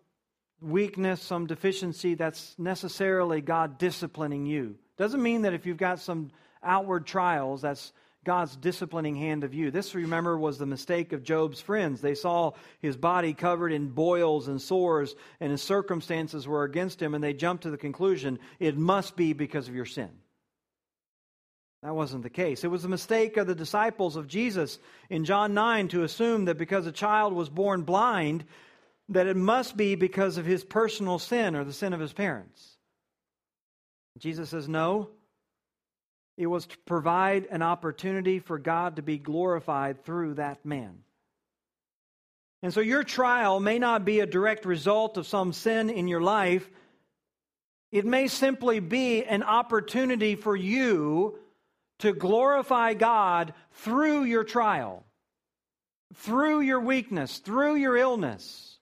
weakness, 0.62 1.22
some 1.22 1.48
deficiency, 1.48 2.16
that's 2.16 2.56
necessarily 2.58 3.42
God 3.42 3.78
disciplining 3.78 4.46
you. 4.46 4.76
Doesn't 4.98 5.24
mean 5.24 5.44
that 5.44 5.54
if 5.54 5.66
you've 5.66 5.78
got 5.78 6.00
some 6.00 6.32
outward 6.64 7.06
trials, 7.06 7.62
that's 7.62 7.94
God's 8.26 8.56
disciplining 8.58 9.16
hand 9.16 9.44
of 9.44 9.54
you. 9.54 9.72
This, 9.72 9.96
remember, 9.96 10.38
was 10.38 10.58
the 10.58 10.66
mistake 10.66 11.14
of 11.14 11.24
Job's 11.24 11.62
friends. 11.62 12.02
They 12.02 12.16
saw 12.16 12.52
his 12.80 12.98
body 12.98 13.34
covered 13.34 13.72
in 13.72 13.90
boils 13.90 14.48
and 14.48 14.62
sores, 14.62 15.16
and 15.40 15.52
his 15.52 15.62
circumstances 15.62 16.48
were 16.48 16.64
against 16.64 17.02
him, 17.02 17.14
and 17.14 17.24
they 17.24 17.34
jumped 17.34 17.64
to 17.64 17.72
the 17.72 17.78
conclusion 17.78 18.40
it 18.60 18.78
must 18.78 19.16
be 19.16 19.34
because 19.34 19.70
of 19.70 19.76
your 19.76 19.86
sin. 19.86 20.10
That 21.82 21.96
wasn't 21.96 22.24
the 22.24 22.30
case. 22.30 22.66
It 22.66 22.72
was 22.72 22.84
a 22.84 22.90
mistake 22.90 23.38
of 23.38 23.48
the 23.48 23.56
disciples 23.56 24.18
of 24.18 24.28
Jesus 24.28 24.80
in 25.10 25.24
John 25.24 25.54
9 25.54 25.88
to 25.90 26.04
assume 26.04 26.46
that 26.46 26.58
because 26.58 26.86
a 26.86 26.92
child 26.92 27.32
was 27.32 27.48
born 27.48 27.84
blind, 27.84 28.44
that 29.10 29.28
it 29.28 29.36
must 29.36 29.76
be 29.76 29.96
because 29.96 30.38
of 30.38 30.46
his 30.46 30.64
personal 30.64 31.20
sin 31.20 31.56
or 31.56 31.64
the 31.64 31.74
sin 31.74 31.94
of 31.94 32.00
his 32.00 32.14
parents. 32.14 32.78
Jesus 34.20 34.50
says, 34.50 34.70
no. 34.70 35.10
It 36.38 36.48
was 36.48 36.68
to 36.68 36.78
provide 36.86 37.48
an 37.52 37.62
opportunity 37.62 38.40
for 38.40 38.60
God 38.60 38.96
to 38.96 39.02
be 39.02 39.18
glorified 39.18 40.06
through 40.06 40.36
that 40.36 40.66
man. 40.66 41.00
And 42.62 42.74
so 42.74 42.82
your 42.82 43.04
trial 43.04 43.60
may 43.60 43.80
not 43.80 44.06
be 44.06 44.20
a 44.20 44.26
direct 44.26 44.66
result 44.66 45.18
of 45.18 45.28
some 45.28 45.54
sin 45.54 45.90
in 45.90 46.08
your 46.08 46.22
life. 46.22 46.70
It 47.92 48.06
may 48.06 48.28
simply 48.28 48.80
be 48.80 49.24
an 49.24 49.44
opportunity 49.44 50.36
for 50.36 50.56
you 50.56 51.40
to 52.00 52.14
glorify 52.14 52.94
God 52.94 53.54
through 53.72 54.24
your 54.24 54.44
trial, 54.44 55.04
through 56.16 56.62
your 56.62 56.80
weakness, 56.80 57.40
through 57.40 57.76
your 57.76 57.98
illness 57.98 58.79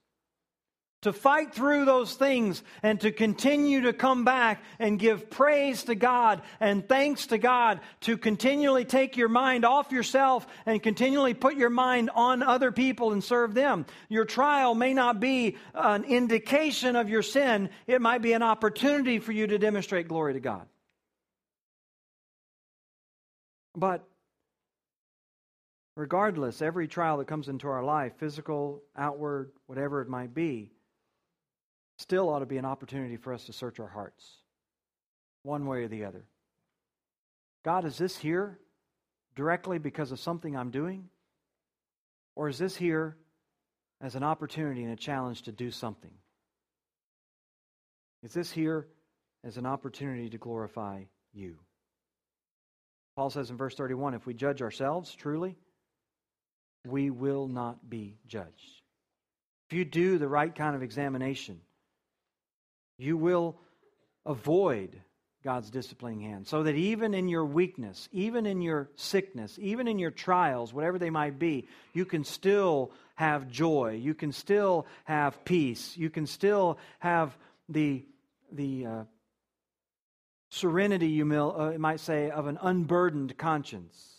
to 1.02 1.12
fight 1.12 1.54
through 1.54 1.84
those 1.84 2.14
things 2.14 2.62
and 2.82 3.00
to 3.00 3.12
continue 3.12 3.82
to 3.82 3.92
come 3.92 4.24
back 4.24 4.62
and 4.78 4.98
give 4.98 5.30
praise 5.30 5.84
to 5.84 5.94
God 5.94 6.42
and 6.58 6.88
thanks 6.88 7.26
to 7.28 7.38
God, 7.38 7.80
to 8.00 8.16
continually 8.16 8.84
take 8.84 9.16
your 9.16 9.28
mind 9.28 9.64
off 9.64 9.92
yourself 9.92 10.46
and 10.66 10.82
continually 10.82 11.34
put 11.34 11.54
your 11.54 11.70
mind 11.70 12.10
on 12.14 12.42
other 12.42 12.72
people 12.72 13.12
and 13.12 13.22
serve 13.22 13.54
them. 13.54 13.86
Your 14.08 14.24
trial 14.24 14.74
may 14.74 14.92
not 14.92 15.20
be 15.20 15.56
an 15.74 16.04
indication 16.04 16.96
of 16.96 17.08
your 17.08 17.22
sin, 17.22 17.70
it 17.86 18.00
might 18.00 18.22
be 18.22 18.32
an 18.32 18.42
opportunity 18.42 19.20
for 19.20 19.32
you 19.32 19.46
to 19.46 19.58
demonstrate 19.58 20.08
glory 20.08 20.32
to 20.32 20.40
God. 20.40 20.66
But 23.76 24.04
regardless, 25.94 26.60
every 26.60 26.88
trial 26.88 27.18
that 27.18 27.28
comes 27.28 27.48
into 27.48 27.68
our 27.68 27.84
life, 27.84 28.14
physical, 28.18 28.82
outward, 28.96 29.52
whatever 29.66 30.00
it 30.00 30.08
might 30.08 30.34
be, 30.34 30.72
still 31.98 32.28
ought 32.30 32.40
to 32.40 32.46
be 32.46 32.56
an 32.56 32.64
opportunity 32.64 33.16
for 33.16 33.32
us 33.34 33.44
to 33.44 33.52
search 33.52 33.78
our 33.80 33.88
hearts, 33.88 34.24
one 35.42 35.66
way 35.66 35.82
or 35.82 35.88
the 35.88 36.04
other. 36.04 36.24
God, 37.64 37.84
is 37.84 37.98
this 37.98 38.16
here 38.16 38.58
directly 39.36 39.78
because 39.78 40.12
of 40.12 40.20
something 40.20 40.56
I'm 40.56 40.70
doing? 40.70 41.08
Or 42.36 42.48
is 42.48 42.58
this 42.58 42.76
here 42.76 43.16
as 44.00 44.14
an 44.14 44.22
opportunity 44.22 44.84
and 44.84 44.92
a 44.92 44.96
challenge 44.96 45.42
to 45.42 45.52
do 45.52 45.70
something? 45.70 46.12
Is 48.22 48.32
this 48.32 48.50
here 48.50 48.86
as 49.44 49.56
an 49.56 49.66
opportunity 49.66 50.30
to 50.30 50.38
glorify 50.38 51.02
you? 51.32 51.56
Paul 53.16 53.30
says 53.30 53.50
in 53.50 53.56
verse 53.56 53.74
31 53.74 54.14
if 54.14 54.26
we 54.26 54.34
judge 54.34 54.62
ourselves 54.62 55.12
truly, 55.12 55.56
we 56.86 57.10
will 57.10 57.48
not 57.48 57.90
be 57.90 58.16
judged. 58.28 58.82
If 59.68 59.76
you 59.76 59.84
do 59.84 60.18
the 60.18 60.28
right 60.28 60.54
kind 60.54 60.76
of 60.76 60.82
examination, 60.82 61.60
you 62.98 63.16
will 63.16 63.56
avoid 64.26 65.00
God's 65.44 65.70
disciplining 65.70 66.20
hand. 66.20 66.46
So 66.46 66.64
that 66.64 66.74
even 66.74 67.14
in 67.14 67.28
your 67.28 67.44
weakness, 67.44 68.08
even 68.12 68.44
in 68.44 68.60
your 68.60 68.90
sickness, 68.96 69.56
even 69.60 69.86
in 69.86 69.98
your 69.98 70.10
trials, 70.10 70.74
whatever 70.74 70.98
they 70.98 71.10
might 71.10 71.38
be, 71.38 71.68
you 71.94 72.04
can 72.04 72.24
still 72.24 72.90
have 73.14 73.48
joy. 73.48 73.98
You 74.02 74.14
can 74.14 74.32
still 74.32 74.86
have 75.04 75.44
peace. 75.44 75.96
You 75.96 76.10
can 76.10 76.26
still 76.26 76.78
have 76.98 77.36
the, 77.68 78.04
the 78.52 78.86
uh, 78.86 79.04
serenity, 80.50 81.08
you 81.08 81.32
uh, 81.32 81.78
might 81.78 82.00
say, 82.00 82.30
of 82.30 82.46
an 82.46 82.58
unburdened 82.60 83.38
conscience. 83.38 84.14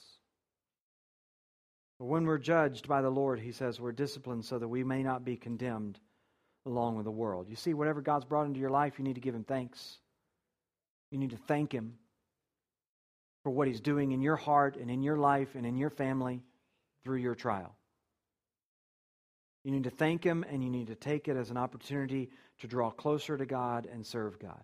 When 1.98 2.26
we're 2.26 2.38
judged 2.38 2.88
by 2.88 3.02
the 3.02 3.10
Lord, 3.10 3.42
he 3.42 3.52
says, 3.52 3.80
we're 3.80 3.92
disciplined 3.92 4.46
so 4.46 4.58
that 4.58 4.68
we 4.70 4.86
may 4.86 5.04
not 5.04 5.26
be 5.26 5.36
condemned 5.36 6.00
along 6.70 6.96
with 6.96 7.06
the 7.06 7.12
world. 7.12 7.48
You 7.50 7.56
see, 7.56 7.74
whatever 7.74 8.02
God's 8.02 8.26
brought 8.26 8.46
into 8.46 8.60
your 8.60 8.70
life, 8.70 8.94
you 8.98 9.04
need 9.04 9.16
to 9.16 9.22
give 9.22 9.36
Him 9.36 9.44
thanks. 9.44 9.98
You 11.12 11.18
need 11.18 11.32
to 11.32 11.38
thank 11.48 11.72
Him 11.72 11.96
for 13.44 13.50
what 13.50 13.68
He's 13.68 13.82
doing 13.82 14.12
in 14.12 14.22
your 14.22 14.36
heart 14.36 14.78
and 14.78 14.90
in 14.90 15.02
your 15.04 15.18
life 15.18 15.56
and 15.56 15.66
in 15.66 15.78
your 15.78 15.90
family 15.90 16.42
through 17.04 17.18
your 17.18 17.36
trial. 17.36 17.76
You 19.64 19.72
need 19.72 19.84
to 19.86 19.90
thank 19.90 20.24
Him 20.24 20.46
and 20.50 20.64
you 20.64 20.70
need 20.70 20.88
to 20.88 20.96
take 20.96 21.28
it 21.28 21.36
as 21.36 21.50
an 21.50 21.58
opportunity 21.58 22.30
to 22.60 22.68
draw 22.68 22.92
closer 22.92 23.36
to 23.36 23.46
God 23.46 23.88
and 23.92 24.06
serve 24.06 24.40
God. 24.40 24.62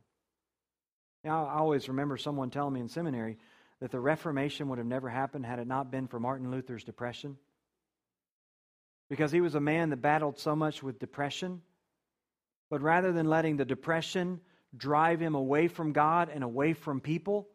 Now, 1.24 1.48
I 1.48 1.56
always 1.56 1.90
remember 1.90 2.18
someone 2.18 2.52
telling 2.52 2.74
me 2.76 2.82
in 2.82 2.88
seminary 2.88 3.38
that 3.82 3.92
the 3.92 4.00
Reformation 4.00 4.70
would 4.70 4.78
have 4.78 4.88
never 4.88 5.10
happened 5.10 5.46
had 5.46 5.60
it 5.60 5.68
not 5.68 5.92
been 5.92 6.08
for 6.08 6.20
Martin 6.20 6.52
Luther's 6.52 6.84
depression. 6.84 7.38
Because 9.10 9.32
he 9.32 9.42
was 9.42 9.56
a 9.56 9.60
man 9.60 9.90
that 9.90 9.98
battled 9.98 10.38
so 10.38 10.56
much 10.56 10.84
with 10.84 11.00
depression 11.00 11.62
but 12.70 12.82
rather 12.82 13.12
than 13.12 13.28
letting 13.28 13.58
the 13.58 13.66
depression 13.66 14.40
drive 14.76 15.20
him 15.20 15.36
away 15.36 15.68
from 15.68 15.94
God 15.94 16.30
and 16.34 16.44
away 16.44 16.74
from 16.74 17.00
people, 17.00 17.48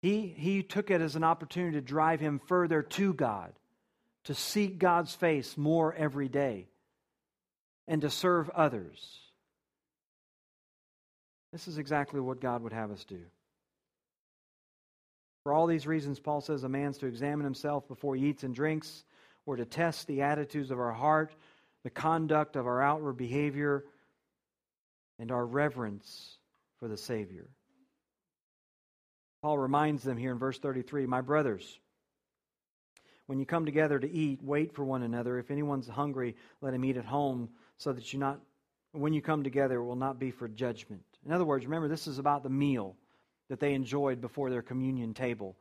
he, 0.00 0.28
he 0.28 0.62
took 0.62 0.90
it 0.90 1.00
as 1.00 1.16
an 1.16 1.24
opportunity 1.24 1.76
to 1.76 1.80
drive 1.80 2.20
him 2.20 2.40
further 2.46 2.82
to 2.82 3.12
God, 3.12 3.52
to 4.24 4.34
seek 4.34 4.78
God's 4.78 5.14
face 5.14 5.56
more 5.56 5.92
every 5.94 6.28
day, 6.28 6.68
and 7.88 8.02
to 8.02 8.10
serve 8.10 8.50
others. 8.50 9.20
This 11.52 11.66
is 11.66 11.78
exactly 11.78 12.20
what 12.20 12.40
God 12.40 12.62
would 12.62 12.72
have 12.72 12.90
us 12.90 13.04
do. 13.04 13.20
For 15.42 15.52
all 15.52 15.66
these 15.66 15.86
reasons, 15.86 16.20
Paul 16.20 16.42
says 16.42 16.62
a 16.62 16.68
man's 16.68 16.98
to 16.98 17.06
examine 17.06 17.44
himself 17.44 17.88
before 17.88 18.14
he 18.14 18.26
eats 18.26 18.44
and 18.44 18.54
drinks, 18.54 19.04
or 19.46 19.56
to 19.56 19.64
test 19.64 20.06
the 20.06 20.20
attitudes 20.20 20.70
of 20.70 20.78
our 20.78 20.92
heart 20.92 21.34
the 21.88 22.00
conduct 22.00 22.54
of 22.54 22.66
our 22.66 22.82
outward 22.82 23.14
behavior, 23.14 23.82
and 25.18 25.32
our 25.32 25.46
reverence 25.46 26.36
for 26.78 26.86
the 26.86 26.98
Savior. 26.98 27.48
Paul 29.40 29.56
reminds 29.56 30.02
them 30.02 30.18
here 30.18 30.30
in 30.30 30.38
verse 30.38 30.58
33 30.58 31.06
My 31.06 31.22
brothers, 31.22 31.80
when 33.24 33.38
you 33.38 33.46
come 33.46 33.64
together 33.64 33.98
to 33.98 34.10
eat, 34.10 34.42
wait 34.42 34.74
for 34.74 34.84
one 34.84 35.02
another. 35.02 35.38
If 35.38 35.50
anyone's 35.50 35.88
hungry, 35.88 36.36
let 36.60 36.74
him 36.74 36.84
eat 36.84 36.98
at 36.98 37.06
home, 37.06 37.48
so 37.78 37.94
that 37.94 38.12
you 38.12 38.18
not, 38.18 38.38
when 38.92 39.14
you 39.14 39.22
come 39.22 39.42
together, 39.42 39.76
it 39.76 39.84
will 39.86 39.96
not 39.96 40.18
be 40.18 40.30
for 40.30 40.46
judgment. 40.46 41.04
In 41.24 41.32
other 41.32 41.46
words, 41.46 41.64
remember, 41.64 41.88
this 41.88 42.06
is 42.06 42.18
about 42.18 42.42
the 42.42 42.50
meal 42.50 42.96
that 43.48 43.60
they 43.60 43.72
enjoyed 43.72 44.20
before 44.20 44.50
their 44.50 44.60
communion 44.60 45.14
table 45.14 45.56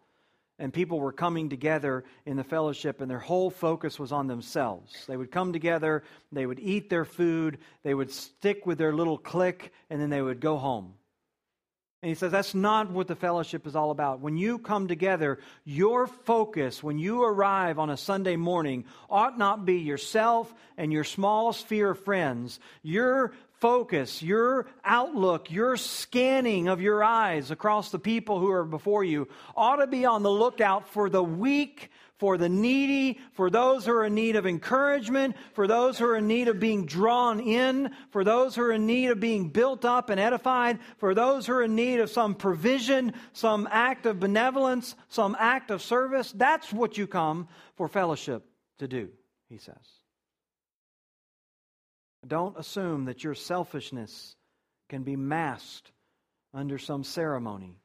and 0.59 0.73
people 0.73 0.99
were 0.99 1.11
coming 1.11 1.49
together 1.49 2.03
in 2.25 2.37
the 2.37 2.43
fellowship, 2.43 3.01
and 3.01 3.09
their 3.09 3.19
whole 3.19 3.49
focus 3.49 3.99
was 3.99 4.11
on 4.11 4.27
themselves. 4.27 5.05
They 5.07 5.17
would 5.17 5.31
come 5.31 5.53
together, 5.53 6.03
they 6.31 6.45
would 6.45 6.59
eat 6.59 6.89
their 6.89 7.05
food, 7.05 7.59
they 7.83 7.93
would 7.93 8.11
stick 8.11 8.65
with 8.65 8.77
their 8.77 8.93
little 8.93 9.17
clique, 9.17 9.71
and 9.89 10.01
then 10.01 10.09
they 10.09 10.21
would 10.21 10.39
go 10.39 10.57
home. 10.57 10.93
And 12.03 12.09
he 12.09 12.15
says 12.15 12.31
that's 12.31 12.53
not 12.53 12.91
what 12.91 13.07
the 13.07 13.15
fellowship 13.15 13.65
is 13.65 13.75
all 13.75 13.89
about. 13.89 14.19
When 14.19 14.37
you 14.37 14.59
come 14.59 14.87
together, 14.87 15.39
your 15.65 16.05
focus, 16.05 16.83
when 16.83 16.99
you 16.99 17.23
arrive 17.23 17.79
on 17.79 17.89
a 17.89 17.97
Sunday 17.97 18.35
morning, 18.35 18.85
ought 19.09 19.37
not 19.37 19.65
be 19.65 19.79
yourself 19.79 20.53
and 20.77 20.93
your 20.93 21.03
small 21.03 21.53
sphere 21.53 21.91
of 21.91 22.03
friends. 22.03 22.59
Your 22.83 23.33
focus, 23.59 24.21
your 24.21 24.67
outlook, 24.83 25.51
your 25.51 25.77
scanning 25.77 26.67
of 26.67 26.81
your 26.81 27.03
eyes 27.03 27.51
across 27.51 27.91
the 27.91 27.99
people 27.99 28.39
who 28.39 28.51
are 28.51 28.65
before 28.65 29.03
you 29.03 29.27
ought 29.55 29.77
to 29.77 29.87
be 29.87 30.05
on 30.05 30.23
the 30.23 30.31
lookout 30.31 30.87
for 30.89 31.09
the 31.09 31.23
weak, 31.23 31.89
for 32.17 32.37
the 32.37 32.49
needy, 32.49 33.19
for 33.33 33.49
those 33.49 33.85
who 33.85 33.91
are 33.91 34.05
in 34.05 34.15
need 34.15 34.35
of 34.35 34.45
encouragement, 34.45 35.35
for 35.53 35.67
those 35.67 35.97
who 35.97 36.05
are 36.05 36.17
in 36.17 36.27
need 36.27 36.47
of 36.47 36.59
being 36.59 36.85
drawn 36.85 37.39
in, 37.39 37.91
for 38.11 38.23
those 38.23 38.55
who 38.55 38.63
are 38.63 38.71
in 38.71 38.85
need 38.85 39.09
of 39.09 39.19
being 39.19 39.49
built 39.49 39.85
up 39.85 40.09
and 40.09 40.19
edified, 40.19 40.79
for 40.97 41.13
those 41.13 41.45
who 41.45 41.53
are 41.53 41.63
in 41.63 41.75
need 41.75 41.99
of 41.99 42.09
some 42.09 42.33
provision, 42.33 43.13
some 43.33 43.67
act 43.71 44.05
of 44.05 44.19
benevolence, 44.19 44.95
some 45.09 45.35
act 45.39 45.69
of 45.69 45.81
service. 45.81 46.31
That's 46.31 46.73
what 46.73 46.97
you 46.97 47.07
come 47.07 47.47
for 47.75 47.87
fellowship 47.87 48.43
to 48.79 48.87
do, 48.87 49.09
he 49.49 49.57
says. 49.57 49.96
Don't 52.27 52.57
assume 52.57 53.05
that 53.05 53.23
your 53.23 53.35
selfishness 53.35 54.35
can 54.89 55.03
be 55.03 55.15
masked 55.15 55.91
under 56.53 56.77
some 56.77 57.03
ceremony 57.03 57.79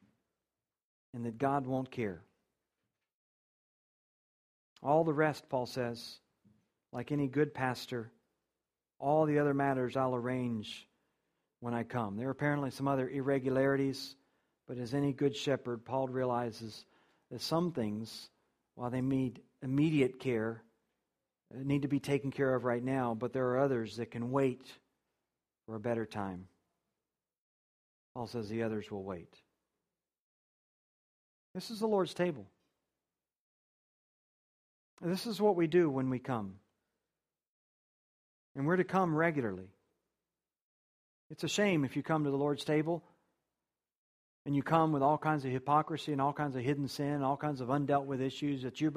and 1.14 1.24
that 1.24 1.38
God 1.38 1.66
won't 1.66 1.90
care. 1.90 2.22
All 4.82 5.04
the 5.04 5.12
rest, 5.12 5.48
Paul 5.48 5.66
says, 5.66 6.18
like 6.92 7.12
any 7.12 7.28
good 7.28 7.54
pastor, 7.54 8.10
all 8.98 9.26
the 9.26 9.38
other 9.38 9.54
matters 9.54 9.96
I'll 9.96 10.14
arrange 10.14 10.88
when 11.60 11.74
I 11.74 11.84
come. 11.84 12.16
There 12.16 12.28
are 12.28 12.32
apparently 12.32 12.70
some 12.70 12.88
other 12.88 13.08
irregularities, 13.08 14.16
but 14.66 14.78
as 14.78 14.94
any 14.94 15.12
good 15.12 15.36
shepherd, 15.36 15.84
Paul 15.84 16.08
realizes 16.08 16.84
that 17.30 17.40
some 17.40 17.72
things, 17.72 18.30
while 18.74 18.90
they 18.90 19.00
need 19.00 19.40
immediate 19.62 20.18
care, 20.18 20.62
need 21.54 21.82
to 21.82 21.88
be 21.88 22.00
taken 22.00 22.30
care 22.30 22.54
of 22.54 22.64
right 22.64 22.82
now, 22.82 23.14
but 23.18 23.32
there 23.32 23.48
are 23.50 23.58
others 23.58 23.96
that 23.96 24.10
can 24.10 24.30
wait 24.30 24.66
for 25.66 25.74
a 25.74 25.80
better 25.80 26.06
time. 26.06 26.46
Paul 28.14 28.26
says 28.26 28.48
the 28.48 28.62
others 28.62 28.90
will 28.90 29.02
wait. 29.02 29.34
This 31.54 31.70
is 31.70 31.80
the 31.80 31.86
Lord's 31.86 32.14
table. 32.14 32.46
This 35.00 35.26
is 35.26 35.40
what 35.40 35.56
we 35.56 35.66
do 35.66 35.90
when 35.90 36.10
we 36.10 36.18
come. 36.18 36.54
And 38.54 38.66
we're 38.66 38.76
to 38.76 38.84
come 38.84 39.14
regularly. 39.14 39.68
It's 41.30 41.44
a 41.44 41.48
shame 41.48 41.84
if 41.84 41.96
you 41.96 42.02
come 42.02 42.24
to 42.24 42.30
the 42.30 42.36
Lord's 42.36 42.64
table 42.64 43.02
and 44.44 44.54
you 44.54 44.62
come 44.62 44.92
with 44.92 45.02
all 45.02 45.18
kinds 45.18 45.44
of 45.44 45.50
hypocrisy 45.50 46.12
and 46.12 46.20
all 46.20 46.32
kinds 46.32 46.56
of 46.56 46.62
hidden 46.62 46.88
sin, 46.88 47.22
all 47.22 47.36
kinds 47.36 47.60
of 47.60 47.68
undealt 47.68 48.04
with 48.04 48.20
issues 48.20 48.62
that 48.62 48.80
you've 48.80 48.96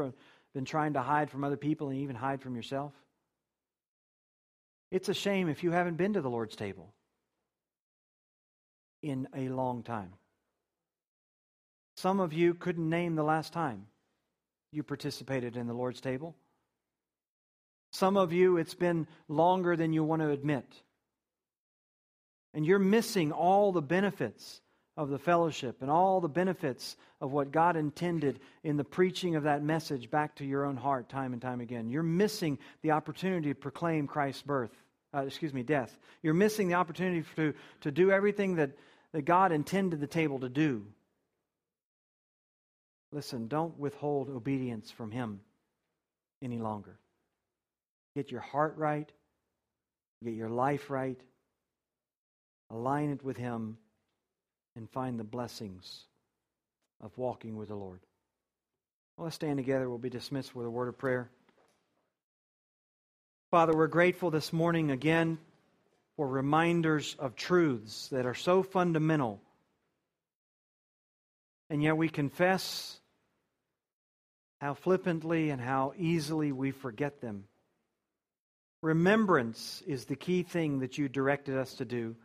been 0.55 0.65
trying 0.65 0.93
to 0.93 1.01
hide 1.01 1.29
from 1.29 1.43
other 1.43 1.57
people 1.57 1.89
and 1.89 1.99
even 1.99 2.15
hide 2.15 2.41
from 2.41 2.55
yourself. 2.55 2.93
It's 4.89 5.09
a 5.09 5.13
shame 5.13 5.49
if 5.49 5.63
you 5.63 5.71
haven't 5.71 5.97
been 5.97 6.13
to 6.13 6.21
the 6.21 6.29
Lord's 6.29 6.55
table 6.55 6.93
in 9.03 9.27
a 9.35 9.49
long 9.49 9.83
time. 9.83 10.13
Some 11.97 12.21
of 12.21 12.31
you 12.31 12.53
couldn't 12.53 12.89
name 12.89 13.15
the 13.15 13.23
last 13.23 13.51
time 13.51 13.87
you 14.71 14.81
participated 14.81 15.57
in 15.57 15.67
the 15.67 15.73
Lord's 15.73 15.99
table. 15.99 16.35
Some 17.91 18.15
of 18.15 18.31
you, 18.31 18.55
it's 18.55 18.75
been 18.75 19.07
longer 19.27 19.75
than 19.75 19.91
you 19.91 20.05
want 20.05 20.21
to 20.21 20.29
admit. 20.29 20.65
And 22.53 22.65
you're 22.65 22.79
missing 22.79 23.33
all 23.33 23.73
the 23.73 23.81
benefits 23.81 24.61
of 24.97 25.09
the 25.09 25.19
fellowship 25.19 25.81
and 25.81 25.91
all 25.91 26.21
the 26.21 26.29
benefits 26.29 26.95
of 27.19 27.31
what 27.31 27.51
God 27.51 27.75
intended 27.75 28.39
in 28.63 28.77
the 28.77 28.83
preaching 28.83 29.35
of 29.35 29.43
that 29.43 29.61
message 29.61 30.09
back 30.09 30.35
to 30.35 30.45
your 30.45 30.65
own 30.65 30.77
heart 30.77 31.09
time 31.09 31.33
and 31.33 31.41
time 31.41 31.59
again. 31.59 31.89
You're 31.89 32.03
missing 32.03 32.57
the 32.81 32.91
opportunity 32.91 33.49
to 33.49 33.55
proclaim 33.55 34.07
Christ's 34.07 34.43
birth, 34.43 34.71
uh, 35.13 35.23
excuse 35.25 35.53
me, 35.53 35.63
death. 35.63 35.97
You're 36.23 36.33
missing 36.33 36.69
the 36.69 36.75
opportunity 36.75 37.25
to, 37.35 37.53
to 37.81 37.91
do 37.91 38.11
everything 38.11 38.55
that, 38.55 38.71
that 39.11 39.23
God 39.23 39.51
intended 39.51 39.99
the 39.99 40.07
table 40.07 40.39
to 40.39 40.49
do. 40.49 40.85
Listen, 43.11 43.47
don't 43.47 43.77
withhold 43.77 44.29
obedience 44.29 44.91
from 44.91 45.11
Him 45.11 45.41
any 46.41 46.57
longer. 46.57 46.97
Get 48.15 48.31
your 48.31 48.41
heart 48.41 48.75
right, 48.77 49.11
get 50.23 50.33
your 50.33 50.49
life 50.49 50.89
right, 50.89 51.19
align 52.69 53.09
it 53.11 53.23
with 53.23 53.35
Him, 53.35 53.77
and 54.75 54.89
find 54.89 55.19
the 55.19 55.23
blessings 55.23 56.03
of 57.01 57.17
walking 57.17 57.57
with 57.57 57.69
the 57.69 57.75
Lord. 57.75 57.99
Well, 59.17 59.25
let's 59.25 59.35
stand 59.35 59.57
together. 59.57 59.89
We'll 59.89 59.97
be 59.97 60.09
dismissed 60.09 60.55
with 60.55 60.65
a 60.65 60.69
word 60.69 60.89
of 60.89 60.97
prayer. 60.97 61.29
Father, 63.51 63.73
we're 63.73 63.87
grateful 63.87 64.31
this 64.31 64.51
morning 64.51 64.91
again 64.91 65.37
for 66.17 66.27
reminders 66.27 67.15
of 67.19 67.35
truths 67.35 68.09
that 68.09 68.25
are 68.25 68.33
so 68.33 68.63
fundamental. 68.63 69.39
And 71.69 71.81
yet 71.81 71.97
we 71.97 72.09
confess 72.09 72.99
how 74.59 74.73
flippantly 74.73 75.49
and 75.49 75.61
how 75.61 75.93
easily 75.97 76.51
we 76.51 76.71
forget 76.71 77.21
them. 77.21 77.45
Remembrance 78.81 79.81
is 79.87 80.05
the 80.05 80.15
key 80.15 80.43
thing 80.43 80.79
that 80.79 80.97
you 80.97 81.09
directed 81.09 81.57
us 81.57 81.75
to 81.75 81.85
do. 81.85 82.15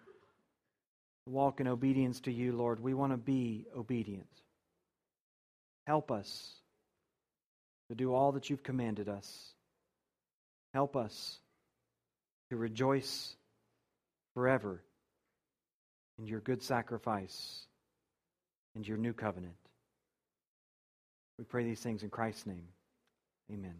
Walk 1.26 1.60
in 1.60 1.68
obedience 1.68 2.20
to 2.20 2.32
you, 2.32 2.52
Lord. 2.52 2.80
We 2.80 2.94
want 2.94 3.12
to 3.12 3.16
be 3.16 3.66
obedient. 3.76 4.26
Help 5.86 6.10
us 6.10 6.52
to 7.88 7.94
do 7.94 8.14
all 8.14 8.32
that 8.32 8.50
you've 8.50 8.62
commanded 8.62 9.08
us. 9.08 9.52
Help 10.72 10.96
us 10.96 11.38
to 12.50 12.56
rejoice 12.56 13.34
forever 14.34 14.82
in 16.18 16.26
your 16.26 16.40
good 16.40 16.62
sacrifice 16.62 17.66
and 18.74 18.86
your 18.86 18.98
new 18.98 19.12
covenant. 19.12 19.54
We 21.38 21.44
pray 21.44 21.64
these 21.64 21.80
things 21.80 22.02
in 22.02 22.10
Christ's 22.10 22.46
name. 22.46 22.68
Amen. 23.52 23.74